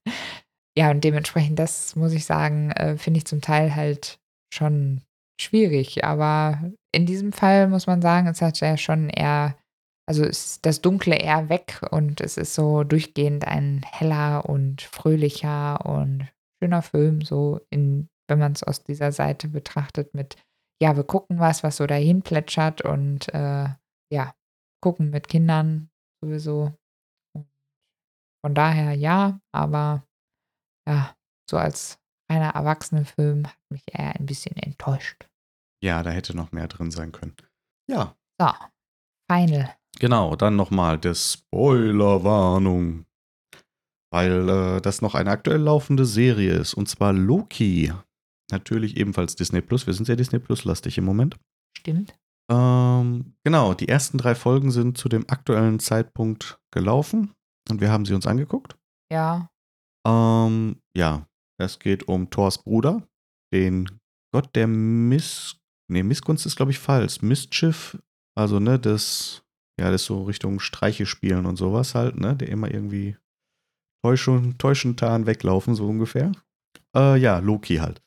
Ja, 0.77 0.91
und 0.91 1.03
dementsprechend, 1.03 1.59
das 1.59 1.95
muss 1.95 2.13
ich 2.13 2.25
sagen, 2.25 2.71
äh, 2.71 2.97
finde 2.97 3.19
ich 3.19 3.25
zum 3.25 3.41
Teil 3.41 3.75
halt 3.75 4.19
schon 4.53 5.01
schwierig. 5.39 6.03
Aber 6.03 6.61
in 6.91 7.05
diesem 7.05 7.31
Fall 7.31 7.67
muss 7.69 7.87
man 7.87 8.01
sagen, 8.01 8.27
es 8.27 8.41
hat 8.41 8.59
ja 8.59 8.75
schon 8.77 9.09
eher, 9.09 9.55
also 10.07 10.25
ist 10.25 10.65
das 10.65 10.81
Dunkle 10.81 11.15
eher 11.15 11.47
weg 11.47 11.79
und 11.91 12.19
es 12.21 12.37
ist 12.37 12.53
so 12.53 12.83
durchgehend 12.83 13.47
ein 13.47 13.81
heller 13.89 14.49
und 14.49 14.81
fröhlicher 14.81 15.85
und 15.85 16.27
schöner 16.63 16.81
Film, 16.81 17.21
so 17.21 17.59
in, 17.69 18.09
wenn 18.29 18.39
man 18.39 18.53
es 18.53 18.63
aus 18.63 18.83
dieser 18.83 19.11
Seite 19.11 19.49
betrachtet, 19.49 20.13
mit, 20.13 20.37
ja, 20.81 20.95
wir 20.95 21.03
gucken 21.03 21.39
was, 21.39 21.61
was 21.63 21.75
so 21.77 21.85
dahin 21.85 22.21
plätschert 22.21 22.81
und 22.81 23.27
äh, 23.33 23.67
ja, 24.11 24.33
gucken 24.81 25.09
mit 25.09 25.27
Kindern 25.27 25.89
sowieso. 26.23 26.73
Von 28.45 28.55
daher 28.55 28.93
ja, 28.93 29.39
aber 29.53 30.05
ja, 30.87 31.15
so 31.49 31.57
als 31.57 31.99
reiner 32.31 32.55
Erwachsenenfilm 32.55 33.47
hat 33.47 33.59
mich 33.69 33.83
eher 33.87 34.15
ein 34.15 34.25
bisschen 34.25 34.55
enttäuscht. 34.55 35.27
Ja, 35.83 36.01
da 36.01 36.11
hätte 36.11 36.35
noch 36.35 36.53
mehr 36.53 36.67
drin 36.67 36.91
sein 36.91 37.11
können. 37.11 37.35
Ja. 37.89 38.15
So, 38.39 38.49
Final. 39.29 39.75
Genau, 39.99 40.35
dann 40.35 40.55
nochmal 40.55 40.97
der 40.97 41.13
Spoilerwarnung 41.13 43.05
weil 44.13 44.47
äh, 44.47 44.79
das 44.79 45.01
noch 45.01 45.15
eine 45.15 45.31
aktuell 45.31 45.59
laufende 45.59 46.05
Serie 46.05 46.53
ist, 46.53 46.75
und 46.75 46.87
zwar 46.87 47.13
Loki. 47.13 47.91
Natürlich 48.51 48.95
ebenfalls 48.97 49.35
Disney 49.35 49.61
Plus. 49.61 49.87
Wir 49.87 49.93
sind 49.95 50.05
sehr 50.05 50.15
Disney 50.15 50.37
Plus 50.37 50.65
lastig 50.65 50.99
im 50.99 51.05
Moment. 51.05 51.35
Stimmt. 51.75 52.13
Ähm, 52.51 53.33
genau, 53.43 53.73
die 53.73 53.87
ersten 53.87 54.19
drei 54.19 54.35
Folgen 54.35 54.69
sind 54.69 54.99
zu 54.99 55.09
dem 55.09 55.27
aktuellen 55.29 55.79
Zeitpunkt 55.79 56.59
gelaufen 56.71 57.33
und 57.71 57.81
wir 57.81 57.91
haben 57.91 58.05
sie 58.05 58.13
uns 58.13 58.27
angeguckt. 58.27 58.77
Ja. 59.11 59.49
Ähm, 60.05 60.75
ja, 60.95 61.25
es 61.59 61.79
geht 61.79 62.07
um 62.07 62.29
Thors 62.29 62.59
Bruder, 62.59 63.07
den 63.51 63.99
Gott 64.31 64.55
der 64.55 64.67
Miss. 64.67 65.57
Nee, 65.89 66.03
Missgunst 66.03 66.45
ist, 66.45 66.55
glaube 66.55 66.71
ich, 66.71 66.77
falsch. 66.77 67.23
Mischief, 67.23 67.97
also, 68.37 68.59
ne, 68.59 68.77
das, 68.77 69.43
ja, 69.79 69.89
das 69.89 70.05
so 70.05 70.23
Richtung 70.23 70.59
Streiche 70.59 71.07
spielen 71.07 71.47
und 71.47 71.55
sowas 71.55 71.95
halt, 71.95 72.19
ne, 72.19 72.35
der 72.35 72.49
immer 72.49 72.71
irgendwie 72.71 73.17
täuschend, 74.03 74.59
täuschend 74.59 74.99
Tarn 74.99 75.25
weglaufen, 75.25 75.75
so 75.75 75.87
ungefähr. 75.87 76.31
Äh, 76.95 77.17
ja, 77.17 77.39
Loki 77.39 77.77
halt. 77.77 78.01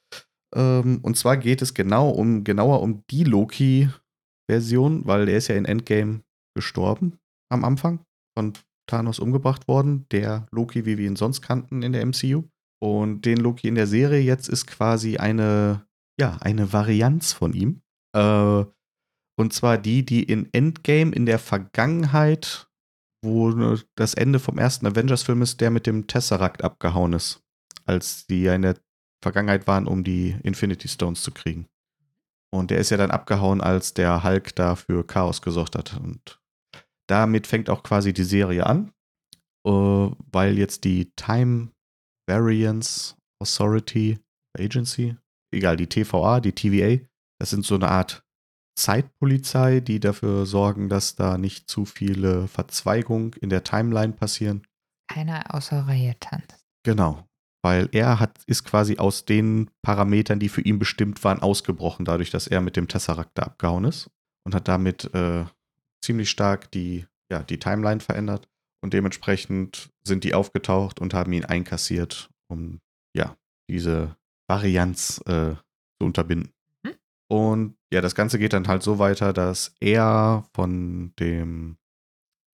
Ähm, 0.54 1.00
und 1.02 1.16
zwar 1.16 1.36
geht 1.36 1.62
es 1.62 1.74
genau 1.74 2.10
um, 2.10 2.44
genauer 2.44 2.82
um 2.82 3.02
die 3.10 3.24
Loki-Version, 3.24 5.06
weil 5.06 5.26
der 5.26 5.36
ist 5.36 5.48
ja 5.48 5.56
in 5.56 5.64
Endgame 5.64 6.22
gestorben 6.54 7.18
am 7.50 7.64
Anfang, 7.64 8.00
von 8.36 8.52
Thanos 8.88 9.18
umgebracht 9.18 9.68
worden. 9.68 10.06
Der 10.10 10.46
Loki, 10.50 10.86
wie 10.86 10.98
wir 10.98 11.06
ihn 11.06 11.16
sonst 11.16 11.42
kannten 11.42 11.82
in 11.82 11.92
der 11.92 12.04
MCU. 12.04 12.44
Und 12.82 13.22
den 13.22 13.38
Loki 13.38 13.68
in 13.68 13.74
der 13.74 13.86
Serie 13.86 14.20
jetzt 14.20 14.48
ist 14.48 14.66
quasi 14.66 15.16
eine, 15.16 15.86
ja, 16.20 16.36
eine 16.40 16.72
Varianz 16.72 17.32
von 17.32 17.52
ihm. 17.52 17.82
Äh, 18.14 18.64
und 19.38 19.52
zwar 19.52 19.78
die, 19.78 20.04
die 20.04 20.22
in 20.22 20.52
Endgame 20.52 21.12
in 21.12 21.26
der 21.26 21.38
Vergangenheit, 21.38 22.68
wo 23.22 23.76
das 23.94 24.14
Ende 24.14 24.38
vom 24.38 24.58
ersten 24.58 24.86
Avengers-Film 24.86 25.42
ist, 25.42 25.60
der 25.60 25.70
mit 25.70 25.86
dem 25.86 26.06
Tesseract 26.06 26.62
abgehauen 26.62 27.12
ist. 27.12 27.42
Als 27.84 28.26
die 28.26 28.42
ja 28.42 28.54
in 28.54 28.62
der 28.62 28.76
Vergangenheit 29.22 29.66
waren, 29.66 29.86
um 29.86 30.04
die 30.04 30.36
Infinity 30.42 30.88
Stones 30.88 31.22
zu 31.22 31.30
kriegen. 31.30 31.66
Und 32.52 32.70
der 32.70 32.78
ist 32.78 32.90
ja 32.90 32.96
dann 32.96 33.10
abgehauen, 33.10 33.60
als 33.60 33.94
der 33.94 34.22
Hulk 34.22 34.54
da 34.54 34.76
für 34.76 35.04
Chaos 35.06 35.42
gesorgt 35.42 35.76
hat. 35.76 35.96
Und 35.98 36.40
damit 37.08 37.46
fängt 37.46 37.70
auch 37.70 37.82
quasi 37.82 38.12
die 38.12 38.24
Serie 38.24 38.66
an, 38.66 38.92
äh, 39.66 39.70
weil 39.70 40.58
jetzt 40.58 40.84
die 40.84 41.12
Time 41.16 41.70
Variance 42.28 43.14
Authority 43.40 44.18
Agency, 44.58 45.16
egal, 45.52 45.76
die 45.76 45.86
TVA, 45.86 46.40
die 46.40 46.52
TVA, 46.52 47.04
das 47.38 47.50
sind 47.50 47.64
so 47.64 47.74
eine 47.74 47.88
Art 47.88 48.25
Zeitpolizei, 48.76 49.80
die 49.80 50.00
dafür 50.00 50.46
sorgen, 50.46 50.88
dass 50.88 51.16
da 51.16 51.38
nicht 51.38 51.68
zu 51.68 51.84
viele 51.84 52.46
Verzweigungen 52.46 53.32
in 53.40 53.48
der 53.48 53.64
Timeline 53.64 54.12
passieren. 54.12 54.66
Keiner 55.08 55.54
außer 55.54 55.86
Reihe 55.88 56.14
tanzt. 56.20 56.64
Genau, 56.84 57.26
weil 57.62 57.88
er 57.92 58.20
hat, 58.20 58.38
ist 58.46 58.64
quasi 58.64 58.98
aus 58.98 59.24
den 59.24 59.70
Parametern, 59.82 60.38
die 60.38 60.48
für 60.48 60.60
ihn 60.60 60.78
bestimmt 60.78 61.24
waren, 61.24 61.40
ausgebrochen, 61.40 62.04
dadurch, 62.04 62.30
dass 62.30 62.46
er 62.46 62.60
mit 62.60 62.76
dem 62.76 62.86
Tesseract 62.86 63.32
da 63.34 63.42
abgehauen 63.42 63.84
ist 63.84 64.10
und 64.44 64.54
hat 64.54 64.68
damit 64.68 65.12
äh, 65.14 65.44
ziemlich 66.00 66.30
stark 66.30 66.70
die, 66.70 67.06
ja, 67.30 67.42
die 67.42 67.58
Timeline 67.58 68.00
verändert. 68.00 68.48
Und 68.82 68.92
dementsprechend 68.92 69.90
sind 70.04 70.22
die 70.22 70.34
aufgetaucht 70.34 71.00
und 71.00 71.14
haben 71.14 71.32
ihn 71.32 71.44
einkassiert, 71.44 72.30
um 72.46 72.78
ja, 73.16 73.36
diese 73.68 74.16
Varianz 74.48 75.20
äh, 75.26 75.54
zu 75.98 76.04
unterbinden. 76.04 76.52
Und 77.28 77.76
ja, 77.92 78.00
das 78.00 78.14
Ganze 78.14 78.38
geht 78.38 78.52
dann 78.52 78.68
halt 78.68 78.82
so 78.82 78.98
weiter, 78.98 79.32
dass 79.32 79.74
er 79.80 80.44
von 80.54 81.12
dem 81.18 81.76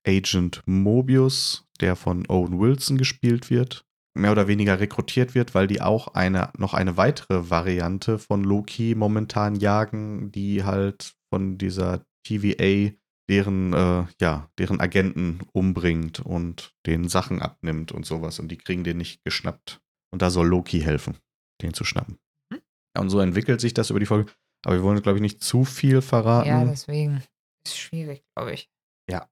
Agent 0.06 0.62
Mobius, 0.66 1.68
der 1.80 1.96
von 1.96 2.26
Owen 2.28 2.58
Wilson 2.58 2.98
gespielt 2.98 3.50
wird, 3.50 3.84
mehr 4.14 4.32
oder 4.32 4.48
weniger 4.48 4.80
rekrutiert 4.80 5.34
wird, 5.34 5.54
weil 5.54 5.66
die 5.66 5.80
auch 5.80 6.08
eine, 6.08 6.50
noch 6.56 6.74
eine 6.74 6.96
weitere 6.96 7.50
Variante 7.50 8.18
von 8.18 8.44
Loki 8.44 8.94
momentan 8.94 9.56
jagen, 9.56 10.32
die 10.32 10.64
halt 10.64 11.14
von 11.32 11.58
dieser 11.58 12.04
TVA 12.26 12.92
deren, 13.28 13.72
äh, 13.72 14.04
ja, 14.20 14.50
deren 14.58 14.80
Agenten 14.80 15.40
umbringt 15.52 16.20
und 16.20 16.74
den 16.86 17.08
Sachen 17.08 17.40
abnimmt 17.40 17.92
und 17.92 18.04
sowas. 18.04 18.38
Und 18.38 18.48
die 18.48 18.58
kriegen 18.58 18.84
den 18.84 18.98
nicht 18.98 19.24
geschnappt. 19.24 19.80
Und 20.12 20.20
da 20.20 20.28
soll 20.28 20.46
Loki 20.46 20.80
helfen, 20.80 21.16
den 21.62 21.72
zu 21.72 21.84
schnappen. 21.84 22.18
Hm? 22.52 22.60
Ja, 22.94 23.00
und 23.00 23.08
so 23.08 23.20
entwickelt 23.20 23.60
sich 23.60 23.72
das 23.72 23.90
über 23.90 24.00
die 24.00 24.06
Folge. 24.06 24.30
Aber 24.64 24.76
wir 24.76 24.82
wollen, 24.82 25.02
glaube 25.02 25.18
ich, 25.18 25.22
nicht 25.22 25.42
zu 25.42 25.64
viel 25.64 26.02
verraten. 26.02 26.48
Ja, 26.48 26.64
deswegen 26.64 27.22
ist 27.66 27.78
schwierig, 27.78 28.24
glaube 28.34 28.52
ich. 28.52 28.70
Ja. 29.10 29.28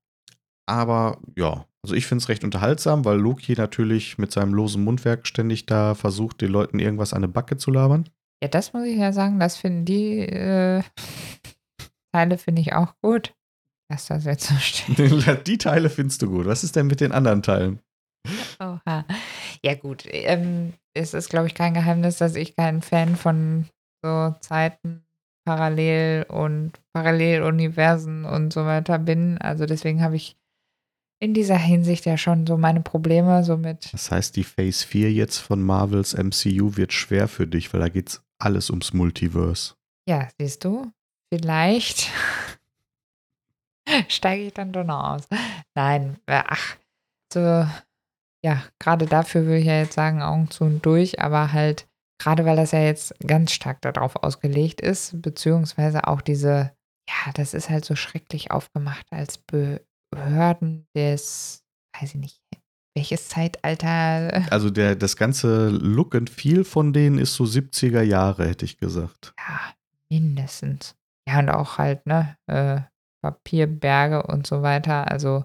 Aber 0.67 1.19
ja, 1.37 1.67
also 1.83 1.95
ich 1.95 2.07
finde 2.07 2.23
es 2.23 2.29
recht 2.29 2.45
unterhaltsam, 2.45 3.05
weil 3.05 3.19
Loki 3.19 3.55
natürlich 3.55 4.19
mit 4.19 4.33
seinem 4.33 4.55
losen 4.55 4.85
Mundwerk 4.85 5.27
ständig 5.27 5.67
da 5.67 5.95
versucht, 5.95 6.41
den 6.41 6.51
Leuten 6.51 6.79
irgendwas 6.79 7.13
an 7.13 7.25
eine 7.25 7.33
Backe 7.33 7.57
zu 7.57 7.71
labern. 7.71 8.09
Ja, 8.43 8.49
das 8.49 8.73
muss 8.73 8.85
ich 8.85 8.97
ja 8.97 9.13
sagen, 9.13 9.39
das 9.39 9.57
finden 9.57 9.85
die 9.85 10.21
äh, 10.21 10.83
Teile 12.13 12.39
finde 12.39 12.63
ich 12.63 12.73
auch 12.73 12.95
gut. 13.03 13.35
Dass 13.91 14.07
das 14.07 14.25
jetzt 14.25 14.47
so 14.47 14.55
steht. 14.55 15.47
Die 15.49 15.59
Teile 15.59 15.91
findest 15.91 16.23
du 16.23 16.29
gut. 16.29 16.47
Was 16.47 16.63
ist 16.63 16.77
denn 16.77 16.87
mit 16.87 17.01
den 17.01 17.11
anderen 17.11 17.43
Teilen? 17.43 17.81
Oha. 18.61 19.05
Ja, 19.65 19.75
gut. 19.75 20.05
Ähm, 20.07 20.75
es 20.95 21.13
ist, 21.13 21.29
glaube 21.29 21.49
ich, 21.49 21.55
kein 21.55 21.75
Geheimnis, 21.75 22.19
dass 22.19 22.37
ich 22.37 22.55
kein 22.55 22.83
Fan 22.83 23.17
von 23.17 23.67
so 24.05 24.37
Zeiten 24.41 25.03
parallel 25.51 26.27
und 26.29 26.79
Paralleluniversen 26.93 28.25
und 28.25 28.53
so 28.53 28.67
weiter 28.67 29.01
bin. 29.01 29.37
Also 29.39 29.67
deswegen 29.67 30.01
habe 30.01 30.15
ich 30.15 30.37
in 31.19 31.35
dieser 31.35 31.57
Hinsicht 31.57 32.07
ja 32.07 32.17
schon 32.17 32.47
so 32.47 32.57
meine 32.57 32.83
Probleme 32.83 33.43
so 33.43 33.57
mit. 33.57 33.93
Das 33.93 34.13
heißt, 34.13 34.37
die 34.37 34.45
Phase 34.45 34.87
4 34.87 35.13
jetzt 35.13 35.39
von 35.39 35.61
Marvels 35.61 36.15
MCU 36.15 36.77
wird 36.77 36.93
schwer 36.93 37.27
für 37.27 37.49
dich, 37.49 37.75
weil 37.75 37.81
da 37.81 37.89
geht 37.89 38.11
es 38.11 38.23
alles 38.39 38.71
ums 38.71 38.93
Multiverse. 38.93 39.75
Ja, 40.09 40.29
siehst 40.39 40.65
du? 40.65 40.93
Vielleicht 41.35 42.11
steige 44.09 44.45
ich 44.45 44.55
dann 44.55 44.71
doch 44.71 44.85
noch 44.85 45.03
aus. 45.15 45.29
Nein, 45.75 46.17
äh, 46.27 46.45
ach, 46.47 46.77
so, 47.33 47.41
ja, 48.45 48.63
gerade 48.79 49.07
dafür 49.07 49.47
würde 49.47 49.59
ich 49.59 49.67
ja 49.67 49.81
jetzt 49.81 49.95
sagen, 49.95 50.23
Augen 50.23 50.49
zu 50.49 50.63
und 50.63 50.87
durch, 50.87 51.21
aber 51.21 51.53
halt, 51.53 51.89
gerade 52.21 52.45
weil 52.45 52.57
das 52.57 52.71
ja 52.71 52.81
jetzt 52.81 53.15
ganz 53.27 53.53
stark 53.53 53.81
darauf 53.81 54.17
ausgelegt 54.17 54.81
ist, 54.81 55.21
beziehungsweise 55.21 56.07
auch 56.07 56.21
diese, 56.21 56.73
ja, 57.09 57.33
das 57.35 57.55
ist 57.55 57.71
halt 57.71 57.85
so 57.85 57.97
schrecklich 57.97 58.51
aufgemacht 58.51 59.07
als 59.11 59.39
Behörden 60.13 60.87
des, 60.95 61.65
weiß 61.99 62.11
ich 62.11 62.21
nicht, 62.21 62.41
welches 62.95 63.29
Zeitalter. 63.29 64.45
Also 64.51 64.71
der, 64.71 64.97
das 64.97 65.17
ganze 65.17 65.71
Look 65.71 66.15
and 66.15 66.29
Feel 66.29 66.65
von 66.65 66.93
denen 66.93 67.19
ist 67.19 67.35
so 67.35 67.45
70er 67.45 68.03
Jahre, 68.03 68.47
hätte 68.47 68.67
ich 68.67 68.77
gesagt. 68.77 69.33
Ja, 69.39 69.73
mindestens. 70.11 70.95
Ja, 71.27 71.39
und 71.39 71.49
auch 71.49 71.79
halt, 71.79 72.07
ne, 72.07 72.37
äh, 72.47 72.81
Papierberge 73.23 74.23
und 74.25 74.47
so 74.47 74.63
weiter. 74.63 75.11
Also 75.11 75.45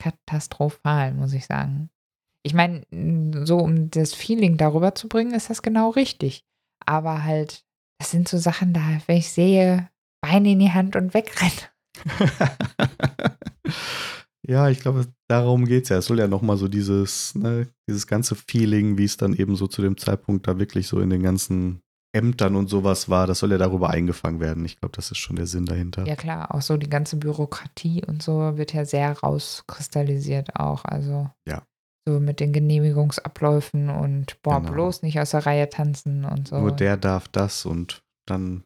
katastrophal, 0.00 1.14
muss 1.14 1.32
ich 1.32 1.46
sagen. 1.46 1.90
Ich 2.42 2.54
meine, 2.54 2.82
so 3.44 3.58
um 3.58 3.90
das 3.90 4.14
Feeling 4.14 4.56
darüber 4.56 4.94
zu 4.94 5.08
bringen, 5.08 5.34
ist 5.34 5.50
das 5.50 5.62
genau 5.62 5.90
richtig. 5.90 6.44
Aber 6.84 7.24
halt, 7.24 7.64
das 7.98 8.10
sind 8.10 8.28
so 8.28 8.38
Sachen 8.38 8.72
da, 8.72 8.80
wenn 9.06 9.18
ich 9.18 9.30
sehe, 9.30 9.88
Beine 10.20 10.52
in 10.52 10.58
die 10.58 10.72
Hand 10.72 10.96
und 10.96 11.14
wegrennen. 11.14 11.52
ja, 14.46 14.68
ich 14.68 14.80
glaube, 14.80 15.06
darum 15.28 15.66
geht 15.66 15.84
es 15.84 15.88
ja. 15.90 15.98
Es 15.98 16.06
soll 16.06 16.18
ja 16.18 16.28
nochmal 16.28 16.56
so 16.56 16.68
dieses, 16.68 17.34
ne, 17.34 17.68
dieses 17.88 18.06
ganze 18.06 18.34
Feeling, 18.34 18.98
wie 18.98 19.04
es 19.04 19.16
dann 19.16 19.34
eben 19.34 19.56
so 19.56 19.66
zu 19.66 19.82
dem 19.82 19.96
Zeitpunkt 19.96 20.46
da 20.46 20.58
wirklich 20.58 20.88
so 20.88 21.00
in 21.00 21.10
den 21.10 21.22
ganzen 21.22 21.82
Ämtern 22.14 22.56
und 22.56 22.68
sowas 22.68 23.08
war, 23.08 23.26
das 23.26 23.38
soll 23.38 23.52
ja 23.52 23.58
darüber 23.58 23.88
eingefangen 23.88 24.40
werden. 24.40 24.64
Ich 24.66 24.78
glaube, 24.78 24.94
das 24.94 25.10
ist 25.10 25.18
schon 25.18 25.36
der 25.36 25.46
Sinn 25.46 25.64
dahinter. 25.64 26.06
Ja 26.06 26.14
klar, 26.14 26.54
auch 26.54 26.60
so 26.60 26.76
die 26.76 26.90
ganze 26.90 27.16
Bürokratie 27.16 28.04
und 28.06 28.22
so 28.22 28.56
wird 28.58 28.74
ja 28.74 28.84
sehr 28.84 29.18
rauskristallisiert 29.18 30.56
auch. 30.56 30.84
Also 30.84 31.30
ja. 31.48 31.62
So 32.06 32.20
mit 32.20 32.40
den 32.40 32.52
Genehmigungsabläufen 32.52 33.90
und 33.90 34.40
boah, 34.42 34.60
genau. 34.60 34.72
bloß 34.72 35.02
nicht 35.02 35.20
aus 35.20 35.30
der 35.30 35.46
Reihe 35.46 35.68
tanzen 35.68 36.24
und 36.24 36.48
so. 36.48 36.58
Nur 36.58 36.72
der 36.72 36.96
darf 36.96 37.28
das 37.28 37.64
und 37.64 38.02
dann, 38.26 38.64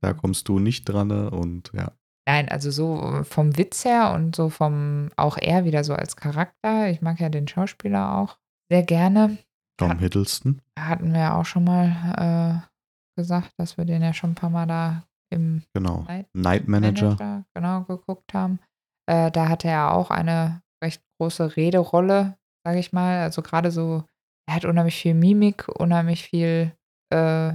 da 0.00 0.12
kommst 0.12 0.48
du 0.48 0.58
nicht 0.58 0.84
dran 0.84 1.10
und 1.10 1.72
ja. 1.72 1.92
Nein, 2.28 2.48
also 2.48 2.70
so 2.70 3.22
vom 3.22 3.56
Witz 3.56 3.84
her 3.84 4.12
und 4.12 4.34
so 4.34 4.48
vom, 4.48 5.10
auch 5.16 5.38
er 5.38 5.64
wieder 5.64 5.84
so 5.84 5.94
als 5.94 6.16
Charakter. 6.16 6.90
Ich 6.90 7.00
mag 7.00 7.20
ja 7.20 7.28
den 7.28 7.46
Schauspieler 7.46 8.16
auch 8.18 8.38
sehr 8.68 8.82
gerne. 8.82 9.38
Tom 9.76 9.98
Hiddleston. 9.98 10.60
Hatten 10.78 11.12
wir 11.12 11.34
auch 11.34 11.44
schon 11.44 11.64
mal 11.64 12.62
äh, 12.64 13.20
gesagt, 13.20 13.52
dass 13.58 13.76
wir 13.76 13.84
den 13.84 14.02
ja 14.02 14.12
schon 14.12 14.30
ein 14.30 14.34
paar 14.34 14.50
Mal 14.50 14.66
da 14.66 15.04
im 15.30 15.62
genau. 15.72 16.04
Night, 16.08 16.26
Night 16.34 16.68
Manager. 16.68 17.10
Manager. 17.10 17.44
genau 17.54 17.82
geguckt 17.82 18.34
haben. 18.34 18.58
Äh, 19.06 19.30
da 19.30 19.48
hatte 19.48 19.68
er 19.68 19.92
auch 19.92 20.10
eine 20.10 20.62
recht 20.82 21.02
große 21.18 21.56
Rederolle, 21.56 22.36
sage 22.66 22.80
ich 22.80 22.92
mal. 22.92 23.22
Also 23.22 23.42
gerade 23.42 23.70
so, 23.70 24.02
er 24.48 24.56
hat 24.56 24.64
unheimlich 24.64 24.96
viel 24.96 25.14
Mimik, 25.14 25.68
unheimlich 25.68 26.24
viel, 26.24 26.72
äh, 27.12 27.52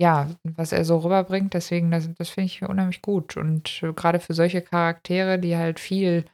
ja, 0.00 0.30
was 0.44 0.70
er 0.72 0.84
so 0.84 0.98
rüberbringt. 0.98 1.52
Deswegen, 1.54 1.90
das, 1.90 2.08
das 2.14 2.28
finde 2.28 2.46
ich 2.46 2.62
unheimlich 2.62 3.02
gut. 3.02 3.36
Und 3.36 3.84
gerade 3.96 4.20
für 4.20 4.34
solche 4.34 4.62
Charaktere, 4.62 5.40
die 5.40 5.56
halt 5.56 5.80
viel 5.80 6.26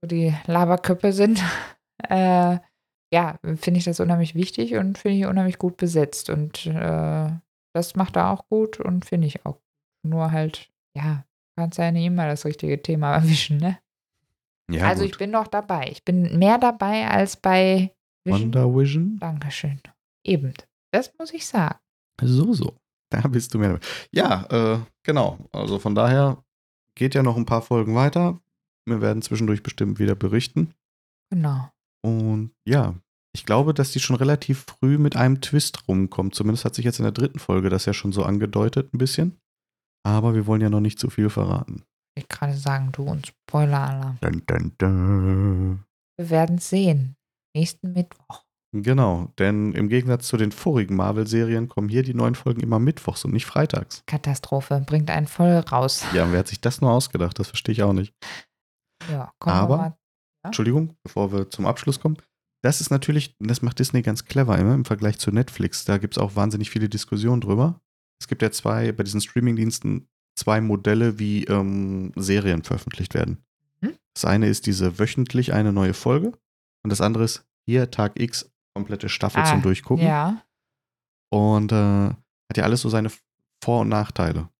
so 0.00 0.08
die 0.08 0.32
Laberköppe 0.46 1.12
sind, 1.12 1.42
äh, 2.08 2.58
ja, 3.12 3.38
finde 3.56 3.78
ich 3.78 3.84
das 3.84 4.00
unheimlich 4.00 4.36
wichtig 4.36 4.76
und 4.76 4.98
finde 4.98 5.18
ich 5.18 5.26
unheimlich 5.26 5.58
gut 5.58 5.76
besetzt. 5.76 6.30
Und 6.30 6.66
äh, 6.66 7.30
das 7.74 7.96
macht 7.96 8.14
er 8.14 8.30
auch 8.30 8.48
gut 8.48 8.78
und 8.78 9.04
finde 9.04 9.26
ich 9.26 9.44
auch. 9.44 9.60
Nur 10.06 10.30
halt, 10.32 10.70
ja, 10.96 11.24
kannst 11.58 11.78
ja 11.78 11.90
nicht 11.90 12.04
immer 12.04 12.28
das 12.28 12.44
richtige 12.44 12.80
Thema 12.80 13.14
erwischen, 13.16 13.56
ne? 13.56 13.78
Ja, 14.70 14.86
also 14.86 15.02
gut. 15.02 15.12
ich 15.12 15.18
bin 15.18 15.30
noch 15.30 15.46
dabei. 15.48 15.88
Ich 15.90 16.04
bin 16.04 16.38
mehr 16.38 16.58
dabei 16.58 17.08
als 17.08 17.36
bei 17.36 17.92
Vision. 18.24 18.54
Wonder 18.54 18.74
Vision? 18.74 19.18
Dankeschön. 19.18 19.80
Eben. 20.24 20.54
Das 20.92 21.12
muss 21.18 21.32
ich 21.32 21.46
sagen. 21.46 21.78
So, 22.22 22.52
so. 22.52 22.76
Da 23.10 23.20
bist 23.28 23.52
du 23.52 23.58
mehr 23.58 23.74
dabei. 23.74 23.86
Ja, 24.12 24.46
äh, 24.50 24.80
genau. 25.04 25.38
Also 25.52 25.78
von 25.78 25.94
daher 25.94 26.42
geht 26.96 27.14
ja 27.14 27.22
noch 27.22 27.36
ein 27.36 27.46
paar 27.46 27.62
Folgen 27.62 27.94
weiter. 27.94 28.40
Wir 28.86 29.00
werden 29.00 29.22
zwischendurch 29.22 29.62
bestimmt 29.62 29.98
wieder 29.98 30.14
berichten. 30.14 30.74
Genau. 31.30 31.70
Und 32.04 32.52
ja, 32.66 32.94
ich 33.34 33.44
glaube, 33.44 33.74
dass 33.74 33.92
die 33.92 34.00
schon 34.00 34.16
relativ 34.16 34.66
früh 34.68 34.98
mit 34.98 35.16
einem 35.16 35.40
Twist 35.40 35.88
rumkommt. 35.88 36.34
Zumindest 36.34 36.64
hat 36.64 36.74
sich 36.74 36.84
jetzt 36.84 36.98
in 36.98 37.04
der 37.04 37.12
dritten 37.12 37.38
Folge 37.38 37.70
das 37.70 37.86
ja 37.86 37.92
schon 37.92 38.12
so 38.12 38.22
angedeutet, 38.22 38.92
ein 38.94 38.98
bisschen. 38.98 39.38
Aber 40.06 40.34
wir 40.34 40.46
wollen 40.46 40.60
ja 40.60 40.70
noch 40.70 40.80
nicht 40.80 40.98
zu 40.98 41.10
viel 41.10 41.30
verraten. 41.30 41.82
Ich 42.16 42.28
gerade 42.28 42.54
sagen, 42.54 42.90
du 42.92 43.02
und 43.04 43.26
Spoiler-Alarm. 43.26 44.18
Dun, 44.20 44.42
dun, 44.46 44.72
dun. 44.78 45.84
Wir 46.16 46.30
werden 46.30 46.58
sehen. 46.58 47.16
Nächsten 47.56 47.92
Mittwoch. 47.92 48.44
Genau, 48.72 49.32
denn 49.38 49.72
im 49.72 49.88
Gegensatz 49.88 50.26
zu 50.26 50.36
den 50.36 50.50
vorigen 50.50 50.96
Marvel-Serien 50.96 51.68
kommen 51.68 51.88
hier 51.88 52.02
die 52.02 52.14
neuen 52.14 52.34
Folgen 52.34 52.60
immer 52.60 52.80
mittwochs 52.80 53.24
und 53.24 53.32
nicht 53.32 53.46
freitags. 53.46 54.02
Katastrophe. 54.06 54.82
Bringt 54.84 55.10
einen 55.10 55.28
voll 55.28 55.58
raus. 55.58 56.04
Ja, 56.12 56.30
wer 56.32 56.40
hat 56.40 56.48
sich 56.48 56.60
das 56.60 56.80
nur 56.80 56.90
ausgedacht? 56.90 57.38
Das 57.38 57.48
verstehe 57.48 57.72
ich 57.72 57.82
auch 57.84 57.92
nicht. 57.92 58.14
Ja, 59.10 59.32
kommen 59.38 59.56
Aber- 59.56 59.74
wir 59.74 59.78
mal. 59.78 59.98
Entschuldigung, 60.44 60.96
bevor 61.04 61.32
wir 61.32 61.48
zum 61.50 61.66
Abschluss 61.66 62.00
kommen. 62.00 62.16
Das 62.62 62.80
ist 62.80 62.90
natürlich, 62.90 63.34
das 63.38 63.62
macht 63.62 63.78
Disney 63.78 64.02
ganz 64.02 64.24
clever 64.24 64.58
immer 64.58 64.74
im 64.74 64.84
Vergleich 64.84 65.18
zu 65.18 65.30
Netflix. 65.30 65.84
Da 65.84 65.98
gibt 65.98 66.14
es 66.16 66.18
auch 66.18 66.36
wahnsinnig 66.36 66.70
viele 66.70 66.88
Diskussionen 66.88 67.40
drüber. 67.40 67.80
Es 68.20 68.28
gibt 68.28 68.42
ja 68.42 68.50
zwei, 68.50 68.92
bei 68.92 69.04
diesen 69.04 69.20
Streamingdiensten 69.20 70.08
zwei 70.34 70.60
Modelle, 70.60 71.18
wie 71.18 71.44
ähm, 71.44 72.12
Serien 72.16 72.62
veröffentlicht 72.62 73.14
werden. 73.14 73.44
Mhm. 73.80 73.94
Das 74.14 74.24
eine 74.24 74.48
ist 74.48 74.66
diese 74.66 74.98
wöchentlich 74.98 75.52
eine 75.52 75.72
neue 75.72 75.94
Folge 75.94 76.32
und 76.82 76.90
das 76.90 77.00
andere 77.00 77.24
ist 77.24 77.46
hier 77.66 77.90
Tag 77.90 78.20
X, 78.20 78.50
komplette 78.74 79.08
Staffel 79.08 79.42
Ah, 79.42 79.46
zum 79.46 79.62
Durchgucken. 79.62 80.06
Ja. 80.06 80.42
Und 81.32 81.72
äh, 81.72 81.76
hat 81.76 82.56
ja 82.56 82.64
alles 82.64 82.82
so 82.82 82.88
seine 82.88 83.10
Vor- 83.62 83.80
und 83.80 83.88
Nachteile. 83.88 84.50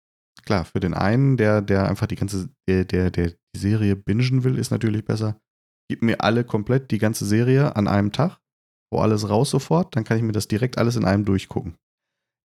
Klar, 0.43 0.65
für 0.65 0.79
den 0.79 0.93
einen, 0.93 1.37
der, 1.37 1.61
der 1.61 1.87
einfach 1.87 2.07
die 2.07 2.15
ganze, 2.15 2.49
der, 2.67 2.85
der, 2.85 3.11
der 3.11 3.33
die 3.55 3.59
Serie 3.59 3.95
bingen 3.95 4.43
will, 4.43 4.57
ist 4.57 4.71
natürlich 4.71 5.05
besser. 5.05 5.39
Gib 5.89 6.01
mir 6.01 6.21
alle 6.21 6.43
komplett 6.43 6.91
die 6.91 6.97
ganze 6.97 7.25
Serie 7.25 7.75
an 7.75 7.87
einem 7.87 8.11
Tag, 8.11 8.39
wo 8.91 8.99
alles 8.99 9.29
raus 9.29 9.49
sofort, 9.49 9.95
dann 9.95 10.03
kann 10.03 10.17
ich 10.17 10.23
mir 10.23 10.31
das 10.31 10.47
direkt 10.47 10.77
alles 10.77 10.95
in 10.95 11.05
einem 11.05 11.25
durchgucken. 11.25 11.77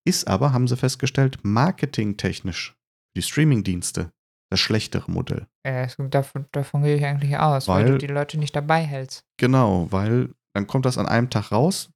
Ist 0.06 0.28
aber, 0.28 0.52
haben 0.52 0.68
sie 0.68 0.76
festgestellt, 0.76 1.38
marketingtechnisch 1.42 2.76
die 3.16 3.22
Streamingdienste 3.22 4.12
das 4.50 4.60
schlechtere 4.60 5.10
Modell. 5.10 5.46
Äh, 5.64 5.86
davon, 6.10 6.46
davon 6.52 6.82
gehe 6.82 6.96
ich 6.96 7.04
eigentlich 7.04 7.36
aus, 7.38 7.68
weil, 7.68 7.84
Weil- 7.84 7.92
du 7.92 7.98
die 7.98 8.06
Leute 8.08 8.38
nicht 8.38 8.54
dabei 8.56 8.82
hältst. 8.82 9.24
Genau, 9.38 9.86
weil 9.90 10.30
dann 10.54 10.66
kommt 10.66 10.86
das 10.86 10.98
an 10.98 11.06
einem 11.06 11.30
Tag 11.30 11.52
raus. 11.52 11.90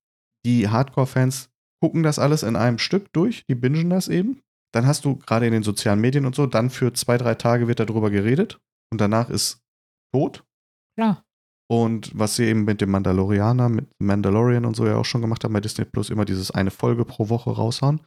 Die 0.47 0.69
Hardcore-Fans 0.69 1.51
gucken 1.83 2.03
das 2.03 2.19
alles 2.19 2.43
in 2.43 2.57
einem 2.57 2.79
Stück 2.79 3.13
durch, 3.13 3.45
die 3.49 3.55
bingen 3.55 3.91
das 3.91 4.09
eben. 4.09 4.41
Dann 4.73 4.87
hast 4.87 5.05
du 5.05 5.17
gerade 5.17 5.47
in 5.47 5.53
den 5.53 5.63
sozialen 5.63 6.01
Medien 6.01 6.27
und 6.27 6.35
so, 6.35 6.47
dann 6.47 6.71
für 6.71 6.93
zwei, 6.93 7.19
drei 7.19 7.35
Tage 7.35 7.69
wird 7.69 7.81
darüber 7.81 8.11
geredet 8.11 8.61
und 8.93 9.01
danach 9.01 9.31
ist 9.31 9.61
tot. 10.13 10.45
Klar. 10.97 11.25
Und 11.71 12.17
was 12.17 12.37
sie 12.37 12.45
eben 12.45 12.65
mit 12.65 12.81
dem 12.81 12.91
Mandalorianer, 12.91 13.69
mit 13.69 13.89
Mandalorian 13.99 14.65
und 14.65 14.77
so 14.77 14.87
ja 14.87 14.97
auch 14.97 15.05
schon 15.05 15.23
gemacht 15.23 15.43
haben 15.45 15.55
bei 15.55 15.61
Disney 15.61 15.85
Plus, 15.85 16.11
immer 16.11 16.25
dieses 16.25 16.51
eine 16.51 16.71
Folge 16.71 17.05
pro 17.05 17.29
Woche 17.29 17.51
raushauen. 17.51 18.01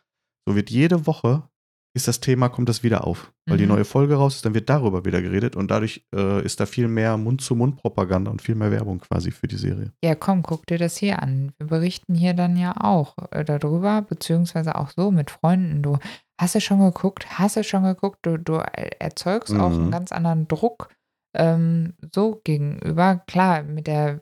So 0.48 0.56
wird 0.56 0.70
jede 0.70 1.08
Woche 1.08 1.50
ist 1.98 2.08
das 2.08 2.22
Thema, 2.22 2.48
kommt 2.48 2.70
das 2.70 2.82
wieder 2.84 3.06
auf. 3.06 3.34
Weil 3.50 3.58
die 3.58 3.66
Mhm. 3.66 3.72
neue 3.74 3.86
Folge 3.86 4.16
raus 4.16 4.36
ist, 4.38 4.46
dann 4.46 4.54
wird 4.54 4.70
darüber 4.70 5.04
wieder 5.04 5.22
geredet 5.22 5.56
und 5.58 5.70
dadurch 5.72 6.06
äh, 6.16 6.44
ist 6.46 6.60
da 6.62 6.66
viel 6.66 6.88
mehr 6.88 7.18
Mund-zu-Mund-Propaganda 7.18 8.32
und 8.32 8.42
viel 8.42 8.56
mehr 8.56 8.72
Werbung 8.72 9.00
quasi 9.00 9.32
für 9.32 9.48
die 9.48 9.58
Serie. 9.58 9.92
Ja, 10.04 10.16
komm, 10.16 10.44
guck 10.44 10.66
dir 10.68 10.78
das 10.78 10.96
hier 10.98 11.22
an. 11.22 11.52
Wir 11.58 11.68
berichten 11.68 12.16
hier 12.16 12.34
dann 12.34 12.56
ja 12.56 12.74
auch 12.80 13.16
äh, 13.32 13.44
darüber, 13.44 14.02
beziehungsweise 14.02 14.76
auch 14.76 14.92
so 14.96 15.12
mit 15.12 15.32
Freunden. 15.32 15.82
Du 15.82 15.98
hast 16.40 16.56
du 16.56 16.62
schon 16.62 16.80
geguckt, 16.80 17.26
hast 17.40 17.58
du 17.58 17.64
schon 17.64 17.84
geguckt, 17.84 18.20
du, 18.22 18.38
du 18.38 18.62
erzeugst 19.00 19.54
auch 19.56 19.70
Mhm. 19.70 19.82
einen 19.82 19.92
ganz 19.92 20.12
anderen 20.12 20.48
Druck 20.48 20.90
ähm, 21.36 21.94
so 22.14 22.40
gegenüber. 22.44 23.24
Klar, 23.28 23.64
mit 23.64 23.88
der 23.88 24.22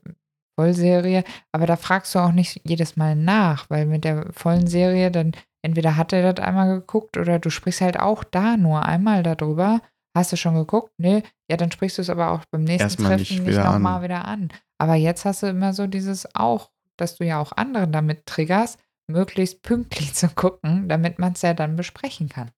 Vollserie, 0.58 1.24
aber 1.52 1.66
da 1.66 1.76
fragst 1.76 2.16
du 2.16 2.20
auch 2.20 2.32
nicht 2.32 2.62
jedes 2.64 2.96
Mal 2.96 3.16
nach, 3.16 3.70
weil 3.70 3.86
mit 3.86 4.06
der 4.06 4.32
vollen 4.32 4.68
Serie 4.68 5.12
dann 5.12 5.34
entweder 5.66 5.98
hat 5.98 6.14
er 6.14 6.34
das 6.34 6.46
einmal 6.46 6.80
geguckt 6.80 7.18
oder 7.18 7.40
du 7.40 7.50
sprichst 7.50 7.82
halt 7.82 8.00
auch 8.00 8.24
da 8.24 8.58
nur 8.58 8.86
einmal 8.86 9.24
darüber. 9.24 9.82
Hast 10.16 10.32
du 10.32 10.38
schon 10.38 10.56
geguckt? 10.56 10.92
Nee, 10.98 11.24
ja, 11.50 11.58
dann 11.58 11.72
sprichst 11.72 11.98
du 11.98 12.02
es 12.02 12.10
aber 12.10 12.32
auch 12.32 12.46
beim 12.52 12.64
nächsten 12.64 12.84
Erstmal 12.84 13.18
Treffen 13.18 13.38
nicht 13.38 13.48
nicht, 13.48 13.58
nochmal 13.58 14.02
wieder 14.02 14.26
an. 14.26 14.50
Aber 14.78 14.96
jetzt 14.96 15.26
hast 15.26 15.44
du 15.44 15.48
immer 15.48 15.74
so 15.74 15.88
dieses 15.88 16.34
auch, 16.36 16.72
dass 16.98 17.18
du 17.18 17.26
ja 17.26 17.40
auch 17.40 17.52
andere 17.52 17.88
damit 17.88 18.26
triggerst, 18.26 18.80
möglichst 19.12 19.62
pünktlich 19.62 20.14
zu 20.14 20.30
gucken, 20.30 20.88
damit 20.88 21.20
man 21.20 21.34
es 21.34 21.42
ja 21.42 21.54
dann 21.54 21.76
besprechen 21.76 22.30
kann. 22.30 22.52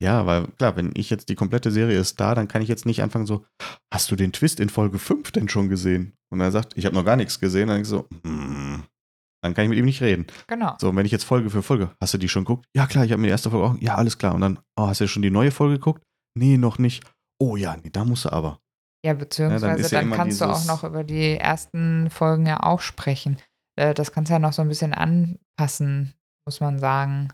Ja, 0.00 0.26
weil 0.26 0.46
klar, 0.58 0.76
wenn 0.76 0.92
ich 0.94 1.10
jetzt 1.10 1.28
die 1.28 1.34
komplette 1.34 1.72
Serie 1.72 1.98
ist 1.98 2.20
da, 2.20 2.34
dann 2.34 2.46
kann 2.46 2.62
ich 2.62 2.68
jetzt 2.68 2.86
nicht 2.86 3.02
anfangen 3.02 3.26
so, 3.26 3.44
hast 3.92 4.10
du 4.10 4.16
den 4.16 4.32
Twist 4.32 4.60
in 4.60 4.68
Folge 4.68 4.98
5 4.98 5.32
denn 5.32 5.48
schon 5.48 5.68
gesehen? 5.68 6.14
Und 6.30 6.40
er 6.40 6.52
sagt, 6.52 6.76
ich 6.76 6.86
habe 6.86 6.94
noch 6.94 7.04
gar 7.04 7.16
nichts 7.16 7.40
gesehen, 7.40 7.68
dann 7.68 7.82
denk 7.82 7.86
ich 7.86 7.90
so, 7.90 8.08
hm, 8.22 8.84
dann 9.42 9.54
kann 9.54 9.64
ich 9.64 9.70
mit 9.70 9.78
ihm 9.78 9.84
nicht 9.84 10.00
reden. 10.02 10.26
Genau. 10.46 10.74
So, 10.80 10.88
und 10.88 10.96
wenn 10.96 11.06
ich 11.06 11.12
jetzt 11.12 11.24
Folge 11.24 11.50
für 11.50 11.62
Folge, 11.62 11.90
hast 12.00 12.14
du 12.14 12.18
die 12.18 12.28
schon 12.28 12.44
geguckt? 12.44 12.66
Ja, 12.74 12.86
klar, 12.86 13.04
ich 13.04 13.12
habe 13.12 13.20
mir 13.20 13.28
die 13.28 13.32
erste 13.32 13.50
Folge 13.50 13.66
auch, 13.66 13.76
ja, 13.80 13.94
alles 13.94 14.18
klar. 14.18 14.34
Und 14.34 14.40
dann, 14.40 14.58
oh, 14.76 14.86
hast 14.88 15.00
du 15.00 15.08
schon 15.08 15.22
die 15.22 15.30
neue 15.30 15.50
Folge 15.50 15.74
geguckt? 15.74 16.02
Nee, 16.36 16.56
noch 16.58 16.78
nicht. 16.78 17.04
Oh 17.40 17.56
ja, 17.56 17.76
nee, 17.82 17.90
da 17.90 18.04
musst 18.04 18.24
du 18.24 18.32
aber. 18.32 18.60
Ja, 19.04 19.14
beziehungsweise 19.14 19.82
ja 19.82 19.88
dann 19.88 20.06
immer 20.08 20.16
kannst 20.16 20.40
du 20.40 20.44
auch 20.46 20.64
noch 20.66 20.82
über 20.82 21.04
die 21.04 21.36
ersten 21.36 22.10
Folgen 22.10 22.46
ja 22.46 22.60
auch 22.62 22.80
sprechen. 22.80 23.38
Äh, 23.76 23.94
Das 23.94 24.10
kannst 24.12 24.28
du 24.30 24.34
ja 24.34 24.38
noch 24.40 24.52
so 24.52 24.62
ein 24.62 24.68
bisschen 24.68 24.92
anpassen, 24.92 26.14
muss 26.46 26.60
man 26.60 26.78
sagen. 26.78 27.28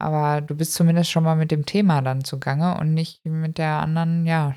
Aber 0.00 0.40
du 0.40 0.54
bist 0.54 0.74
zumindest 0.74 1.10
schon 1.10 1.24
mal 1.24 1.36
mit 1.36 1.50
dem 1.50 1.66
Thema 1.66 2.02
dann 2.02 2.24
zugange 2.24 2.78
und 2.78 2.94
nicht 2.94 3.24
mit 3.24 3.58
der 3.58 3.80
anderen, 3.80 4.26
ja. 4.26 4.56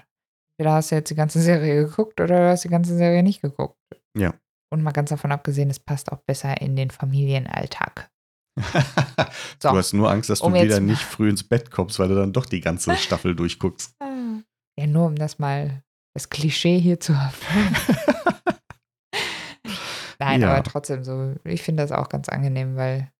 Entweder 0.58 0.76
hast 0.76 0.92
du 0.92 0.96
jetzt 0.96 1.10
die 1.10 1.16
ganze 1.16 1.42
Serie 1.42 1.86
geguckt 1.86 2.20
oder 2.22 2.38
du 2.38 2.50
hast 2.50 2.64
die 2.64 2.70
ganze 2.70 2.96
Serie 2.96 3.24
nicht 3.24 3.42
geguckt. 3.42 3.78
Ja. 4.18 4.34
Und 4.74 4.84
mal 4.84 4.91
ganz 4.91 5.09
davon 5.09 5.32
abgesehen, 5.32 5.70
es 5.70 5.80
passt 5.80 6.11
auch 6.11 6.22
besser 6.28 6.59
in 6.61 6.76
den 6.76 6.91
Familienalltag. 6.91 8.09
So. 9.61 9.70
Du 9.72 9.78
hast 9.78 9.93
nur 9.93 10.11
Angst, 10.11 10.30
dass 10.30 10.39
du 10.39 10.45
Um 10.45 10.53
wieder 10.53 10.80
nicht 10.80 11.01
früh 11.01 11.30
ins 11.30 11.43
Bett 11.47 11.72
kommst, 11.72 11.97
weil 11.99 12.07
du 12.09 12.16
dann 12.16 12.34
doch 12.34 12.45
die 12.45 12.59
ganze 12.61 12.95
Staffel 12.97 13.36
durchguckst. 13.36 13.95
Ja, 14.78 14.88
nur 14.88 15.07
um 15.07 15.16
das 15.16 15.39
mal, 15.39 15.82
das 16.13 16.30
Klischee 16.30 16.80
hier 16.80 16.99
zu 16.99 17.13
erfüllen. 17.13 17.76
Nein, 20.20 20.41
Ja. 20.41 20.51
aber 20.51 20.63
trotzdem 20.63 21.03
so, 21.03 21.36
ich 21.43 21.61
finde 21.63 21.84
das 21.84 21.91
auch 21.91 22.09
ganz 22.09 22.30
angenehm, 22.30 22.76
weil 22.76 23.11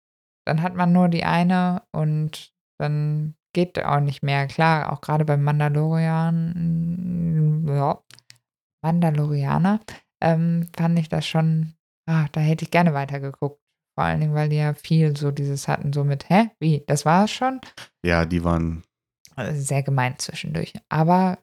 dann 0.46 0.62
hat 0.62 0.74
man 0.74 0.92
nur 0.92 1.08
die 1.08 1.24
eine 1.24 1.82
und 1.92 2.52
dann 2.78 3.34
geht 3.54 3.82
auch 3.84 4.00
nicht 4.00 4.22
mehr. 4.22 4.46
Klar, 4.46 4.92
auch 4.92 5.00
gerade 5.00 5.24
beim 5.24 5.42
Mandalorian, 5.42 7.64
ja, 7.68 7.98
Mandalorianer, 8.82 9.80
ähm, 10.22 10.68
fand 10.76 10.98
ich 10.98 11.08
das 11.08 11.26
schon, 11.26 11.74
ah, 12.08 12.26
da 12.32 12.40
hätte 12.40 12.64
ich 12.64 12.70
gerne 12.70 12.94
weitergeguckt. 12.94 13.60
Vor 13.98 14.04
allen 14.04 14.20
Dingen, 14.20 14.34
weil 14.34 14.50
die 14.50 14.56
ja 14.56 14.74
viel 14.74 15.16
so 15.16 15.30
dieses 15.30 15.68
hatten, 15.68 15.92
so 15.92 16.04
mit, 16.04 16.28
hä, 16.28 16.50
wie, 16.60 16.84
das 16.86 17.06
war 17.06 17.24
es 17.24 17.30
schon? 17.30 17.60
Ja, 18.04 18.26
die 18.26 18.44
waren, 18.44 18.82
Also 19.36 19.60
sehr 19.60 19.82
gemein 19.82 20.18
zwischendurch. 20.18 20.74
Aber 20.90 21.38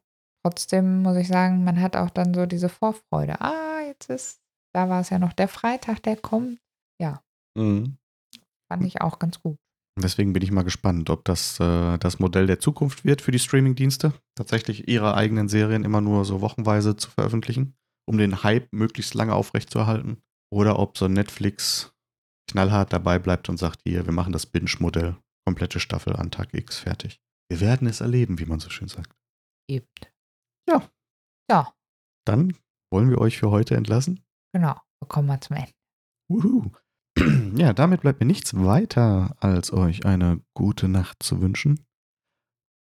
trotzdem 0.46 1.02
muss 1.02 1.18
ich 1.18 1.28
sagen, 1.28 1.64
man 1.64 1.82
hat 1.82 1.96
auch 1.96 2.12
dann 2.12 2.34
so 2.34 2.46
diese 2.46 2.70
Vorfreude. 2.70 3.42
Ah, 3.42 3.82
jetzt 3.88 4.10
ist, 4.10 4.42
da 4.74 4.88
war 4.88 5.02
es 5.02 5.10
ja 5.10 5.18
noch 5.18 5.34
der 5.34 5.48
Freitag, 5.48 6.04
der 6.04 6.16
kommt. 6.18 6.60
mhm. 7.58 7.98
Fand 8.72 8.86
ich 8.86 9.02
auch 9.02 9.20
ganz 9.20 9.40
gut. 9.40 9.58
Deswegen 10.02 10.34
bin 10.34 10.42
ich 10.42 10.52
mal 10.52 10.64
gespannt, 10.64 11.12
ob 11.12 11.24
das 11.26 11.60
äh, 11.60 11.98
das 12.00 12.18
Modell 12.18 12.48
der 12.48 12.60
Zukunft 12.60 13.06
wird 13.06 13.22
für 13.22 13.32
die 13.32 13.38
Streamingdienste. 13.38 14.14
Tatsächlich 14.36 14.88
ihre 14.88 15.14
eigenen 15.14 15.50
Serien 15.50 15.84
immer 15.84 16.02
nur 16.02 16.26
so 16.26 16.42
wochenweise 16.42 16.96
zu 16.96 17.12
veröffentlichen, 17.12 17.76
um 18.06 18.18
den 18.18 18.44
Hype 18.44 18.72
möglichst 18.74 19.14
lange 19.14 19.34
aufrechtzuerhalten. 19.34 20.22
Oder 20.52 20.78
ob 20.80 20.98
so 20.98 21.08
Netflix 21.08 21.94
knallhart 22.50 22.94
dabei 22.94 23.18
bleibt 23.20 23.50
und 23.50 23.58
sagt, 23.58 23.82
hier, 23.86 24.06
wir 24.06 24.14
machen 24.14 24.34
das 24.34 24.46
Binge-Modell, 24.46 25.18
komplette 25.46 25.80
Staffel 25.80 26.16
an 26.16 26.30
Tag 26.32 26.54
X 26.54 26.80
fertig. 26.80 27.20
Wir 27.50 27.60
werden 27.60 27.88
es 27.88 28.02
erleben, 28.02 28.40
wie 28.40 28.46
man 28.46 28.60
so 28.60 28.70
schön 28.70 28.88
sagt. 28.88 29.16
Eben. 29.70 29.88
Ja. 30.70 30.88
Ja, 31.50 31.74
Dann 32.26 32.56
wollen 32.92 33.10
wir 33.10 33.20
euch 33.20 33.38
für 33.38 33.50
heute 33.52 33.76
entlassen. 33.76 34.24
genau. 34.54 34.80
Wir 35.02 35.08
kommen 35.08 35.28
mal 35.28 35.42
zum 35.42 35.58
Ende. 35.58 35.72
Wuhu. 36.30 36.72
Ja, 37.56 37.74
damit 37.74 38.02
bleibt 38.02 38.20
mir 38.20 38.26
nichts 38.26 38.56
weiter, 38.56 39.36
als 39.40 39.72
euch 39.72 40.06
eine 40.06 40.42
gute 40.56 40.88
Nacht 40.88 41.22
zu 41.22 41.42
wünschen. 41.42 41.86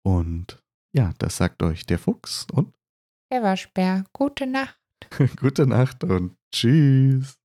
Und 0.07 0.63
ja, 0.97 1.13
das 1.19 1.37
sagt 1.37 1.63
euch 1.63 1.85
der 1.85 1.99
Fuchs 1.99 2.47
und 2.53 2.75
Der 3.31 3.43
Waschbär. 3.43 4.05
Gute 4.15 4.47
Nacht. 4.47 4.79
Gute 5.41 5.67
Nacht 5.67 6.05
und 6.05 6.37
tschüss. 6.53 7.37